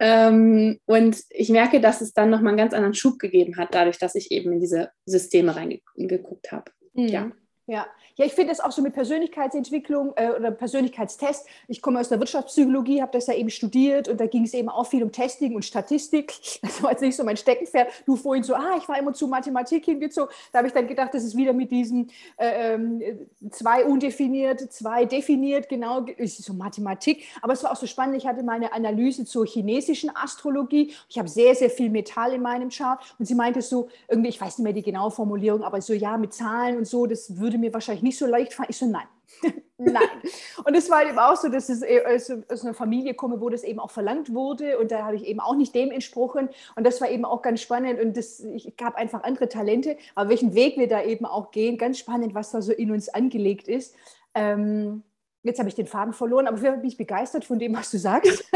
Ähm, 0.00 0.78
und 0.86 1.18
ich 1.30 1.48
merke, 1.50 1.80
dass 1.80 2.00
es 2.00 2.12
dann 2.12 2.30
nochmal 2.30 2.48
einen 2.48 2.58
ganz 2.58 2.74
anderen 2.74 2.94
Schub 2.94 3.18
gegeben 3.18 3.56
hat, 3.56 3.68
dadurch, 3.74 3.98
dass 3.98 4.14
ich 4.14 4.32
eben 4.32 4.52
in 4.52 4.60
diese 4.60 4.90
Systeme 5.06 5.54
reingeguckt 5.54 6.50
habe. 6.52 6.70
Mhm. 6.94 7.08
Ja. 7.08 7.30
Ja, 7.66 7.86
ja, 8.16 8.26
ich 8.26 8.32
finde 8.32 8.50
das 8.50 8.60
auch 8.60 8.70
so 8.70 8.80
mit 8.80 8.94
Persönlichkeitsentwicklung 8.94 10.12
äh, 10.14 10.30
oder 10.30 10.52
Persönlichkeitstest. 10.52 11.46
Ich 11.66 11.82
komme 11.82 11.98
aus 11.98 12.10
der 12.10 12.20
Wirtschaftspsychologie, 12.20 13.02
habe 13.02 13.10
das 13.12 13.26
ja 13.26 13.34
eben 13.34 13.50
studiert 13.50 14.06
und 14.06 14.20
da 14.20 14.26
ging 14.26 14.44
es 14.44 14.54
eben 14.54 14.68
auch 14.68 14.86
viel 14.86 15.02
um 15.02 15.10
Testing 15.10 15.54
und 15.54 15.64
Statistik. 15.64 16.34
Das 16.64 16.82
war 16.82 16.90
jetzt 16.90 17.02
nicht 17.02 17.16
so 17.16 17.24
mein 17.24 17.36
Steckenpferd. 17.36 17.88
Du 18.06 18.16
vorhin 18.16 18.42
so, 18.42 18.54
ah, 18.54 18.76
ich 18.78 18.88
war 18.88 18.98
immer 18.98 19.12
zu 19.12 19.28
Mathematik 19.28 19.84
hingezogen. 19.84 20.32
Da 20.50 20.58
habe 20.58 20.68
ich 20.68 20.74
dann 20.74 20.86
gedacht, 20.86 21.12
das 21.12 21.22
ist 21.22 21.36
wieder 21.36 21.52
mit 21.52 21.70
diesem 21.70 22.08
äh, 22.36 22.74
ähm, 22.74 23.02
zwei 23.50 23.84
undefiniert, 23.84 24.60
zwei 24.72 25.04
definiert, 25.04 25.68
genau, 25.68 26.00
ist 26.16 26.42
so 26.42 26.52
Mathematik. 26.52 27.24
Aber 27.42 27.52
es 27.52 27.62
war 27.62 27.72
auch 27.72 27.76
so 27.76 27.86
spannend. 27.86 28.16
Ich 28.16 28.26
hatte 28.26 28.42
meine 28.42 28.72
Analyse 28.72 29.24
zur 29.24 29.46
chinesischen 29.46 30.10
Astrologie. 30.14 30.92
Ich 31.08 31.18
habe 31.18 31.28
sehr, 31.28 31.54
sehr 31.54 31.70
viel 31.70 31.90
Metall 31.90 32.32
in 32.32 32.42
meinem 32.42 32.70
Chart 32.70 33.00
und 33.18 33.26
sie 33.26 33.34
meinte 33.34 33.62
so, 33.62 33.88
irgendwie, 34.08 34.30
ich 34.30 34.40
weiß 34.40 34.58
nicht 34.58 34.64
mehr 34.64 34.72
die 34.72 34.82
genaue 34.82 35.10
Formulierung, 35.10 35.62
aber 35.62 35.80
so, 35.80 35.92
ja, 35.92 36.16
mit 36.16 36.32
Zahlen 36.32 36.78
und 36.78 36.86
so, 36.86 37.06
das 37.06 37.38
würde 37.38 37.53
mir 37.58 37.72
wahrscheinlich 37.72 38.02
nicht 38.02 38.18
so 38.18 38.26
leicht 38.26 38.54
fallen. 38.54 38.68
Ich 38.70 38.78
so, 38.78 38.86
nein. 38.86 39.06
nein. 39.78 40.22
Und 40.64 40.74
es 40.74 40.90
war 40.90 41.06
eben 41.06 41.18
auch 41.18 41.36
so, 41.36 41.48
dass 41.48 41.68
ich 41.68 41.82
äh, 41.82 42.18
aus 42.48 42.64
einer 42.64 42.74
Familie 42.74 43.14
komme, 43.14 43.40
wo 43.40 43.48
das 43.48 43.64
eben 43.64 43.80
auch 43.80 43.90
verlangt 43.90 44.32
wurde. 44.32 44.78
Und 44.78 44.90
da 44.90 45.04
habe 45.04 45.16
ich 45.16 45.24
eben 45.24 45.40
auch 45.40 45.54
nicht 45.54 45.74
dem 45.74 45.90
entsprochen. 45.90 46.48
Und 46.76 46.84
das 46.84 47.00
war 47.00 47.10
eben 47.10 47.24
auch 47.24 47.42
ganz 47.42 47.60
spannend. 47.60 48.00
Und 48.00 48.16
das, 48.16 48.40
ich 48.40 48.76
gab 48.76 48.96
einfach 48.96 49.22
andere 49.22 49.48
Talente. 49.48 49.96
Aber 50.14 50.30
welchen 50.30 50.54
Weg 50.54 50.76
wir 50.76 50.88
da 50.88 51.02
eben 51.02 51.24
auch 51.24 51.50
gehen, 51.50 51.78
ganz 51.78 51.98
spannend, 51.98 52.34
was 52.34 52.50
da 52.50 52.62
so 52.62 52.72
in 52.72 52.90
uns 52.90 53.08
angelegt 53.08 53.68
ist. 53.68 53.94
Ähm, 54.34 55.02
jetzt 55.42 55.58
habe 55.58 55.68
ich 55.68 55.74
den 55.74 55.86
Faden 55.86 56.12
verloren, 56.12 56.46
aber 56.46 56.56
ich 56.56 56.80
bin 56.80 56.96
begeistert 56.96 57.44
von 57.44 57.58
dem, 57.58 57.74
was 57.76 57.90
du 57.90 57.98
sagst. 57.98 58.44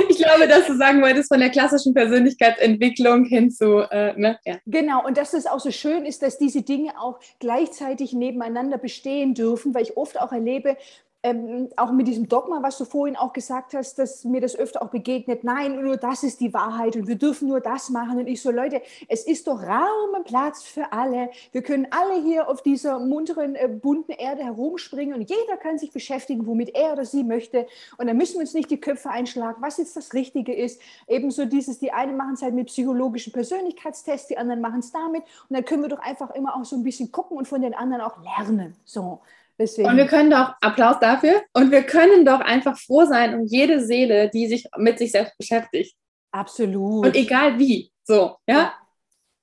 ich 0.08 0.18
glaube, 0.18 0.48
dass 0.48 0.66
du 0.66 0.76
sagen 0.76 1.02
wolltest, 1.02 1.28
von 1.28 1.40
der 1.40 1.50
klassischen 1.50 1.94
Persönlichkeitsentwicklung 1.94 3.24
hin 3.24 3.50
zu, 3.50 3.80
äh, 3.90 4.18
ne? 4.18 4.38
ja. 4.44 4.56
Genau, 4.66 5.04
und 5.06 5.16
dass 5.16 5.32
es 5.34 5.46
auch 5.46 5.60
so 5.60 5.70
schön 5.70 6.04
ist, 6.04 6.22
dass 6.22 6.38
diese 6.38 6.62
Dinge 6.62 7.00
auch 7.00 7.18
gleichzeitig 7.38 8.12
nebeneinander 8.12 8.78
bestehen 8.78 9.34
dürfen, 9.34 9.74
weil 9.74 9.82
ich 9.82 9.96
oft 9.96 10.20
auch 10.20 10.32
erlebe, 10.32 10.76
ähm, 11.22 11.68
auch 11.76 11.92
mit 11.92 12.06
diesem 12.06 12.28
Dogma, 12.28 12.62
was 12.62 12.78
du 12.78 12.86
vorhin 12.86 13.14
auch 13.14 13.32
gesagt 13.34 13.74
hast, 13.74 13.98
dass 13.98 14.24
mir 14.24 14.40
das 14.40 14.56
öfter 14.56 14.82
auch 14.82 14.88
begegnet, 14.88 15.44
nein, 15.44 15.82
nur 15.82 15.98
das 15.98 16.22
ist 16.22 16.40
die 16.40 16.54
Wahrheit 16.54 16.96
und 16.96 17.08
wir 17.08 17.16
dürfen 17.16 17.48
nur 17.48 17.60
das 17.60 17.90
machen. 17.90 18.18
Und 18.18 18.26
ich 18.26 18.40
so, 18.40 18.50
Leute, 18.50 18.80
es 19.06 19.26
ist 19.26 19.46
doch 19.46 19.62
Raum 19.62 20.14
und 20.16 20.24
Platz 20.24 20.62
für 20.62 20.92
alle. 20.92 21.30
Wir 21.52 21.62
können 21.62 21.88
alle 21.90 22.22
hier 22.22 22.48
auf 22.48 22.62
dieser 22.62 22.98
munteren, 22.98 23.54
äh, 23.54 23.68
bunten 23.68 24.12
Erde 24.12 24.44
herumspringen 24.44 25.14
und 25.14 25.28
jeder 25.28 25.58
kann 25.58 25.78
sich 25.78 25.92
beschäftigen, 25.92 26.46
womit 26.46 26.74
er 26.74 26.94
oder 26.94 27.04
sie 27.04 27.22
möchte. 27.22 27.66
Und 27.98 28.06
dann 28.06 28.16
müssen 28.16 28.34
wir 28.34 28.40
uns 28.40 28.54
nicht 28.54 28.70
die 28.70 28.80
Köpfe 28.80 29.10
einschlagen, 29.10 29.60
was 29.60 29.76
jetzt 29.76 29.96
das 29.96 30.14
Richtige 30.14 30.54
ist. 30.54 30.80
Ebenso 31.06 31.44
dieses, 31.44 31.78
die 31.78 31.92
einen 31.92 32.16
machen 32.16 32.34
es 32.34 32.42
halt 32.42 32.54
mit 32.54 32.68
psychologischen 32.68 33.32
Persönlichkeitstests, 33.32 34.28
die 34.28 34.38
anderen 34.38 34.62
machen 34.62 34.80
es 34.80 34.90
damit. 34.90 35.22
Und 35.48 35.56
dann 35.56 35.66
können 35.66 35.82
wir 35.82 35.90
doch 35.90 36.00
einfach 36.00 36.30
immer 36.30 36.56
auch 36.56 36.64
so 36.64 36.76
ein 36.76 36.82
bisschen 36.82 37.12
gucken 37.12 37.36
und 37.36 37.46
von 37.46 37.60
den 37.60 37.74
anderen 37.74 38.00
auch 38.00 38.16
lernen. 38.22 38.74
So. 38.86 39.20
Deswegen. 39.60 39.90
Und 39.90 39.98
wir 39.98 40.06
können 40.06 40.30
doch, 40.30 40.54
Applaus 40.62 40.98
dafür, 41.00 41.42
und 41.52 41.70
wir 41.70 41.82
können 41.82 42.24
doch 42.24 42.40
einfach 42.40 42.78
froh 42.78 43.04
sein 43.04 43.34
um 43.34 43.44
jede 43.44 43.84
Seele, 43.84 44.30
die 44.30 44.46
sich 44.46 44.66
mit 44.78 44.98
sich 44.98 45.12
selbst 45.12 45.36
beschäftigt. 45.36 45.94
Absolut. 46.32 47.04
Und 47.04 47.14
egal 47.14 47.58
wie. 47.58 47.92
So, 48.04 48.36
ja. 48.46 48.72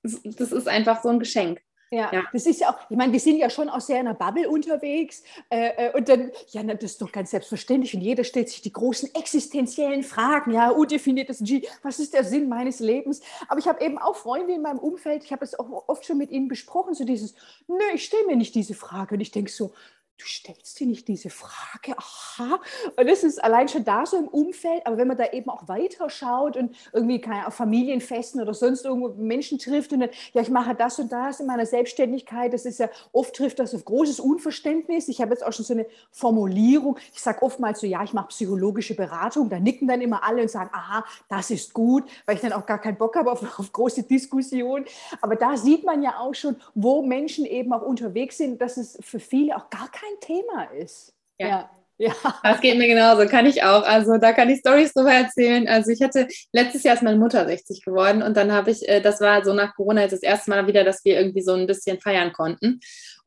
Das 0.02 0.50
ist 0.52 0.66
einfach 0.66 1.02
so 1.02 1.08
ein 1.08 1.20
Geschenk. 1.20 1.60
Ja, 1.90 2.10
ja, 2.12 2.24
das 2.34 2.44
ist 2.44 2.60
ja 2.60 2.68
auch, 2.68 2.90
ich 2.90 2.96
meine, 2.98 3.12
wir 3.14 3.20
sind 3.20 3.38
ja 3.38 3.48
schon 3.48 3.70
auch 3.70 3.80
sehr 3.80 3.98
in 3.98 4.06
einer 4.06 4.14
Bubble 4.14 4.48
unterwegs. 4.50 5.22
Äh, 5.48 5.86
äh 5.86 5.96
und 5.96 6.08
dann, 6.08 6.32
ja, 6.48 6.62
das 6.62 6.82
ist 6.82 7.00
doch 7.00 7.10
ganz 7.10 7.30
selbstverständlich. 7.30 7.94
Und 7.94 8.02
jeder 8.02 8.24
stellt 8.24 8.48
sich 8.50 8.60
die 8.60 8.72
großen 8.72 9.14
existenziellen 9.14 10.02
Fragen. 10.02 10.52
Ja, 10.52 10.70
undefiniertes 10.70 11.38
G, 11.42 11.66
was 11.82 11.98
ist 11.98 12.12
der 12.12 12.24
Sinn 12.24 12.48
meines 12.48 12.80
Lebens? 12.80 13.22
Aber 13.48 13.58
ich 13.58 13.68
habe 13.68 13.82
eben 13.82 13.96
auch 13.98 14.16
Freunde 14.16 14.52
in 14.52 14.62
meinem 14.62 14.80
Umfeld, 14.80 15.24
ich 15.24 15.32
habe 15.32 15.44
es 15.44 15.58
auch 15.58 15.88
oft 15.88 16.04
schon 16.04 16.18
mit 16.18 16.30
ihnen 16.30 16.48
besprochen, 16.48 16.92
so 16.92 17.04
dieses, 17.04 17.34
nö, 17.68 17.78
ich 17.94 18.04
stelle 18.04 18.26
mir 18.26 18.36
nicht 18.36 18.54
diese 18.54 18.74
Frage. 18.74 19.14
Und 19.14 19.20
ich 19.20 19.30
denke 19.30 19.50
so, 19.50 19.72
du 20.18 20.26
stellst 20.26 20.78
dir 20.80 20.86
nicht 20.86 21.06
diese 21.06 21.30
Frage, 21.30 21.96
aha. 21.96 22.60
Und 22.96 23.08
das 23.08 23.22
ist 23.22 23.42
allein 23.42 23.68
schon 23.68 23.84
da 23.84 24.04
so 24.04 24.16
im 24.16 24.26
Umfeld, 24.26 24.84
aber 24.84 24.96
wenn 24.96 25.06
man 25.06 25.16
da 25.16 25.26
eben 25.32 25.48
auch 25.48 25.68
weiter 25.68 26.10
schaut 26.10 26.56
und 26.56 26.74
irgendwie 26.92 27.20
keine 27.20 27.46
auf 27.46 27.54
Familienfesten 27.54 28.40
oder 28.40 28.52
sonst 28.52 28.84
irgendwo 28.84 29.10
Menschen 29.10 29.58
trifft 29.58 29.92
und 29.92 30.00
dann, 30.00 30.10
ja, 30.32 30.42
ich 30.42 30.50
mache 30.50 30.74
das 30.74 30.98
und 30.98 31.12
das 31.12 31.38
in 31.38 31.46
meiner 31.46 31.66
Selbstständigkeit, 31.66 32.52
das 32.52 32.64
ist 32.64 32.80
ja, 32.80 32.88
oft 33.12 33.34
trifft 33.34 33.60
das 33.60 33.74
auf 33.74 33.84
großes 33.84 34.18
Unverständnis. 34.18 35.08
Ich 35.08 35.20
habe 35.20 35.30
jetzt 35.30 35.46
auch 35.46 35.52
schon 35.52 35.64
so 35.64 35.74
eine 35.74 35.86
Formulierung, 36.10 36.98
ich 37.14 37.20
sage 37.20 37.42
oftmals 37.42 37.80
so, 37.80 37.86
ja, 37.86 38.02
ich 38.02 38.12
mache 38.12 38.28
psychologische 38.28 38.96
Beratung, 38.96 39.48
da 39.48 39.60
nicken 39.60 39.86
dann 39.86 40.00
immer 40.00 40.24
alle 40.24 40.42
und 40.42 40.50
sagen, 40.50 40.70
aha, 40.72 41.04
das 41.28 41.50
ist 41.50 41.72
gut, 41.72 42.04
weil 42.26 42.34
ich 42.34 42.40
dann 42.40 42.52
auch 42.52 42.66
gar 42.66 42.80
keinen 42.80 42.96
Bock 42.96 43.14
habe 43.14 43.30
auf, 43.30 43.58
auf 43.58 43.72
große 43.72 44.02
Diskussionen. 44.02 44.84
Aber 45.20 45.36
da 45.36 45.56
sieht 45.56 45.84
man 45.84 46.02
ja 46.02 46.18
auch 46.18 46.34
schon, 46.34 46.56
wo 46.74 47.02
Menschen 47.02 47.44
eben 47.44 47.72
auch 47.72 47.82
unterwegs 47.82 48.38
sind, 48.38 48.60
dass 48.60 48.76
es 48.76 48.98
für 49.00 49.20
viele 49.20 49.56
auch 49.56 49.70
gar 49.70 49.88
kein 49.90 50.07
kein 50.08 50.20
Thema 50.20 50.64
ist. 50.72 51.12
Ja. 51.38 51.48
ja. 51.48 51.70
Ja. 52.00 52.14
Das 52.44 52.60
geht 52.60 52.78
mir 52.78 52.86
genauso, 52.86 53.26
kann 53.26 53.44
ich 53.44 53.64
auch. 53.64 53.82
Also 53.82 54.18
da 54.18 54.32
kann 54.32 54.48
ich 54.48 54.60
Stories 54.60 54.94
drüber 54.94 55.12
erzählen. 55.12 55.66
Also 55.66 55.90
ich 55.90 56.00
hatte 56.00 56.28
letztes 56.52 56.84
Jahr 56.84 56.94
ist 56.94 57.02
meine 57.02 57.18
Mutter 57.18 57.44
60 57.44 57.84
geworden 57.84 58.22
und 58.22 58.36
dann 58.36 58.52
habe 58.52 58.70
ich, 58.70 58.88
äh, 58.88 59.00
das 59.00 59.20
war 59.20 59.44
so 59.44 59.52
nach 59.52 59.74
Corona 59.74 60.02
jetzt 60.02 60.12
das 60.12 60.22
erste 60.22 60.50
Mal 60.50 60.68
wieder, 60.68 60.84
dass 60.84 61.04
wir 61.04 61.18
irgendwie 61.18 61.42
so 61.42 61.54
ein 61.54 61.66
bisschen 61.66 62.00
feiern 62.00 62.32
konnten. 62.32 62.78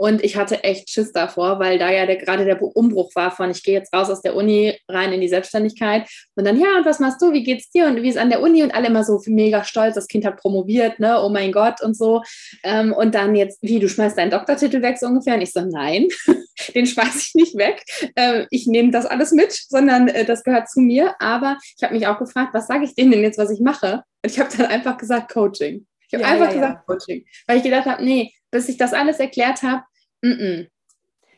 Und 0.01 0.23
ich 0.23 0.35
hatte 0.35 0.63
echt 0.63 0.89
Schiss 0.89 1.11
davor, 1.11 1.59
weil 1.59 1.77
da 1.77 1.91
ja 1.91 2.07
der, 2.07 2.15
gerade 2.15 2.43
der 2.43 2.59
Umbruch 2.59 3.11
war 3.13 3.29
von, 3.29 3.51
ich 3.51 3.61
gehe 3.61 3.75
jetzt 3.75 3.93
raus 3.93 4.09
aus 4.09 4.23
der 4.23 4.35
Uni 4.35 4.75
rein 4.89 5.13
in 5.13 5.21
die 5.21 5.27
Selbstständigkeit. 5.27 6.09
Und 6.33 6.47
dann, 6.47 6.59
ja, 6.59 6.75
und 6.75 6.87
was 6.87 6.99
machst 6.99 7.21
du? 7.21 7.31
Wie 7.33 7.43
geht's 7.43 7.69
dir? 7.69 7.85
Und 7.85 8.01
wie 8.01 8.09
ist 8.09 8.17
an 8.17 8.31
der 8.31 8.41
Uni? 8.41 8.63
Und 8.63 8.73
alle 8.73 8.87
immer 8.87 9.03
so 9.03 9.21
mega 9.27 9.63
stolz, 9.63 9.93
das 9.93 10.07
Kind 10.07 10.25
hat 10.25 10.37
promoviert, 10.37 10.99
ne? 10.99 11.21
Oh 11.21 11.29
mein 11.29 11.51
Gott 11.51 11.83
und 11.83 11.95
so. 11.95 12.23
Ähm, 12.63 12.93
und 12.93 13.13
dann 13.13 13.35
jetzt, 13.35 13.59
wie, 13.61 13.77
du 13.77 13.87
schmeißt 13.87 14.17
deinen 14.17 14.31
Doktortitel 14.31 14.81
weg 14.81 14.97
so 14.97 15.05
ungefähr? 15.05 15.35
Und 15.35 15.41
ich 15.41 15.51
so, 15.51 15.61
nein, 15.61 16.07
den 16.73 16.87
schmeiße 16.87 17.19
ich 17.19 17.35
nicht 17.35 17.55
weg. 17.55 17.83
Ähm, 18.15 18.47
ich 18.49 18.65
nehme 18.65 18.89
das 18.89 19.05
alles 19.05 19.31
mit, 19.31 19.51
sondern 19.51 20.07
äh, 20.07 20.25
das 20.25 20.43
gehört 20.43 20.67
zu 20.67 20.79
mir. 20.79 21.13
Aber 21.19 21.59
ich 21.77 21.83
habe 21.83 21.93
mich 21.93 22.07
auch 22.07 22.17
gefragt, 22.17 22.55
was 22.55 22.65
sage 22.65 22.85
ich 22.85 22.95
denen 22.95 23.11
denn 23.11 23.21
jetzt, 23.21 23.37
was 23.37 23.51
ich 23.51 23.59
mache? 23.59 24.01
Und 24.23 24.31
ich 24.31 24.39
habe 24.39 24.49
dann 24.57 24.65
einfach 24.65 24.97
gesagt, 24.97 25.31
Coaching. 25.31 25.85
Ich 26.07 26.15
habe 26.15 26.23
ja, 26.23 26.29
einfach 26.31 26.47
ja, 26.47 26.53
gesagt 26.53 26.79
ja. 26.79 26.83
Coaching, 26.87 27.25
weil 27.45 27.57
ich 27.57 27.63
gedacht 27.63 27.85
habe, 27.85 28.03
nee, 28.03 28.33
bis 28.49 28.67
ich 28.67 28.77
das 28.77 28.93
alles 28.93 29.19
erklärt 29.19 29.61
habe, 29.63 29.83
Mm 30.21 30.31
-mm. 30.31 30.67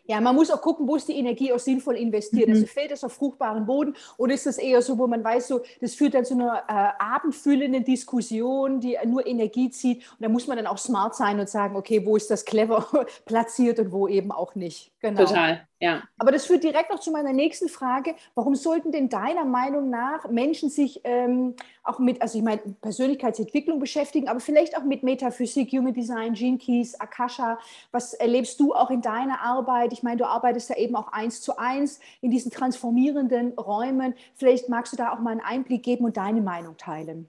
Ja, 0.06 0.20
man 0.20 0.36
muss 0.36 0.52
auch 0.52 0.62
gucken, 0.62 0.86
wo 0.86 0.98
ist 0.98 1.08
die 1.08 1.18
Energie 1.18 1.54
auch 1.54 1.60
sinnvoll 1.60 1.96
investiert. 1.96 2.50
Mhm. 2.50 2.56
Also 2.56 2.66
fällt 2.66 2.92
das 2.92 3.04
auf 3.06 3.14
fruchtbaren 3.14 3.66
Boden 3.66 3.96
oder 4.18 4.34
ist 4.34 4.46
das 4.46 4.58
eher 4.58 4.82
so, 4.82 4.98
wo 4.98 5.08
man 5.08 5.24
weiß, 5.24 5.48
so, 5.48 5.62
das 5.80 5.96
führt 5.96 6.14
dann 6.14 6.26
zu 6.26 6.34
einer 6.34 6.64
äh, 6.68 7.02
abendfüllenden 7.02 7.86
Diskussion, 7.86 8.82
die 8.82 8.98
nur 9.06 9.26
Energie 9.26 9.70
zieht. 9.70 10.00
Und 10.12 10.22
da 10.22 10.30
muss 10.30 10.48
man 10.48 10.58
dann 10.58 10.68
auch 10.68 10.78
smart 10.78 11.16
sein 11.16 11.40
und 11.40 11.50
sagen, 11.50 11.78
okay, 11.78 12.06
wo 12.06 12.18
ist 12.18 12.30
das 12.30 12.44
clever 12.44 13.06
platziert 13.26 13.80
und 13.80 13.92
wo 13.94 14.10
eben 14.10 14.32
auch 14.32 14.56
nicht. 14.56 14.93
Genau. 15.04 15.26
Total, 15.26 15.68
ja. 15.82 16.02
Aber 16.18 16.32
das 16.32 16.46
führt 16.46 16.64
direkt 16.64 16.90
auch 16.90 17.00
zu 17.00 17.12
meiner 17.12 17.34
nächsten 17.34 17.68
Frage. 17.68 18.16
Warum 18.36 18.56
sollten 18.56 18.94
denn 18.94 19.10
deiner 19.10 19.44
Meinung 19.44 19.90
nach 19.90 20.30
Menschen 20.30 20.70
sich 20.70 21.02
ähm, 21.04 21.58
auch 21.84 22.00
mit, 22.00 22.22
also 22.22 22.38
ich 22.38 22.44
meine, 22.44 22.62
Persönlichkeitsentwicklung 22.82 23.80
beschäftigen, 23.80 24.30
aber 24.30 24.40
vielleicht 24.40 24.78
auch 24.78 24.86
mit 24.86 25.04
Metaphysik, 25.04 25.74
Human 25.74 25.94
Design, 25.94 26.36
Gene 26.36 26.58
Keys, 26.58 26.98
Akasha? 27.02 27.60
Was 27.92 28.14
erlebst 28.14 28.62
du 28.62 28.74
auch 28.74 28.90
in 28.92 29.02
deiner 29.02 29.42
Arbeit? 29.42 29.92
Ich 29.92 30.04
meine, 30.04 30.16
du 30.16 30.26
arbeitest 30.26 30.70
ja 30.70 30.78
eben 30.78 30.96
auch 30.96 31.12
eins 31.12 31.42
zu 31.42 31.58
eins 31.58 32.00
in 32.22 32.32
diesen 32.32 32.50
transformierenden 32.50 33.52
Räumen. 33.60 34.14
Vielleicht 34.36 34.70
magst 34.70 34.94
du 34.94 34.98
da 34.98 35.12
auch 35.12 35.20
mal 35.20 35.32
einen 35.32 35.42
Einblick 35.42 35.84
geben 35.84 36.06
und 36.06 36.16
deine 36.16 36.40
Meinung 36.40 36.78
teilen. 36.78 37.28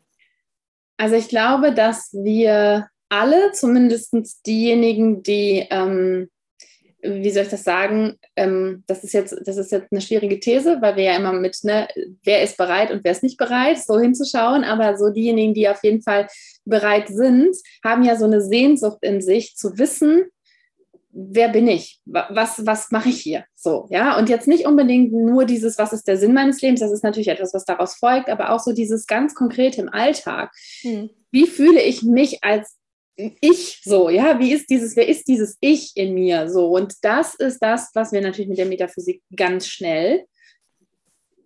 Also 0.96 1.16
ich 1.16 1.28
glaube, 1.28 1.74
dass 1.74 2.12
wir 2.12 2.88
alle, 3.08 3.50
zumindest 3.50 4.14
diejenigen, 4.46 5.24
die 5.24 5.66
ähm, 5.70 6.30
wie 7.04 7.30
soll 7.30 7.42
ich 7.42 7.50
das 7.50 7.64
sagen, 7.64 8.18
ähm, 8.34 8.82
das, 8.86 9.04
ist 9.04 9.12
jetzt, 9.12 9.36
das 9.44 9.56
ist 9.56 9.70
jetzt 9.70 9.92
eine 9.92 10.00
schwierige 10.00 10.40
These, 10.40 10.78
weil 10.80 10.96
wir 10.96 11.04
ja 11.04 11.16
immer 11.16 11.32
mit, 11.32 11.56
ne, 11.62 11.86
wer 12.24 12.42
ist 12.42 12.56
bereit 12.56 12.90
und 12.90 13.04
wer 13.04 13.12
ist 13.12 13.22
nicht 13.22 13.36
bereit, 13.36 13.78
so 13.78 14.00
hinzuschauen, 14.00 14.64
aber 14.64 14.96
so 14.96 15.10
diejenigen, 15.10 15.54
die 15.54 15.68
auf 15.68 15.84
jeden 15.84 16.02
Fall 16.02 16.28
bereit 16.64 17.08
sind, 17.08 17.54
haben 17.84 18.02
ja 18.02 18.16
so 18.16 18.24
eine 18.24 18.40
Sehnsucht 18.40 18.98
in 19.02 19.20
sich 19.20 19.56
zu 19.56 19.78
wissen, 19.78 20.24
wer 21.14 21.48
bin 21.48 21.68
ich? 21.68 22.00
Was, 22.06 22.66
was 22.66 22.90
mache 22.90 23.10
ich 23.10 23.20
hier? 23.20 23.44
So, 23.54 23.86
ja. 23.90 24.18
Und 24.18 24.28
jetzt 24.28 24.48
nicht 24.48 24.66
unbedingt 24.66 25.12
nur 25.12 25.44
dieses, 25.44 25.78
was 25.78 25.92
ist 25.92 26.08
der 26.08 26.16
Sinn 26.16 26.34
meines 26.34 26.60
Lebens? 26.60 26.80
Das 26.80 26.90
ist 26.90 27.04
natürlich 27.04 27.28
etwas, 27.28 27.54
was 27.54 27.64
daraus 27.64 27.94
folgt, 27.94 28.28
aber 28.28 28.50
auch 28.50 28.60
so 28.60 28.72
dieses 28.72 29.06
ganz 29.06 29.34
konkrete 29.34 29.80
im 29.80 29.88
Alltag. 29.88 30.52
Hm. 30.80 31.10
Wie 31.30 31.46
fühle 31.46 31.80
ich 31.80 32.02
mich 32.02 32.42
als 32.42 32.76
ich 33.16 33.80
so, 33.84 34.10
ja, 34.10 34.38
wie 34.38 34.52
ist 34.52 34.68
dieses, 34.68 34.96
wer 34.96 35.08
ist 35.08 35.28
dieses 35.28 35.56
Ich 35.60 35.92
in 35.94 36.14
mir 36.14 36.48
so? 36.48 36.68
Und 36.68 36.94
das 37.02 37.34
ist 37.34 37.60
das, 37.60 37.90
was 37.94 38.12
wir 38.12 38.20
natürlich 38.20 38.48
mit 38.48 38.58
der 38.58 38.66
Metaphysik 38.66 39.22
ganz 39.34 39.68
schnell, 39.68 40.24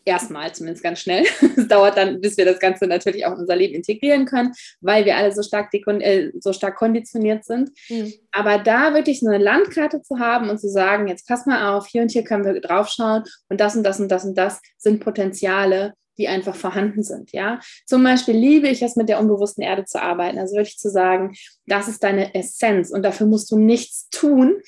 erstmal 0.09 0.53
zumindest 0.55 0.83
ganz 0.83 1.01
schnell, 1.01 1.25
es 1.57 1.69
dauert 1.69 1.99
dann, 1.99 2.21
bis 2.21 2.37
wir 2.39 2.47
das 2.47 2.59
Ganze 2.59 2.87
natürlich 2.87 3.27
auch 3.27 3.35
in 3.35 3.41
unser 3.41 3.57
Leben 3.57 3.75
integrieren 3.75 4.25
können, 4.25 4.53
weil 4.81 5.05
wir 5.05 5.17
alle 5.17 5.33
so 5.33 5.43
stark, 5.43 5.73
äh, 5.73 6.31
so 6.41 6.53
stark 6.53 6.77
konditioniert 6.77 7.45
sind. 7.45 7.71
Mhm. 7.91 8.15
Aber 8.33 8.59
da 8.59 8.95
wirklich 8.95 9.23
eine 9.23 9.37
Landkarte 9.39 10.01
zu 10.01 10.19
haben 10.19 10.49
und 10.49 10.59
zu 10.59 10.69
sagen, 10.69 11.07
jetzt 11.07 11.29
pass 11.29 11.45
mal 11.45 11.77
auf, 11.77 11.87
hier 11.87 12.03
und 12.03 12.11
hier 12.11 12.25
können 12.25 12.45
wir 12.45 12.59
draufschauen 12.61 13.25
und 13.49 13.61
das 13.61 13.77
und 13.77 13.85
das 13.85 14.01
und 14.01 14.09
das 14.09 14.25
und 14.25 14.37
das 14.37 14.61
sind 14.79 15.01
Potenziale, 15.01 15.93
die 16.19 16.29
einfach 16.29 16.55
vorhanden 16.55 17.03
sind. 17.03 17.33
Ja, 17.33 17.61
zum 17.87 18.03
Beispiel 18.03 18.37
liebe 18.37 18.69
ich 18.69 18.83
es, 18.83 18.97
mit 18.97 19.09
der 19.09 19.21
unbewussten 19.21 19.63
Erde 19.63 19.85
zu 19.85 20.03
arbeiten. 20.03 20.39
Also 20.39 20.57
wirklich 20.57 20.79
zu 20.79 20.91
sagen, 20.91 21.35
das 21.67 21.89
ist 21.89 22.03
deine 22.03 22.35
Essenz 22.35 22.91
und 22.91 23.03
dafür 23.03 23.27
musst 23.27 23.51
du 23.51 23.59
nichts 23.59 24.09
tun. 24.11 24.61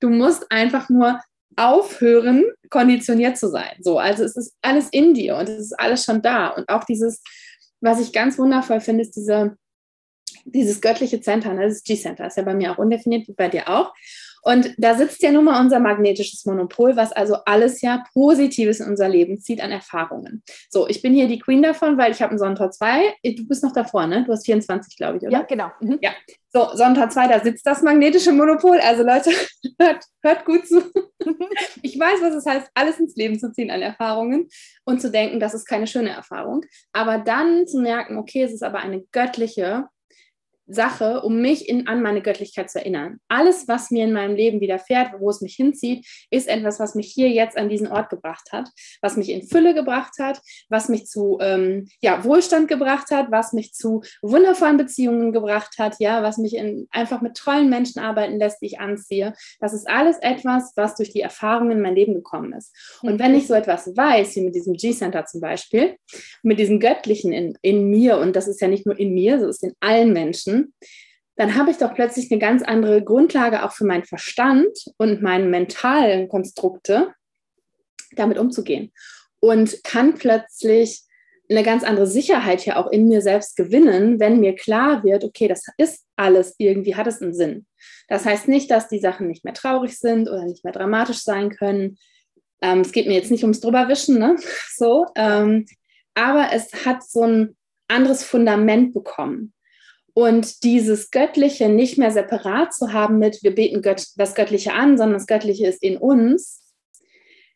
Du 0.00 0.10
musst 0.10 0.50
einfach 0.50 0.88
nur 0.88 1.20
aufhören, 1.56 2.44
konditioniert 2.70 3.36
zu 3.36 3.48
sein. 3.48 3.76
So, 3.80 3.98
also 3.98 4.24
es 4.24 4.36
ist 4.36 4.54
alles 4.62 4.88
in 4.90 5.14
dir 5.14 5.36
und 5.36 5.48
es 5.48 5.58
ist 5.58 5.80
alles 5.80 6.04
schon 6.04 6.22
da. 6.22 6.48
Und 6.48 6.68
auch 6.68 6.84
dieses, 6.84 7.22
was 7.80 8.00
ich 8.00 8.12
ganz 8.12 8.38
wundervoll 8.38 8.80
finde, 8.80 9.02
ist 9.02 9.16
diese, 9.16 9.56
dieses 10.44 10.80
göttliche 10.80 11.20
Center, 11.20 11.52
ne? 11.52 11.68
das 11.68 11.84
G-Center, 11.84 12.26
ist 12.26 12.36
ja 12.36 12.42
bei 12.42 12.54
mir 12.54 12.72
auch 12.72 12.78
undefiniert, 12.78 13.28
wie 13.28 13.34
bei 13.34 13.48
dir 13.48 13.68
auch. 13.68 13.92
Und 14.42 14.74
da 14.76 14.94
sitzt 14.94 15.22
ja 15.22 15.30
nun 15.30 15.44
mal 15.44 15.60
unser 15.60 15.78
magnetisches 15.78 16.44
Monopol, 16.44 16.96
was 16.96 17.12
also 17.12 17.36
alles 17.46 17.80
ja 17.80 18.04
Positives 18.12 18.80
in 18.80 18.88
unser 18.88 19.08
Leben 19.08 19.40
zieht 19.40 19.62
an 19.62 19.70
Erfahrungen. 19.70 20.42
So, 20.68 20.88
ich 20.88 21.00
bin 21.00 21.14
hier 21.14 21.28
die 21.28 21.38
Queen 21.38 21.62
davon, 21.62 21.96
weil 21.96 22.10
ich 22.10 22.20
habe 22.20 22.30
einen 22.30 22.38
Sonntag 22.38 22.74
2. 22.74 23.14
Du 23.22 23.46
bist 23.46 23.62
noch 23.62 23.72
davor, 23.72 24.06
ne? 24.06 24.24
Du 24.24 24.32
hast 24.32 24.44
24, 24.44 24.96
glaube 24.96 25.18
ich, 25.18 25.22
oder? 25.22 25.32
Ja, 25.32 25.42
genau. 25.42 25.70
Mhm. 25.80 25.98
Ja. 26.00 26.10
So, 26.52 26.68
Sonntag 26.74 27.12
2, 27.12 27.28
da 27.28 27.40
sitzt 27.40 27.66
das 27.66 27.82
magnetische 27.82 28.32
Monopol. 28.32 28.78
Also 28.80 29.04
Leute, 29.04 29.30
hört, 29.78 30.04
hört 30.22 30.44
gut 30.44 30.66
zu. 30.66 30.82
Ich 31.82 31.98
weiß, 31.98 32.20
was 32.20 32.34
es 32.34 32.46
heißt, 32.46 32.68
alles 32.74 32.98
ins 32.98 33.14
Leben 33.14 33.38
zu 33.38 33.52
ziehen 33.52 33.70
an 33.70 33.80
Erfahrungen 33.80 34.48
und 34.84 35.00
zu 35.00 35.08
denken, 35.08 35.38
das 35.38 35.54
ist 35.54 35.66
keine 35.66 35.86
schöne 35.86 36.10
Erfahrung. 36.10 36.64
Aber 36.92 37.18
dann 37.18 37.66
zu 37.68 37.80
merken, 37.80 38.18
okay, 38.18 38.42
es 38.42 38.52
ist 38.52 38.64
aber 38.64 38.80
eine 38.80 39.02
göttliche 39.12 39.86
Sache, 40.66 41.22
um 41.22 41.40
mich 41.40 41.68
in, 41.68 41.86
an 41.86 42.02
meine 42.02 42.22
Göttlichkeit 42.22 42.70
zu 42.70 42.78
erinnern. 42.78 43.18
Alles, 43.28 43.68
was 43.68 43.90
mir 43.90 44.04
in 44.04 44.12
meinem 44.12 44.36
Leben 44.36 44.60
widerfährt, 44.60 45.12
wo 45.18 45.28
es 45.30 45.40
mich 45.40 45.54
hinzieht, 45.54 46.06
ist 46.30 46.48
etwas, 46.48 46.78
was 46.78 46.94
mich 46.94 47.08
hier 47.12 47.28
jetzt 47.28 47.56
an 47.56 47.68
diesen 47.68 47.88
Ort 47.88 48.10
gebracht 48.10 48.50
hat, 48.52 48.68
was 49.00 49.16
mich 49.16 49.30
in 49.30 49.46
Fülle 49.46 49.74
gebracht 49.74 50.14
hat, 50.20 50.40
was 50.68 50.88
mich 50.88 51.06
zu 51.06 51.38
ähm, 51.40 51.88
ja, 52.00 52.24
Wohlstand 52.24 52.68
gebracht 52.68 53.10
hat, 53.10 53.30
was 53.30 53.52
mich 53.52 53.72
zu 53.72 54.02
wundervollen 54.22 54.76
Beziehungen 54.76 55.32
gebracht 55.32 55.74
hat, 55.78 55.96
ja, 55.98 56.22
was 56.22 56.38
mich 56.38 56.54
in, 56.54 56.86
einfach 56.90 57.20
mit 57.20 57.36
tollen 57.36 57.68
Menschen 57.68 58.00
arbeiten 58.00 58.38
lässt, 58.38 58.62
die 58.62 58.66
ich 58.66 58.80
anziehe. 58.80 59.34
Das 59.60 59.72
ist 59.72 59.88
alles 59.88 60.18
etwas, 60.20 60.72
was 60.76 60.94
durch 60.94 61.12
die 61.12 61.20
Erfahrungen 61.20 61.72
in 61.72 61.82
mein 61.82 61.94
Leben 61.94 62.14
gekommen 62.14 62.52
ist. 62.52 62.74
Und 63.02 63.18
wenn 63.18 63.34
ich 63.34 63.46
so 63.46 63.54
etwas 63.54 63.96
weiß, 63.96 64.36
wie 64.36 64.42
mit 64.42 64.54
diesem 64.54 64.74
G-Center 64.74 65.26
zum 65.26 65.40
Beispiel, 65.40 65.96
mit 66.42 66.58
diesem 66.58 66.80
Göttlichen 66.80 67.32
in, 67.32 67.58
in 67.62 67.90
mir, 67.90 68.18
und 68.18 68.36
das 68.36 68.48
ist 68.48 68.60
ja 68.60 68.68
nicht 68.68 68.86
nur 68.86 68.98
in 68.98 69.12
mir, 69.12 69.40
so 69.40 69.48
ist 69.48 69.62
in 69.62 69.72
allen 69.80 70.12
Menschen, 70.12 70.61
dann 71.36 71.56
habe 71.56 71.70
ich 71.70 71.78
doch 71.78 71.94
plötzlich 71.94 72.30
eine 72.30 72.40
ganz 72.40 72.62
andere 72.62 73.02
Grundlage 73.02 73.64
auch 73.64 73.72
für 73.72 73.86
meinen 73.86 74.04
Verstand 74.04 74.68
und 74.98 75.22
meine 75.22 75.46
mentalen 75.46 76.28
Konstrukte, 76.28 77.14
damit 78.12 78.38
umzugehen. 78.38 78.92
Und 79.40 79.82
kann 79.82 80.14
plötzlich 80.14 81.02
eine 81.50 81.62
ganz 81.62 81.84
andere 81.84 82.06
Sicherheit 82.06 82.60
hier 82.60 82.78
auch 82.78 82.90
in 82.90 83.08
mir 83.08 83.20
selbst 83.20 83.56
gewinnen, 83.56 84.20
wenn 84.20 84.40
mir 84.40 84.54
klar 84.54 85.04
wird, 85.04 85.24
okay, 85.24 85.48
das 85.48 85.64
ist 85.76 86.04
alles 86.16 86.54
irgendwie, 86.58 86.96
hat 86.96 87.06
es 87.06 87.20
einen 87.20 87.34
Sinn. 87.34 87.66
Das 88.08 88.24
heißt 88.24 88.48
nicht, 88.48 88.70
dass 88.70 88.88
die 88.88 89.00
Sachen 89.00 89.28
nicht 89.28 89.44
mehr 89.44 89.54
traurig 89.54 89.98
sind 89.98 90.28
oder 90.28 90.44
nicht 90.44 90.64
mehr 90.64 90.72
dramatisch 90.72 91.18
sein 91.18 91.50
können. 91.50 91.98
Ähm, 92.60 92.80
es 92.80 92.92
geht 92.92 93.06
mir 93.06 93.14
jetzt 93.14 93.30
nicht 93.30 93.42
ums 93.42 93.60
Drüberwischen, 93.60 94.18
ne? 94.18 94.36
So. 94.76 95.06
Ähm, 95.16 95.66
aber 96.14 96.50
es 96.52 96.84
hat 96.84 97.02
so 97.02 97.22
ein 97.22 97.56
anderes 97.88 98.22
Fundament 98.22 98.92
bekommen. 98.92 99.52
Und 100.14 100.62
dieses 100.62 101.10
Göttliche 101.10 101.68
nicht 101.68 101.96
mehr 101.96 102.10
separat 102.10 102.74
zu 102.74 102.92
haben 102.92 103.18
mit, 103.18 103.42
wir 103.42 103.54
beten 103.54 103.80
Gött 103.80 104.08
das 104.16 104.34
Göttliche 104.34 104.74
an, 104.74 104.98
sondern 104.98 105.14
das 105.14 105.26
Göttliche 105.26 105.66
ist 105.66 105.82
in 105.82 105.96
uns, 105.96 106.62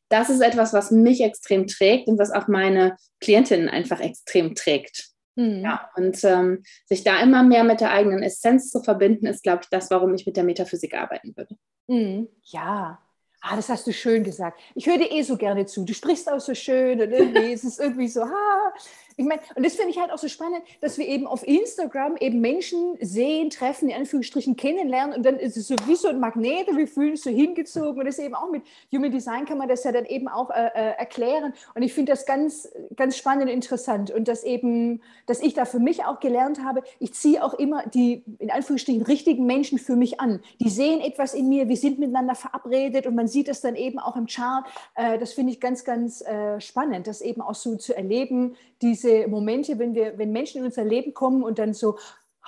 das 0.08 0.30
ist 0.30 0.40
etwas, 0.40 0.72
was 0.72 0.90
mich 0.90 1.20
extrem 1.20 1.66
trägt 1.66 2.08
und 2.08 2.18
was 2.18 2.30
auch 2.30 2.48
meine 2.48 2.96
Klientinnen 3.20 3.68
einfach 3.68 4.00
extrem 4.00 4.54
trägt. 4.54 5.10
Mhm. 5.34 5.62
Ja, 5.64 5.90
und 5.96 6.22
ähm, 6.24 6.62
sich 6.86 7.04
da 7.04 7.20
immer 7.20 7.42
mehr 7.42 7.64
mit 7.64 7.80
der 7.80 7.90
eigenen 7.90 8.22
Essenz 8.22 8.70
zu 8.70 8.82
verbinden, 8.82 9.26
ist, 9.26 9.42
glaube 9.42 9.62
ich, 9.64 9.68
das, 9.68 9.90
warum 9.90 10.14
ich 10.14 10.24
mit 10.24 10.36
der 10.36 10.44
Metaphysik 10.44 10.94
arbeiten 10.94 11.36
würde. 11.36 11.56
Mhm. 11.88 12.28
Ja, 12.44 13.00
Ah, 13.48 13.54
das 13.54 13.68
hast 13.68 13.86
du 13.86 13.92
schön 13.92 14.24
gesagt. 14.24 14.58
Ich 14.74 14.86
höre 14.86 14.98
dir 14.98 15.12
eh 15.12 15.22
so 15.22 15.36
gerne 15.36 15.66
zu. 15.66 15.84
Du 15.84 15.94
sprichst 15.94 16.28
auch 16.30 16.40
so 16.40 16.52
schön 16.52 17.00
und 17.00 17.12
irgendwie 17.12 17.52
ist 17.52 17.62
es 17.62 17.78
irgendwie 17.78 18.08
so, 18.08 18.22
ah, 18.22 18.72
Ich 19.18 19.24
meine, 19.24 19.40
und 19.54 19.64
das 19.64 19.76
finde 19.76 19.90
ich 19.90 19.98
halt 19.98 20.12
auch 20.12 20.18
so 20.18 20.28
spannend, 20.28 20.62
dass 20.82 20.98
wir 20.98 21.08
eben 21.08 21.26
auf 21.26 21.46
Instagram 21.46 22.16
eben 22.18 22.40
Menschen 22.40 22.98
sehen, 23.00 23.48
treffen, 23.48 23.88
in 23.88 23.96
Anführungsstrichen 23.96 24.56
kennenlernen 24.56 25.16
und 25.16 25.24
dann 25.24 25.38
ist 25.38 25.56
es 25.56 25.68
so 25.68 25.74
wie 25.86 25.96
so 25.96 26.08
ein 26.08 26.20
Magnet 26.20 26.66
wir 26.76 26.86
fühlen 26.86 27.12
uns 27.12 27.22
so 27.22 27.30
hingezogen 27.30 28.00
und 28.00 28.06
das 28.06 28.18
eben 28.18 28.34
auch 28.34 28.50
mit 28.50 28.62
Human 28.92 29.10
Design 29.10 29.46
kann 29.46 29.56
man 29.56 29.68
das 29.68 29.84
ja 29.84 29.92
dann 29.92 30.04
eben 30.04 30.28
auch 30.28 30.50
äh, 30.50 30.66
äh, 30.74 30.98
erklären 30.98 31.54
und 31.74 31.82
ich 31.82 31.94
finde 31.94 32.12
das 32.12 32.26
ganz, 32.26 32.68
ganz 32.94 33.16
spannend 33.16 33.44
und 33.44 33.48
interessant 33.48 34.10
und 34.10 34.28
dass 34.28 34.44
eben, 34.44 35.00
dass 35.24 35.40
ich 35.40 35.54
da 35.54 35.64
für 35.64 35.78
mich 35.78 36.04
auch 36.04 36.20
gelernt 36.20 36.62
habe, 36.62 36.82
ich 36.98 37.14
ziehe 37.14 37.42
auch 37.42 37.54
immer 37.54 37.86
die, 37.86 38.22
in 38.38 38.50
Anführungsstrichen, 38.50 39.02
richtigen 39.02 39.46
Menschen 39.46 39.78
für 39.78 39.96
mich 39.96 40.20
an. 40.20 40.40
Die 40.60 40.68
sehen 40.68 41.00
etwas 41.00 41.34
in 41.34 41.48
mir, 41.48 41.68
wir 41.68 41.76
sind 41.76 41.98
miteinander 41.98 42.34
verabredet 42.34 43.06
und 43.06 43.14
man 43.14 43.28
sieht 43.28 43.48
es 43.48 43.60
dann 43.60 43.76
eben 43.76 43.98
auch 43.98 44.16
im 44.16 44.26
Chart. 44.26 44.66
Äh, 44.94 45.18
das 45.18 45.32
finde 45.32 45.52
ich 45.52 45.60
ganz, 45.60 45.84
ganz 45.84 46.20
äh, 46.20 46.60
spannend, 46.60 47.06
das 47.06 47.20
eben 47.22 47.40
auch 47.40 47.54
so 47.54 47.76
zu 47.76 47.96
erleben, 47.96 48.56
diese 48.82 49.26
Momente, 49.28 49.78
wenn 49.78 49.94
wir, 49.94 50.18
wenn 50.18 50.32
Menschen 50.32 50.58
in 50.58 50.64
unser 50.64 50.84
Leben 50.84 51.14
kommen 51.14 51.42
und 51.42 51.58
dann 51.58 51.74
so, 51.74 51.96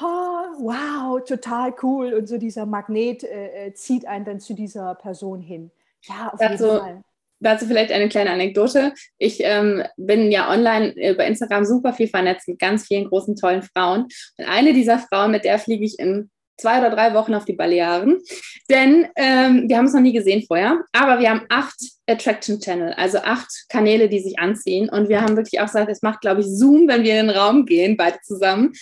oh, 0.01 0.05
wow, 0.05 1.23
total 1.25 1.75
cool 1.83 2.15
und 2.15 2.29
so 2.29 2.39
dieser 2.39 2.67
Magnet 2.67 3.25
äh, 3.25 3.67
äh, 3.67 3.75
zieht 3.75 4.07
einen 4.07 4.25
dann 4.25 4.41
zu 4.41 4.55
dieser 4.55 4.95
Person 4.95 5.41
hin. 5.41 5.71
Ja, 6.03 6.31
auf 6.33 6.41
jeden 6.41 6.59
Fall. 6.59 7.03
Dazu 7.41 7.67
vielleicht 7.67 7.93
eine 7.93 8.09
kleine 8.09 8.31
Anekdote. 8.31 8.93
Ich 9.17 9.39
ähm, 9.45 9.85
bin 9.97 10.33
ja 10.33 10.51
online 10.51 10.93
über 11.11 11.25
Instagram 11.25 11.65
super 11.65 11.93
viel 11.93 12.09
vernetzt 12.09 12.49
mit 12.49 12.59
ganz 12.59 12.87
vielen 12.87 13.09
großen, 13.09 13.37
tollen 13.37 13.63
Frauen. 13.63 14.09
Und 14.37 14.45
eine 14.47 14.73
dieser 14.73 14.99
Frauen, 14.99 15.31
mit 15.31 15.45
der 15.45 15.61
fliege 15.61 15.85
ich 15.85 16.01
in 16.01 16.31
zwei 16.59 16.81
oder 16.81 16.91
drei 16.91 17.15
Wochen 17.15 17.35
auf 17.35 17.45
die 17.45 17.55
Balearen. 17.55 18.21
Denn 18.69 19.09
ähm, 19.17 19.69
wir 19.69 19.79
haben 19.79 19.87
es 19.87 19.95
noch 19.95 20.01
nie 20.01 20.13
gesehen 20.13 20.45
vorher, 20.47 20.81
aber 20.93 21.21
wir 21.21 21.31
haben 21.31 21.47
acht 21.49 21.79
Attraction 22.07 22.61
Channel, 22.61 22.93
also 22.95 23.19
acht 23.19 23.49
Kanäle, 23.69 24.09
die 24.09 24.21
sich 24.21 24.39
anziehen. 24.39 24.89
Und 24.89 25.09
wir 25.09 25.23
haben 25.23 25.37
wirklich 25.37 25.61
auch 25.61 25.67
gesagt, 25.67 25.91
es 25.91 26.03
macht, 26.03 26.21
glaube 26.21 26.41
ich, 26.41 26.47
Zoom, 26.47 26.89
wenn 26.89 27.05
wir 27.05 27.21
in 27.21 27.29
den 27.29 27.37
Raum 27.37 27.65
gehen, 27.65 27.97
beide 27.97 28.19
zusammen. 28.23 28.73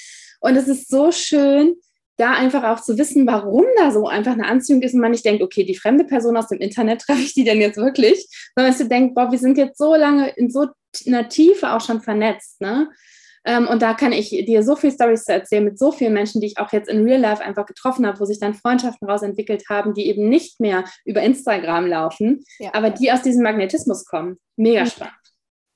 Und 0.41 0.57
es 0.57 0.68
ist 0.68 0.89
so 0.89 1.12
schön, 1.12 1.74
da 2.16 2.33
einfach 2.33 2.64
auch 2.64 2.83
zu 2.83 2.97
wissen, 2.97 3.27
warum 3.27 3.64
da 3.77 3.91
so 3.91 4.09
einfach 4.09 4.33
eine 4.33 4.47
Anziehung 4.47 4.83
ist 4.83 4.95
und 4.95 5.01
man 5.01 5.11
nicht 5.11 5.24
denkt, 5.24 5.43
okay, 5.43 5.64
die 5.64 5.77
fremde 5.77 6.05
Person 6.05 6.37
aus 6.37 6.49
dem 6.49 6.59
Internet 6.59 7.01
treffe 7.07 7.20
ich 7.20 7.35
die 7.35 7.45
denn 7.45 7.61
jetzt 7.61 7.77
wirklich, 7.77 8.27
sondern 8.55 8.72
dass 8.72 8.79
du 8.79 8.89
denkst, 8.89 9.14
boah, 9.14 9.31
wir 9.31 9.39
sind 9.39 9.59
jetzt 9.59 9.79
so 9.79 9.95
lange 9.95 10.31
in 10.31 10.51
so 10.51 10.68
einer 11.07 11.29
Tiefe 11.29 11.72
auch 11.72 11.81
schon 11.81 12.01
vernetzt, 12.01 12.61
ne? 12.61 12.89
Ähm, 13.47 13.68
und 13.68 13.80
da 13.80 13.94
kann 13.94 14.12
ich 14.12 14.30
dir 14.30 14.62
so 14.64 14.74
viel 14.74 14.90
Stories 14.90 15.24
zu 15.24 15.32
erzählen 15.32 15.64
mit 15.64 15.78
so 15.78 15.92
vielen 15.92 16.12
Menschen, 16.12 16.40
die 16.40 16.49
ich 16.49 16.59
auch 16.59 16.72
jetzt 16.72 16.88
in 16.88 17.05
Real 17.05 17.20
Life 17.20 17.42
einfach 17.42 17.64
getroffen 17.64 18.05
habe, 18.05 18.18
wo 18.18 18.24
sich 18.24 18.40
dann 18.40 18.55
Freundschaften 18.55 19.07
daraus 19.07 19.22
entwickelt 19.22 19.62
haben, 19.70 19.94
die 19.94 20.09
eben 20.09 20.28
nicht 20.28 20.59
mehr 20.61 20.84
über 21.05 21.22
Instagram 21.22 21.86
laufen, 21.86 22.44
ja. 22.59 22.70
aber 22.74 22.90
die 22.90 23.12
aus 23.12 23.22
diesem 23.22 23.44
Magnetismus 23.44 24.05
kommen. 24.05 24.38
Mega 24.57 24.82
mhm. 24.82 24.86
spannend. 24.86 25.26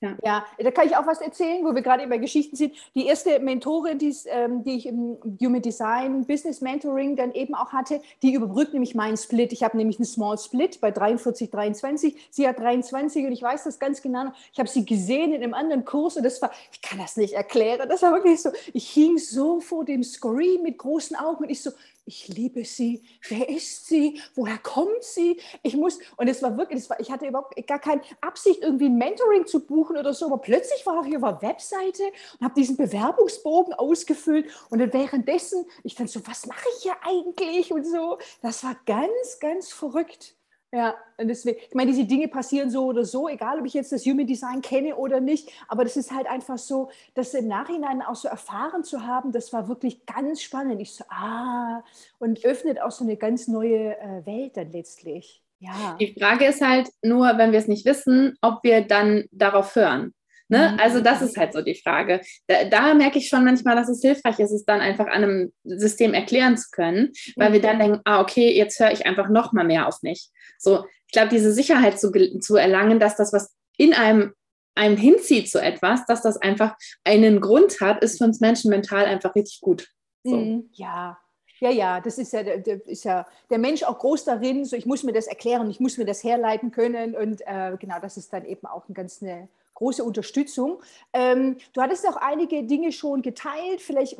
Ja. 0.01 0.17
ja. 0.23 0.45
da 0.57 0.71
kann 0.71 0.87
ich 0.87 0.97
auch 0.97 1.05
was 1.05 1.21
erzählen, 1.21 1.63
wo 1.63 1.75
wir 1.75 1.83
gerade 1.83 2.03
über 2.03 2.17
Geschichten 2.17 2.55
sind. 2.55 2.73
Die 2.95 3.05
erste 3.05 3.39
Mentorin, 3.39 3.99
ähm, 4.25 4.63
die 4.63 4.75
ich 4.75 4.87
im 4.87 5.17
Human 5.39 5.61
Design 5.61 6.25
Business 6.25 6.59
Mentoring 6.59 7.15
dann 7.15 7.33
eben 7.33 7.53
auch 7.53 7.71
hatte, 7.71 8.01
die 8.23 8.33
überbrückt 8.33 8.73
nämlich 8.73 8.95
meinen 8.95 9.15
Split. 9.15 9.53
Ich 9.53 9.61
habe 9.61 9.77
nämlich 9.77 9.99
einen 9.99 10.07
Small 10.07 10.39
Split 10.39 10.81
bei 10.81 10.89
43, 10.89 11.51
23. 11.51 12.27
Sie 12.31 12.47
hat 12.47 12.59
23 12.59 13.25
und 13.25 13.31
ich 13.31 13.43
weiß 13.43 13.63
das 13.63 13.77
ganz 13.77 14.01
genau. 14.01 14.31
Ich 14.51 14.59
habe 14.59 14.67
sie 14.67 14.85
gesehen 14.85 15.33
in 15.33 15.43
einem 15.43 15.53
anderen 15.53 15.85
Kurs 15.85 16.17
und 16.17 16.23
das 16.23 16.41
war, 16.41 16.51
ich 16.71 16.81
kann 16.81 16.97
das 16.97 17.15
nicht 17.15 17.33
erklären. 17.33 17.87
Das 17.87 18.01
war 18.01 18.11
wirklich 18.11 18.41
so, 18.41 18.49
ich 18.73 18.89
hing 18.89 19.19
so 19.19 19.59
vor 19.59 19.85
dem 19.85 20.03
Screen 20.03 20.63
mit 20.63 20.79
großen 20.79 21.15
Augen 21.15 21.43
und 21.43 21.49
ich 21.51 21.61
so, 21.61 21.71
ich 22.05 22.27
liebe 22.27 22.65
sie, 22.65 23.03
wer 23.29 23.47
ist 23.49 23.87
sie, 23.87 24.19
woher 24.35 24.57
kommt 24.57 25.03
sie? 25.03 25.39
Ich 25.63 25.75
muss, 25.75 25.99
und 26.17 26.27
es 26.27 26.41
war 26.41 26.57
wirklich, 26.57 26.89
war, 26.89 26.99
ich 26.99 27.11
hatte 27.11 27.27
überhaupt 27.27 27.55
gar 27.67 27.79
keine 27.79 28.01
Absicht, 28.21 28.61
irgendwie 28.61 28.87
ein 28.87 28.97
Mentoring 28.97 29.45
zu 29.45 29.65
buchen 29.65 29.97
oder 29.97 30.13
so, 30.13 30.25
aber 30.25 30.39
plötzlich 30.39 30.85
war 30.85 31.05
ich 31.05 31.15
auf 31.15 31.21
der 31.21 31.41
Webseite 31.41 32.03
und 32.39 32.45
habe 32.45 32.55
diesen 32.55 32.77
Bewerbungsbogen 32.77 33.73
ausgefüllt 33.73 34.51
und 34.69 34.79
dann 34.79 34.93
währenddessen, 34.93 35.65
ich 35.83 35.95
dann 35.95 36.07
so, 36.07 36.25
was 36.25 36.45
mache 36.47 36.65
ich 36.75 36.83
hier 36.83 36.95
eigentlich 37.03 37.71
und 37.71 37.85
so, 37.85 38.17
das 38.41 38.63
war 38.63 38.75
ganz, 38.85 39.39
ganz 39.39 39.71
verrückt. 39.71 40.35
Ja, 40.73 40.95
und 41.17 41.27
deswegen, 41.27 41.59
ich 41.59 41.75
meine, 41.75 41.91
diese 41.91 42.05
Dinge 42.05 42.29
passieren 42.29 42.69
so 42.69 42.85
oder 42.85 43.03
so, 43.03 43.27
egal 43.27 43.59
ob 43.59 43.65
ich 43.65 43.73
jetzt 43.73 43.91
das 43.91 44.05
Human 44.05 44.25
Design 44.25 44.61
kenne 44.61 44.95
oder 44.95 45.19
nicht, 45.19 45.49
aber 45.67 45.83
das 45.83 45.97
ist 45.97 46.13
halt 46.13 46.27
einfach 46.27 46.57
so, 46.57 46.89
das 47.13 47.33
im 47.33 47.49
Nachhinein 47.49 48.01
auch 48.01 48.15
so 48.15 48.29
erfahren 48.29 48.85
zu 48.85 49.05
haben, 49.05 49.33
das 49.33 49.51
war 49.51 49.67
wirklich 49.67 50.05
ganz 50.05 50.41
spannend. 50.41 50.81
Ich 50.81 50.93
so, 50.93 51.03
ah, 51.09 51.83
und 52.19 52.45
öffnet 52.45 52.81
auch 52.81 52.91
so 52.91 53.03
eine 53.03 53.17
ganz 53.17 53.49
neue 53.49 53.97
äh, 53.99 54.25
Welt 54.25 54.55
dann 54.55 54.71
letztlich. 54.71 55.43
Ja. 55.59 55.97
Die 55.99 56.15
Frage 56.17 56.45
ist 56.45 56.61
halt 56.61 56.89
nur, 57.03 57.37
wenn 57.37 57.51
wir 57.51 57.59
es 57.59 57.67
nicht 57.67 57.85
wissen, 57.85 58.37
ob 58.41 58.63
wir 58.63 58.81
dann 58.81 59.25
darauf 59.31 59.75
hören. 59.75 60.13
Ne? 60.51 60.71
Mhm. 60.73 60.79
Also 60.81 60.99
das 60.99 61.21
ist 61.21 61.37
halt 61.37 61.53
so 61.53 61.61
die 61.61 61.79
Frage. 61.81 62.19
Da, 62.47 62.65
da, 62.65 62.93
merke 62.93 63.19
ich 63.19 63.29
schon 63.29 63.45
manchmal, 63.45 63.77
dass 63.77 63.87
es 63.87 64.01
hilfreich 64.01 64.37
ist, 64.39 64.51
es 64.51 64.65
dann 64.65 64.81
einfach 64.81 65.07
an 65.07 65.23
einem 65.23 65.53
System 65.63 66.13
erklären 66.13 66.57
zu 66.57 66.69
können, 66.71 67.13
weil 67.37 67.49
mhm. 67.49 67.53
wir 67.53 67.61
dann 67.61 67.79
denken, 67.79 68.01
ah, 68.03 68.19
okay, 68.19 68.53
jetzt 68.53 68.77
höre 68.77 68.91
ich 68.91 69.05
einfach 69.05 69.29
noch 69.29 69.53
mal 69.53 69.63
mehr 69.63 69.87
auf 69.87 70.01
mich. 70.01 70.29
So, 70.59 70.83
ich 71.07 71.13
glaube, 71.13 71.29
diese 71.29 71.53
Sicherheit 71.53 72.01
zu, 72.01 72.11
zu 72.41 72.57
erlangen, 72.57 72.99
dass 72.99 73.15
das, 73.15 73.31
was 73.31 73.55
in 73.77 73.93
einem 73.93 74.33
einem 74.73 74.95
hinzieht 74.95 75.49
zu 75.49 75.61
etwas, 75.61 76.05
dass 76.05 76.21
das 76.21 76.37
einfach 76.37 76.75
einen 77.03 77.41
Grund 77.41 77.81
hat, 77.81 78.01
ist 78.03 78.17
für 78.17 78.23
uns 78.23 78.39
Menschen 78.39 78.69
mental 78.69 79.05
einfach 79.05 79.35
richtig 79.35 79.59
gut. 79.59 79.89
So. 80.23 80.35
Mhm. 80.35 80.69
Ja, 80.73 81.17
ja, 81.59 81.69
ja, 81.69 81.99
das 82.01 82.17
ist 82.17 82.33
ja, 82.33 82.41
der, 82.43 82.87
ist 82.87 83.03
ja 83.03 83.25
der 83.49 83.57
Mensch 83.59 83.83
auch 83.83 83.99
groß 83.99 84.25
darin. 84.25 84.65
So, 84.65 84.75
ich 84.75 84.85
muss 84.85 85.03
mir 85.03 85.13
das 85.13 85.27
erklären, 85.27 85.69
ich 85.69 85.79
muss 85.79 85.97
mir 85.97 86.05
das 86.05 86.23
herleiten 86.23 86.71
können. 86.71 87.15
Und 87.15 87.41
äh, 87.45 87.77
genau, 87.79 87.99
das 88.01 88.17
ist 88.17 88.33
dann 88.33 88.45
eben 88.45 88.65
auch 88.65 88.85
eine 88.87 88.95
ganz 88.95 89.21
eine 89.21 89.47
große 89.81 90.03
Unterstützung. 90.03 90.79
Ähm, 91.11 91.57
du 91.73 91.81
hattest 91.81 92.07
auch 92.07 92.15
einige 92.15 92.63
Dinge 92.63 92.91
schon 92.91 93.23
geteilt. 93.23 93.81
Vielleicht 93.81 94.15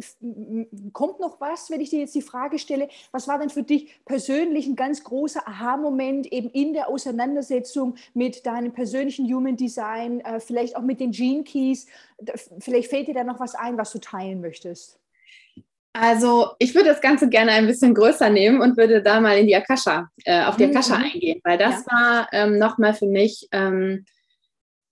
kommt 0.92 1.20
noch 1.20 1.40
was, 1.40 1.70
wenn 1.70 1.82
ich 1.82 1.92
dir 1.92 2.00
jetzt 2.00 2.16
die 2.16 2.24
Frage 2.24 2.58
stelle. 2.58 2.90
Was 3.12 3.28
war 3.28 3.38
denn 3.38 3.52
für 3.52 3.62
dich 3.62 4.04
persönlich 4.06 4.66
ein 4.66 4.76
ganz 4.76 5.04
großer 5.04 5.48
Aha-Moment 5.48 6.26
eben 6.32 6.50
in 6.50 6.74
der 6.74 6.90
Auseinandersetzung 6.90 7.96
mit 8.16 8.48
deinem 8.48 8.74
persönlichen 8.74 9.32
Human 9.32 9.56
Design, 9.56 10.22
äh, 10.22 10.40
vielleicht 10.40 10.76
auch 10.76 10.82
mit 10.82 11.00
den 11.00 11.12
Gene 11.12 11.44
Keys? 11.44 11.86
Vielleicht 12.60 12.90
fällt 12.90 13.08
dir 13.08 13.14
da 13.14 13.24
noch 13.24 13.40
was 13.40 13.54
ein, 13.54 13.78
was 13.78 13.92
du 13.92 14.00
teilen 14.00 14.42
möchtest. 14.42 14.98
Also 15.94 16.52
ich 16.58 16.74
würde 16.74 16.90
das 16.90 17.02
Ganze 17.02 17.30
gerne 17.30 17.52
ein 17.52 17.68
bisschen 17.68 17.94
größer 17.94 18.30
nehmen 18.30 18.62
und 18.62 18.78
würde 18.78 19.04
da 19.04 19.20
mal 19.20 19.38
in 19.38 19.46
die 19.46 19.56
Akasha, 19.56 20.10
äh, 20.24 20.46
auf 20.46 20.56
die 20.56 20.66
mhm, 20.66 20.72
Akasha 20.72 20.98
mhm. 20.98 21.04
eingehen, 21.04 21.42
weil 21.44 21.58
das 21.60 21.86
ja. 21.86 21.92
war 21.92 22.28
ähm, 22.32 22.58
nochmal 22.58 22.94
für 22.94 23.08
mich 23.08 23.48
ähm, 23.52 24.06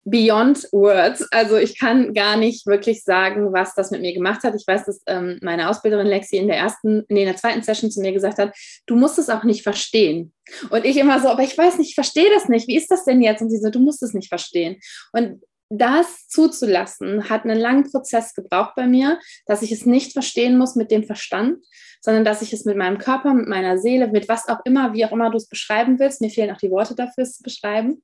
beyond 0.06 0.68
words. 0.72 1.28
Also 1.32 1.58
ich 1.58 1.78
kann 1.78 2.14
gar 2.14 2.38
nicht 2.38 2.66
wirklich 2.66 3.04
sagen, 3.04 3.54
was 3.54 3.76
das 3.76 3.92
mit 3.92 4.02
mir 4.02 4.14
gemacht 4.14 4.44
hat. 4.44 4.56
Ich 4.56 4.66
weiß, 4.66 4.86
dass 4.86 5.02
ähm, 5.08 5.40
meine 5.42 5.70
Ausbilderin 5.70 6.08
Lexi 6.08 6.38
in 6.38 6.48
der 6.48 6.58
ersten, 6.58 7.06
nee, 7.10 7.22
in 7.22 7.28
der 7.28 7.36
zweiten 7.36 7.64
Session 7.64 7.92
zu 7.92 8.02
mir 8.02 8.12
gesagt 8.12 8.38
hat, 8.38 8.56
du 8.86 8.96
musst 8.96 9.20
es 9.20 9.30
auch 9.30 9.44
nicht 9.44 9.64
verstehen. 9.64 10.34
Und 10.70 10.86
ich 10.86 10.98
immer 10.98 11.20
so, 11.20 11.28
aber 11.28 11.44
ich 11.44 11.58
weiß 11.58 11.78
nicht, 11.78 11.90
ich 11.90 11.96
verstehe 11.96 12.30
das 12.34 12.50
nicht. 12.50 12.68
Wie 12.68 12.78
ist 12.78 12.90
das 12.90 13.06
denn 13.06 13.22
jetzt? 13.22 13.42
Und 13.42 13.50
sie 13.50 13.60
so, 13.60 13.70
du 13.70 13.80
musst 13.80 14.02
es 14.02 14.14
nicht 14.14 14.30
verstehen. 14.30 14.78
Und 15.12 15.42
das 15.70 16.28
zuzulassen, 16.28 17.30
hat 17.30 17.44
einen 17.44 17.60
langen 17.60 17.90
Prozess 17.90 18.34
gebraucht 18.34 18.74
bei 18.76 18.88
mir, 18.88 19.20
dass 19.46 19.62
ich 19.62 19.72
es 19.72 19.86
nicht 19.86 20.14
verstehen 20.14 20.58
muss 20.58 20.76
mit 20.76 20.90
dem 20.90 21.04
Verstand, 21.04 21.64
sondern 22.02 22.26
dass 22.26 22.42
ich 22.42 22.54
es 22.54 22.66
mit 22.66 22.76
meinem 22.76 22.98
Körper, 22.98 23.34
mit 23.34 23.48
meiner 23.48 23.78
Seele, 23.78 24.08
mit 24.08 24.28
was 24.28 24.48
auch 24.48 24.60
immer, 24.66 24.94
wie 24.94 25.06
auch 25.06 25.12
immer 25.12 25.30
du 25.30 25.38
es 25.38 25.48
beschreiben 25.48 26.00
willst, 26.00 26.22
mir 26.22 26.32
fehlen 26.32 26.52
auch 26.52 26.58
die 26.58 26.72
Worte 26.72 26.96
dafür, 26.96 27.24
es 27.24 27.38
zu 27.38 27.44
beschreiben, 27.44 28.02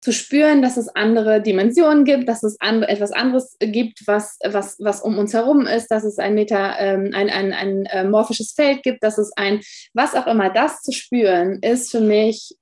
zu 0.00 0.12
spüren, 0.12 0.62
dass 0.62 0.76
es 0.76 0.88
andere 0.88 1.42
Dimensionen 1.42 2.04
gibt, 2.04 2.28
dass 2.28 2.42
es 2.42 2.56
and 2.60 2.88
etwas 2.88 3.10
anderes 3.10 3.56
gibt, 3.60 4.06
was, 4.06 4.38
was, 4.44 4.76
was 4.78 5.02
um 5.02 5.18
uns 5.18 5.34
herum 5.34 5.66
ist, 5.66 5.88
dass 5.88 6.04
es 6.04 6.18
ein 6.18 6.34
Meta, 6.34 6.78
ähm, 6.78 7.10
ein, 7.14 7.28
ein, 7.30 7.52
ein 7.52 7.86
äh, 7.86 8.04
morphisches 8.04 8.52
Feld 8.52 8.82
gibt, 8.82 9.02
dass 9.02 9.18
es 9.18 9.32
ein, 9.36 9.60
was 9.94 10.14
auch 10.14 10.26
immer, 10.26 10.50
das 10.50 10.82
zu 10.82 10.92
spüren, 10.92 11.58
ist 11.62 11.90
für 11.90 12.00
mich 12.00 12.56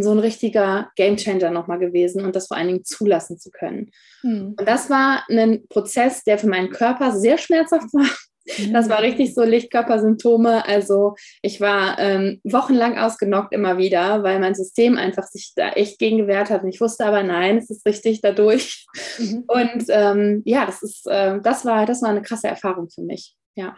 so 0.00 0.12
ein 0.12 0.18
richtiger 0.18 0.90
Gamechanger 0.94 1.50
nochmal 1.50 1.78
gewesen 1.78 2.24
und 2.24 2.36
das 2.36 2.46
vor 2.46 2.56
allen 2.56 2.68
Dingen 2.68 2.84
zulassen 2.84 3.38
zu 3.38 3.50
können. 3.50 3.90
Mhm. 4.22 4.54
Und 4.56 4.68
das 4.68 4.88
war 4.90 5.24
ein 5.28 5.66
Prozess, 5.68 6.22
der 6.22 6.38
für 6.38 6.46
meinen 6.46 6.70
Körper 6.70 7.12
sehr 7.12 7.38
schmerzhaft 7.38 7.88
war, 7.92 8.08
das 8.72 8.88
war 8.88 9.02
richtig 9.02 9.34
so 9.34 9.42
Lichtkörpersymptome. 9.42 10.66
Also 10.66 11.14
ich 11.42 11.60
war 11.60 11.98
ähm, 11.98 12.40
wochenlang 12.44 12.98
ausgenockt 12.98 13.52
immer 13.54 13.78
wieder, 13.78 14.22
weil 14.22 14.40
mein 14.40 14.54
System 14.54 14.96
einfach 14.96 15.24
sich 15.24 15.52
da 15.56 15.70
echt 15.70 15.98
gegen 15.98 16.18
gewehrt 16.18 16.50
hat. 16.50 16.62
Und 16.62 16.68
ich 16.68 16.80
wusste 16.80 17.06
aber, 17.06 17.22
nein, 17.22 17.58
es 17.58 17.70
ist 17.70 17.86
richtig 17.86 18.20
dadurch. 18.20 18.86
Mhm. 19.18 19.44
Und 19.46 19.84
ähm, 19.88 20.42
ja, 20.44 20.66
das 20.66 20.82
ist, 20.82 21.06
äh, 21.06 21.40
das 21.42 21.64
war, 21.64 21.86
das 21.86 22.02
war 22.02 22.10
eine 22.10 22.22
krasse 22.22 22.48
Erfahrung 22.48 22.88
für 22.90 23.02
mich. 23.02 23.36
Ja. 23.54 23.76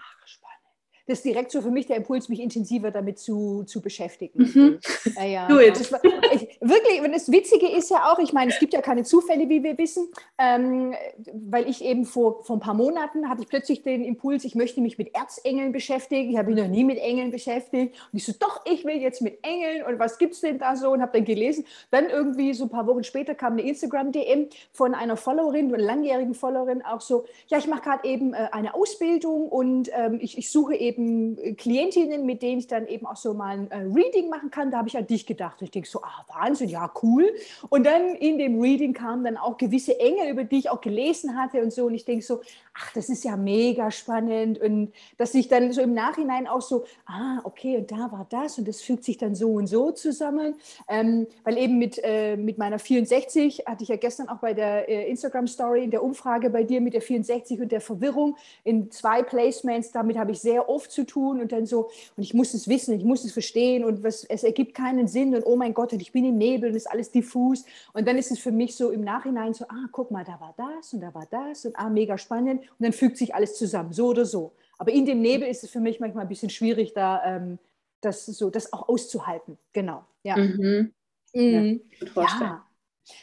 Das 1.06 1.18
ist 1.18 1.24
direkt 1.24 1.50
so 1.50 1.60
für 1.60 1.70
mich 1.70 1.86
der 1.86 1.96
Impuls, 1.96 2.28
mich 2.28 2.40
intensiver 2.40 2.90
damit 2.90 3.18
zu, 3.18 3.64
zu 3.64 3.80
beschäftigen. 3.80 4.38
Mhm. 4.38 4.78
Ja, 5.16 5.24
ja. 5.24 5.48
Do 5.48 5.60
it. 5.60 5.92
War, 5.92 6.00
ich, 6.32 6.58
wirklich, 6.60 7.00
und 7.04 7.12
das 7.12 7.30
Witzige 7.30 7.68
ist 7.68 7.90
ja 7.90 8.10
auch, 8.10 8.18
ich 8.18 8.32
meine, 8.32 8.50
es 8.50 8.58
gibt 8.58 8.72
ja 8.72 8.80
keine 8.80 9.04
Zufälle, 9.04 9.48
wie 9.48 9.62
wir 9.62 9.76
wissen, 9.76 10.08
ähm, 10.38 10.94
weil 11.32 11.68
ich 11.68 11.84
eben 11.84 12.04
vor, 12.04 12.42
vor 12.42 12.56
ein 12.56 12.60
paar 12.60 12.74
Monaten 12.74 13.28
hatte 13.28 13.42
ich 13.42 13.48
plötzlich 13.48 13.82
den 13.82 14.02
Impuls, 14.02 14.44
ich 14.44 14.54
möchte 14.54 14.80
mich 14.80 14.96
mit 14.96 15.14
Erzengeln 15.14 15.72
beschäftigen. 15.72 16.30
Ich 16.30 16.38
habe 16.38 16.50
mich 16.50 16.62
noch 16.62 16.68
nie 16.68 16.84
mit 16.84 16.98
Engeln 16.98 17.30
beschäftigt. 17.30 17.94
Und 18.12 18.16
ich 18.16 18.24
so, 18.24 18.32
doch, 18.38 18.62
ich 18.64 18.84
will 18.84 18.96
jetzt 18.96 19.20
mit 19.20 19.38
Engeln 19.44 19.84
und 19.84 19.98
was 19.98 20.18
gibt 20.18 20.34
es 20.34 20.40
denn 20.40 20.58
da 20.58 20.74
so? 20.74 20.90
Und 20.90 21.02
habe 21.02 21.12
dann 21.12 21.24
gelesen. 21.24 21.66
Dann 21.90 22.08
irgendwie 22.08 22.54
so 22.54 22.64
ein 22.64 22.70
paar 22.70 22.86
Wochen 22.86 23.04
später 23.04 23.34
kam 23.34 23.52
eine 23.52 23.62
Instagram-DM 23.62 24.48
von 24.72 24.94
einer 24.94 25.16
Followerin, 25.16 25.72
einer 25.72 25.84
langjährigen 25.84 26.34
Followerin, 26.34 26.82
auch 26.82 27.00
so, 27.00 27.26
ja, 27.48 27.58
ich 27.58 27.66
mache 27.66 27.82
gerade 27.82 28.08
eben 28.08 28.32
äh, 28.32 28.48
eine 28.52 28.74
Ausbildung 28.74 29.48
und 29.48 29.90
ähm, 29.94 30.18
ich, 30.20 30.38
ich 30.38 30.50
suche 30.50 30.74
eben 30.74 30.93
eben 30.94 31.38
äh, 31.38 31.54
Klientinnen, 31.54 32.24
mit 32.24 32.42
denen 32.42 32.58
ich 32.58 32.66
dann 32.66 32.86
eben 32.86 33.06
auch 33.06 33.16
so 33.16 33.34
mal 33.34 33.58
ein 33.58 33.70
äh, 33.70 33.78
Reading 33.78 34.28
machen 34.28 34.50
kann. 34.50 34.70
Da 34.70 34.78
habe 34.78 34.88
ich 34.88 34.96
an 34.96 35.06
dich 35.06 35.26
gedacht. 35.26 35.60
Ich 35.62 35.70
denke 35.70 35.88
so, 35.88 36.02
ah, 36.02 36.24
Wahnsinn, 36.28 36.68
ja, 36.68 36.90
cool. 37.02 37.32
Und 37.68 37.84
dann 37.84 38.14
in 38.14 38.38
dem 38.38 38.60
Reading 38.60 38.92
kamen 38.92 39.24
dann 39.24 39.36
auch 39.36 39.56
gewisse 39.56 39.98
Engel, 39.98 40.30
über 40.30 40.44
die 40.44 40.58
ich 40.58 40.70
auch 40.70 40.80
gelesen 40.80 41.36
hatte 41.36 41.62
und 41.62 41.72
so. 41.72 41.86
Und 41.86 41.94
ich 41.94 42.04
denke 42.04 42.24
so, 42.24 42.40
ach, 42.74 42.92
das 42.92 43.08
ist 43.08 43.24
ja 43.24 43.36
mega 43.36 43.90
spannend. 43.90 44.60
Und 44.60 44.92
dass 45.16 45.34
ich 45.34 45.48
dann 45.48 45.72
so 45.72 45.80
im 45.80 45.94
Nachhinein 45.94 46.46
auch 46.46 46.62
so, 46.62 46.84
ah, 47.06 47.40
okay, 47.44 47.78
und 47.78 47.90
da 47.90 48.10
war 48.10 48.26
das 48.28 48.58
und 48.58 48.66
das 48.68 48.80
fügt 48.80 49.04
sich 49.04 49.16
dann 49.16 49.34
so 49.34 49.52
und 49.52 49.66
so 49.66 49.92
zusammen. 49.92 50.54
Ähm, 50.88 51.26
weil 51.44 51.58
eben 51.58 51.78
mit, 51.78 52.00
äh, 52.02 52.36
mit 52.36 52.58
meiner 52.58 52.78
64 52.78 53.64
hatte 53.66 53.82
ich 53.82 53.88
ja 53.88 53.96
gestern 53.96 54.28
auch 54.28 54.38
bei 54.38 54.54
der 54.54 54.88
äh, 54.88 55.08
Instagram-Story 55.10 55.84
in 55.84 55.90
der 55.90 56.02
Umfrage 56.02 56.50
bei 56.50 56.64
dir 56.64 56.80
mit 56.80 56.94
der 56.94 57.02
64 57.02 57.60
und 57.60 57.72
der 57.72 57.80
Verwirrung 57.80 58.36
in 58.64 58.90
zwei 58.90 59.22
Placements. 59.22 59.92
Damit 59.92 60.18
habe 60.18 60.32
ich 60.32 60.40
sehr 60.40 60.68
oft 60.68 60.83
zu 60.88 61.04
tun 61.04 61.40
und 61.40 61.52
dann 61.52 61.66
so, 61.66 61.90
und 62.16 62.22
ich 62.22 62.34
muss 62.34 62.54
es 62.54 62.68
wissen, 62.68 62.94
ich 62.94 63.04
muss 63.04 63.24
es 63.24 63.32
verstehen 63.32 63.84
und 63.84 64.02
was, 64.02 64.24
es 64.24 64.44
ergibt 64.44 64.74
keinen 64.74 65.08
Sinn 65.08 65.34
und 65.34 65.44
oh 65.46 65.56
mein 65.56 65.74
Gott, 65.74 65.92
und 65.92 66.00
ich 66.00 66.12
bin 66.12 66.24
im 66.24 66.38
Nebel 66.38 66.70
und 66.70 66.76
ist 66.76 66.90
alles 66.90 67.10
diffus. 67.10 67.64
Und 67.92 68.06
dann 68.06 68.18
ist 68.18 68.30
es 68.30 68.38
für 68.38 68.52
mich 68.52 68.76
so 68.76 68.90
im 68.90 69.02
Nachhinein 69.02 69.54
so, 69.54 69.64
ah, 69.68 69.86
guck 69.92 70.10
mal, 70.10 70.24
da 70.24 70.40
war 70.40 70.54
das 70.56 70.92
und 70.92 71.00
da 71.00 71.14
war 71.14 71.26
das 71.30 71.64
und 71.64 71.76
ah, 71.76 71.88
mega 71.88 72.18
spannend 72.18 72.60
und 72.62 72.80
dann 72.80 72.92
fügt 72.92 73.16
sich 73.16 73.34
alles 73.34 73.56
zusammen, 73.56 73.92
so 73.92 74.08
oder 74.08 74.24
so. 74.24 74.52
Aber 74.78 74.92
in 74.92 75.06
dem 75.06 75.20
Nebel 75.20 75.48
ist 75.48 75.64
es 75.64 75.70
für 75.70 75.80
mich 75.80 76.00
manchmal 76.00 76.24
ein 76.24 76.28
bisschen 76.28 76.50
schwierig, 76.50 76.92
da 76.94 77.22
ähm, 77.24 77.58
das, 78.00 78.26
so, 78.26 78.50
das 78.50 78.72
auch 78.72 78.88
auszuhalten. 78.88 79.58
Genau. 79.72 80.04
Ja. 80.22 80.36
Mhm. 80.36 80.92
Mhm. 81.34 81.80
ja. 82.16 82.66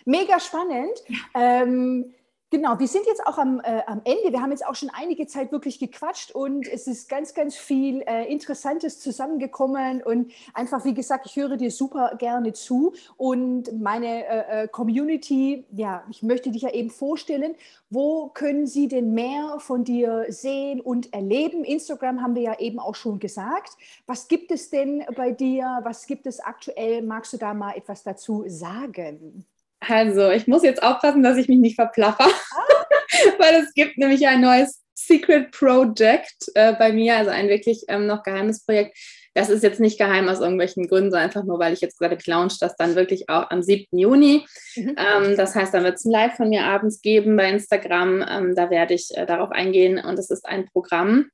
Mega 0.05 0.39
spannend. 0.39 1.03
Ähm, 1.34 2.14
Genau, 2.54 2.78
wir 2.80 2.88
sind 2.89 3.06
jetzt 3.06 3.26
auch 3.26 3.38
am, 3.38 3.62
äh, 3.62 3.82
am 3.88 4.02
Ende. 4.04 4.34
Wir 4.34 4.41
haben 4.41 4.52
jetzt 4.52 4.68
auch 4.68 4.76
schon 4.76 4.89
einige 4.89 5.26
Zeit 5.26 5.54
wirklich 5.54 5.80
gequatscht 5.80 6.32
und 6.32 6.68
es 6.68 6.86
ist 6.86 7.08
ganz, 7.08 7.34
ganz 7.34 7.56
viel 7.56 8.02
äh, 8.02 8.30
Interessantes 8.30 8.99
zusammengekommen. 8.99 10.04
Und 10.04 10.34
einfach, 10.54 10.84
wie 10.84 10.93
gesagt, 10.93 11.26
ich 11.28 11.38
höre 11.38 11.56
dir 11.56 11.72
super 11.72 12.18
gerne 12.18 12.52
zu. 12.52 12.91
Und 13.16 13.82
meine 13.82 14.28
äh, 14.28 14.64
äh, 14.64 14.68
Community, 14.68 15.64
ja, 15.72 16.04
ich 16.10 16.24
möchte 16.24 16.52
dich 16.52 16.64
ja 16.64 16.72
eben 16.72 16.89
vorstellen, 16.89 17.56
wo 17.89 18.28
können 18.28 18.68
sie 18.68 18.89
denn 18.89 19.14
mehr 19.14 19.56
von 19.60 19.86
dir 19.86 20.26
sehen 20.28 20.82
und 20.82 21.14
erleben? 21.14 21.64
Instagram 21.64 22.22
haben 22.22 22.36
wir 22.36 22.41
ja 22.41 22.60
eben 22.60 22.80
auch 22.80 22.95
schon 22.95 23.20
gesagt. 23.20 23.78
Was 24.08 24.28
gibt 24.28 24.52
es 24.52 24.70
denn 24.70 25.06
bei 25.16 25.32
dir? 25.32 25.80
Was 25.84 26.06
gibt 26.06 26.28
es 26.28 26.41
aktuell? 26.41 27.02
Magst 27.02 27.32
du 27.32 27.38
da 27.38 27.54
mal 27.54 27.78
etwas 27.78 28.04
dazu 28.04 28.43
sagen? 28.47 29.45
Also, 29.82 30.29
ich 30.29 30.47
muss 30.47 30.63
jetzt 30.63 30.84
aufpassen, 30.84 31.23
dass 31.23 31.38
ich 31.38 31.47
mich 31.47 31.57
nicht 31.57 31.75
verplaffer, 31.75 32.25
weil 33.39 33.55
es 33.55 33.73
gibt 33.73 33.97
nämlich 33.97 34.27
ein 34.27 34.41
neues 34.41 34.82
Secret 34.93 35.51
Project 35.51 36.51
äh, 36.53 36.73
bei 36.73 36.93
mir, 36.93 37.17
also 37.17 37.32
ein 37.32 37.49
wirklich 37.49 37.84
ähm, 37.88 38.05
noch 38.05 38.23
geheimes 38.23 38.63
Projekt. 38.63 38.97
Das 39.34 39.49
ist 39.49 39.63
jetzt 39.63 39.79
nicht 39.79 39.97
geheim 39.97 40.27
aus 40.27 40.41
irgendwelchen 40.41 40.88
Gründen, 40.88 41.09
sondern 41.09 41.29
einfach 41.29 41.43
nur, 41.43 41.57
weil 41.57 41.73
ich 41.73 41.82
jetzt 41.82 41.97
gerade 41.97 42.17
launch 42.25 42.59
das 42.59 42.75
dann 42.75 42.95
wirklich 42.95 43.29
auch 43.29 43.49
am 43.49 43.63
7. 43.63 43.97
Juni. 43.97 44.45
Mhm. 44.75 44.95
Ähm, 44.97 45.38
das 45.38 45.55
heißt, 45.55 45.73
dann 45.73 45.84
wird 45.84 45.95
es 45.95 46.05
ein 46.05 46.11
Live 46.11 46.36
von 46.36 46.49
mir 46.49 46.65
abends 46.65 47.01
geben 47.01 47.38
bei 47.38 47.49
Instagram. 47.49 48.25
Ähm, 48.29 48.55
da 48.55 48.69
werde 48.69 48.93
ich 48.93 49.09
äh, 49.15 49.25
darauf 49.25 49.51
eingehen 49.51 50.03
und 50.03 50.19
es 50.19 50.29
ist 50.29 50.45
ein 50.45 50.67
Programm, 50.71 51.29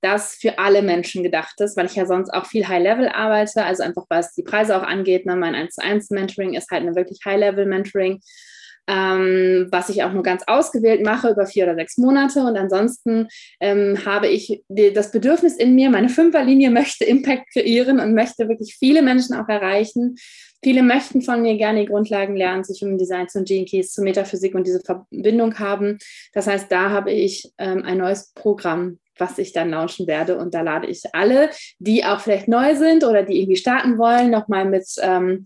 das 0.00 0.34
für 0.34 0.58
alle 0.58 0.82
Menschen 0.82 1.22
gedacht 1.22 1.60
ist, 1.60 1.76
weil 1.76 1.86
ich 1.86 1.96
ja 1.96 2.06
sonst 2.06 2.30
auch 2.30 2.46
viel 2.46 2.66
High-Level 2.66 3.08
arbeite, 3.08 3.64
also 3.64 3.82
einfach 3.82 4.04
was 4.08 4.32
die 4.34 4.42
Preise 4.42 4.76
auch 4.76 4.82
angeht. 4.82 5.26
Ne? 5.26 5.36
Mein 5.36 5.54
1 5.54 5.74
zu 5.74 5.82
1 5.82 6.10
Mentoring 6.10 6.54
ist 6.54 6.70
halt 6.70 6.82
eine 6.82 6.96
wirklich 6.96 7.20
High-Level-Mentoring, 7.24 8.20
ähm, 8.88 9.68
was 9.70 9.88
ich 9.88 10.02
auch 10.02 10.12
nur 10.12 10.22
ganz 10.22 10.42
ausgewählt 10.46 11.04
mache 11.04 11.30
über 11.30 11.46
vier 11.46 11.64
oder 11.64 11.74
sechs 11.74 11.98
Monate. 11.98 12.40
Und 12.40 12.56
ansonsten 12.56 13.28
ähm, 13.60 14.04
habe 14.04 14.28
ich 14.28 14.62
die, 14.68 14.92
das 14.92 15.12
Bedürfnis 15.12 15.56
in 15.56 15.74
mir, 15.74 15.90
meine 15.90 16.08
Fünferlinie 16.08 16.70
möchte 16.70 17.04
Impact 17.04 17.52
kreieren 17.52 18.00
und 18.00 18.14
möchte 18.14 18.48
wirklich 18.48 18.76
viele 18.78 19.02
Menschen 19.02 19.34
auch 19.34 19.48
erreichen. 19.48 20.16
Viele 20.62 20.82
möchten 20.82 21.22
von 21.22 21.40
mir 21.40 21.56
gerne 21.56 21.80
die 21.80 21.86
Grundlagen 21.86 22.36
lernen, 22.36 22.64
sich 22.64 22.82
um 22.82 22.98
Design 22.98 23.28
zu 23.28 23.42
Gene 23.44 23.64
Keys, 23.64 23.92
zu 23.92 24.02
Metaphysik 24.02 24.54
und 24.54 24.66
diese 24.66 24.80
Verbindung 24.80 25.58
haben. 25.58 25.98
Das 26.34 26.46
heißt, 26.46 26.70
da 26.70 26.90
habe 26.90 27.12
ich 27.12 27.50
ähm, 27.58 27.82
ein 27.84 27.98
neues 27.98 28.32
Programm 28.34 28.98
was 29.20 29.38
ich 29.38 29.52
dann 29.52 29.70
launchen 29.70 30.06
werde. 30.06 30.38
Und 30.38 30.54
da 30.54 30.62
lade 30.62 30.86
ich 30.86 31.02
alle, 31.12 31.50
die 31.78 32.04
auch 32.04 32.20
vielleicht 32.20 32.48
neu 32.48 32.74
sind 32.74 33.04
oder 33.04 33.22
die 33.22 33.40
irgendwie 33.40 33.56
starten 33.56 33.98
wollen, 33.98 34.30
nochmal 34.30 34.64
mit 34.64 34.86
ähm, 35.00 35.44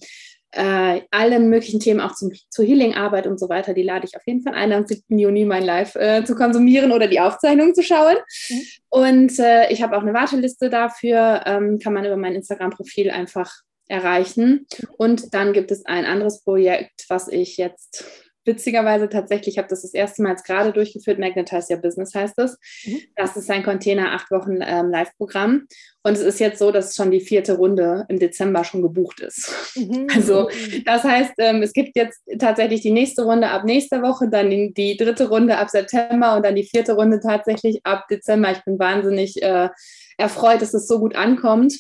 äh, 0.55 1.01
allen 1.11 1.49
möglichen 1.49 1.81
Themen 1.81 2.01
auch 2.01 2.15
zum, 2.15 2.31
zur 2.49 2.65
Healing-Arbeit 2.65 3.27
und 3.27 3.41
so 3.41 3.49
weiter, 3.49 3.75
die 3.75 3.83
lade 3.83 4.07
ich 4.07 4.17
auf 4.17 4.23
jeden 4.25 4.43
Fall 4.43 4.55
ein, 4.55 4.73
am 4.73 4.87
7. 4.87 5.19
Juni 5.19 5.45
mein 5.45 5.65
Live 5.65 5.97
äh, 5.97 6.25
zu 6.25 6.37
konsumieren 6.37 6.93
oder 6.93 7.09
die 7.09 7.21
Aufzeichnung 7.21 7.75
zu 7.75 7.83
schauen. 7.83 8.17
Mhm. 8.49 8.63
Und 8.89 9.39
äh, 9.41 9.73
ich 9.73 9.83
habe 9.83 9.97
auch 9.97 10.03
eine 10.03 10.15
Warteliste 10.15 10.71
dafür, 10.71 11.43
ähm, 11.47 11.79
kann 11.81 11.93
man 11.93 12.05
über 12.05 12.17
mein 12.17 12.35
Instagram-Profil 12.35 13.11
einfach 13.11 13.53
erreichen. 13.89 14.67
Und 14.97 15.35
dann 15.35 15.53
gibt 15.53 15.71
es 15.71 15.85
ein 15.87 16.05
anderes 16.05 16.43
Projekt, 16.43 17.05
was 17.09 17.29
ich 17.29 17.57
jetzt 17.57 18.05
witzigerweise 18.45 19.09
tatsächlich, 19.09 19.55
ich 19.55 19.59
habe 19.59 19.69
das 19.69 19.83
das 19.83 19.95
erste 19.95 20.23
Mal 20.23 20.31
jetzt 20.31 20.45
gerade 20.45 20.73
durchgeführt, 20.73 21.19
Magnetize 21.19 21.73
Your 21.73 21.81
Business 21.81 22.15
heißt 22.15 22.39
es. 22.39 22.59
Mhm. 22.85 23.01
Das 23.17 23.37
ist 23.37 23.51
ein 23.51 23.63
Container, 23.63 24.13
acht 24.13 24.31
Wochen 24.31 24.59
ähm, 24.61 24.91
Live-Programm. 24.91 25.67
Und 26.03 26.13
es 26.13 26.21
ist 26.21 26.39
jetzt 26.39 26.59
so, 26.59 26.71
dass 26.71 26.95
schon 26.95 27.11
die 27.11 27.21
vierte 27.21 27.57
Runde 27.57 28.05
im 28.09 28.19
Dezember 28.19 28.63
schon 28.65 28.83
gebucht 28.83 29.21
ist. 29.21 29.55
Mhm. 29.75 30.07
Also 30.15 30.49
das 30.85 31.03
heißt, 31.03 31.33
ähm, 31.39 31.63
es 31.63 31.73
gibt 31.73 31.97
jetzt 31.97 32.23
tatsächlich 32.39 32.83
die 32.83 32.91
nächste 32.91 33.25
Runde 33.25 33.49
ab 33.49 33.65
nächster 33.65 34.03
Woche, 34.03 34.29
dann 34.29 34.51
die, 34.51 34.75
die, 34.75 34.97
dritte 34.97 35.29
Runde 35.29 35.57
ab 35.57 35.71
September 35.71 36.37
und 36.37 36.45
dann 36.45 36.57
die 36.57 36.65
vierte 36.65 36.95
Runde 36.95 37.21
tatsächlich 37.21 37.81
ab 37.85 38.07
Dezember. 38.09 38.53
Ich 38.53 38.63
bin 38.65 38.79
wahnsinnig 38.79 39.43
äh, 39.43 39.71
erfreut, 40.19 40.61
dass 40.61 40.75
es 40.75 40.87
so 40.87 40.99
gut 40.99 41.17
ankommt. 41.17 41.75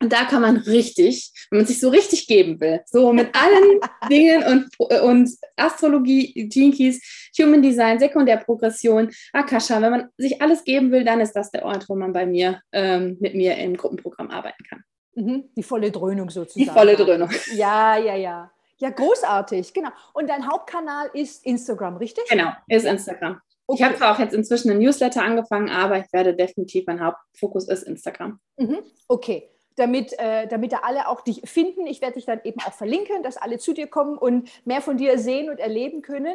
Und 0.00 0.12
da 0.12 0.24
kann 0.24 0.42
man 0.42 0.58
richtig, 0.58 1.32
wenn 1.50 1.58
man 1.58 1.66
sich 1.66 1.80
so 1.80 1.88
richtig 1.88 2.28
geben 2.28 2.60
will, 2.60 2.80
so 2.86 3.12
mit 3.12 3.34
allen 3.34 3.80
Dingen 4.10 4.44
und, 4.44 5.02
und 5.02 5.30
Astrologie, 5.56 6.48
Jinkies, 6.52 7.30
Human 7.38 7.62
Design, 7.62 7.98
Sekundärprogression, 7.98 9.10
Akasha, 9.32 9.82
wenn 9.82 9.90
man 9.90 10.08
sich 10.16 10.40
alles 10.40 10.62
geben 10.62 10.92
will, 10.92 11.04
dann 11.04 11.20
ist 11.20 11.32
das 11.32 11.50
der 11.50 11.64
Ort, 11.64 11.88
wo 11.88 11.96
man 11.96 12.12
bei 12.12 12.26
mir, 12.26 12.60
ähm, 12.72 13.16
mit 13.20 13.34
mir 13.34 13.56
im 13.56 13.76
Gruppenprogramm 13.76 14.30
arbeiten 14.30 14.62
kann. 14.68 14.84
Mhm, 15.14 15.50
die 15.56 15.64
volle 15.64 15.90
Dröhnung 15.90 16.30
sozusagen. 16.30 16.64
Die 16.64 16.70
volle 16.70 16.94
Dröhnung. 16.94 17.30
Ja, 17.54 17.96
ja, 17.96 18.14
ja. 18.14 18.52
Ja, 18.80 18.90
großartig, 18.90 19.74
genau. 19.74 19.90
Und 20.14 20.30
dein 20.30 20.46
Hauptkanal 20.46 21.10
ist 21.12 21.44
Instagram, 21.44 21.96
richtig? 21.96 22.22
Genau, 22.30 22.52
ist 22.68 22.86
Instagram. 22.86 23.40
Okay. 23.66 23.80
Ich 23.80 23.84
habe 23.84 23.96
zwar 23.96 24.14
auch 24.14 24.20
jetzt 24.20 24.32
inzwischen 24.32 24.70
ein 24.70 24.78
Newsletter 24.78 25.24
angefangen, 25.24 25.68
aber 25.68 25.98
ich 25.98 26.12
werde 26.12 26.36
definitiv, 26.36 26.84
mein 26.86 27.04
Hauptfokus 27.04 27.68
ist 27.68 27.82
Instagram. 27.82 28.38
Mhm, 28.56 28.78
okay 29.08 29.50
damit, 29.78 30.18
äh, 30.18 30.46
damit 30.46 30.72
da 30.72 30.78
alle 30.82 31.08
auch 31.08 31.20
dich 31.20 31.42
finden. 31.44 31.86
Ich 31.86 32.00
werde 32.00 32.14
dich 32.14 32.26
dann 32.26 32.40
eben 32.44 32.60
auch 32.60 32.72
verlinken, 32.72 33.22
dass 33.22 33.36
alle 33.36 33.58
zu 33.58 33.72
dir 33.72 33.86
kommen 33.86 34.18
und 34.18 34.50
mehr 34.66 34.80
von 34.80 34.96
dir 34.96 35.18
sehen 35.18 35.50
und 35.50 35.58
erleben 35.58 36.02
können. 36.02 36.34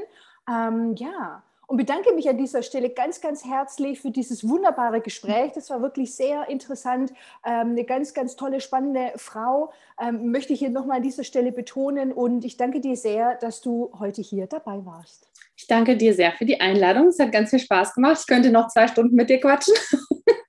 Ähm, 0.49 0.95
ja, 0.95 1.43
und 1.67 1.77
bedanke 1.77 2.13
mich 2.13 2.29
an 2.29 2.37
dieser 2.37 2.61
Stelle 2.61 2.89
ganz, 2.89 3.21
ganz 3.21 3.45
herzlich 3.45 3.99
für 4.01 4.11
dieses 4.11 4.47
wunderbare 4.47 5.01
Gespräch. 5.01 5.53
Das 5.53 5.69
war 5.69 5.81
wirklich 5.81 6.13
sehr 6.13 6.49
interessant. 6.49 7.11
Ähm, 7.45 7.71
eine 7.71 7.83
ganz, 7.85 8.13
ganz 8.13 8.35
tolle, 8.35 8.59
spannende 8.59 9.13
Frau 9.15 9.71
ähm, 9.99 10.31
möchte 10.31 10.53
ich 10.53 10.59
hier 10.59 10.69
nochmal 10.69 10.97
an 10.97 11.03
dieser 11.03 11.23
Stelle 11.23 11.51
betonen. 11.51 12.11
Und 12.11 12.43
ich 12.45 12.57
danke 12.57 12.79
dir 12.79 12.95
sehr, 12.95 13.35
dass 13.35 13.61
du 13.61 13.91
heute 13.97 14.21
hier 14.21 14.47
dabei 14.47 14.85
warst. 14.85 15.29
Ich 15.55 15.67
danke 15.67 15.95
dir 15.95 16.13
sehr 16.13 16.33
für 16.33 16.45
die 16.45 16.59
Einladung. 16.59 17.07
Es 17.07 17.19
hat 17.19 17.31
ganz 17.31 17.49
viel 17.49 17.59
Spaß 17.59 17.95
gemacht. 17.95 18.19
Ich 18.19 18.27
könnte 18.27 18.51
noch 18.51 18.67
zwei 18.67 18.87
Stunden 18.87 19.15
mit 19.15 19.29
dir 19.29 19.39
quatschen. 19.39 19.73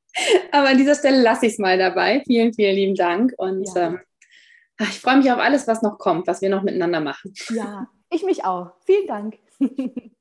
Aber 0.53 0.69
an 0.69 0.79
dieser 0.79 0.95
Stelle 0.95 1.21
lasse 1.23 1.47
ich 1.47 1.53
es 1.55 1.59
mal 1.59 1.79
dabei. 1.79 2.23
Vielen, 2.27 2.53
vielen 2.55 2.75
lieben 2.75 2.95
Dank. 2.95 3.33
Und 3.37 3.69
ja. 3.75 3.89
ähm, 3.89 4.01
ich 4.81 5.01
freue 5.01 5.19
mich 5.19 5.31
auf 5.31 5.39
alles, 5.39 5.67
was 5.67 5.83
noch 5.83 5.99
kommt, 5.99 6.27
was 6.27 6.43
wir 6.43 6.49
noch 6.49 6.62
miteinander 6.62 7.01
machen. 7.01 7.33
Ja, 7.51 7.89
ich 8.11 8.25
mich 8.25 8.45
auch. 8.45 8.73
Vielen 8.85 9.07
Dank. 9.07 9.39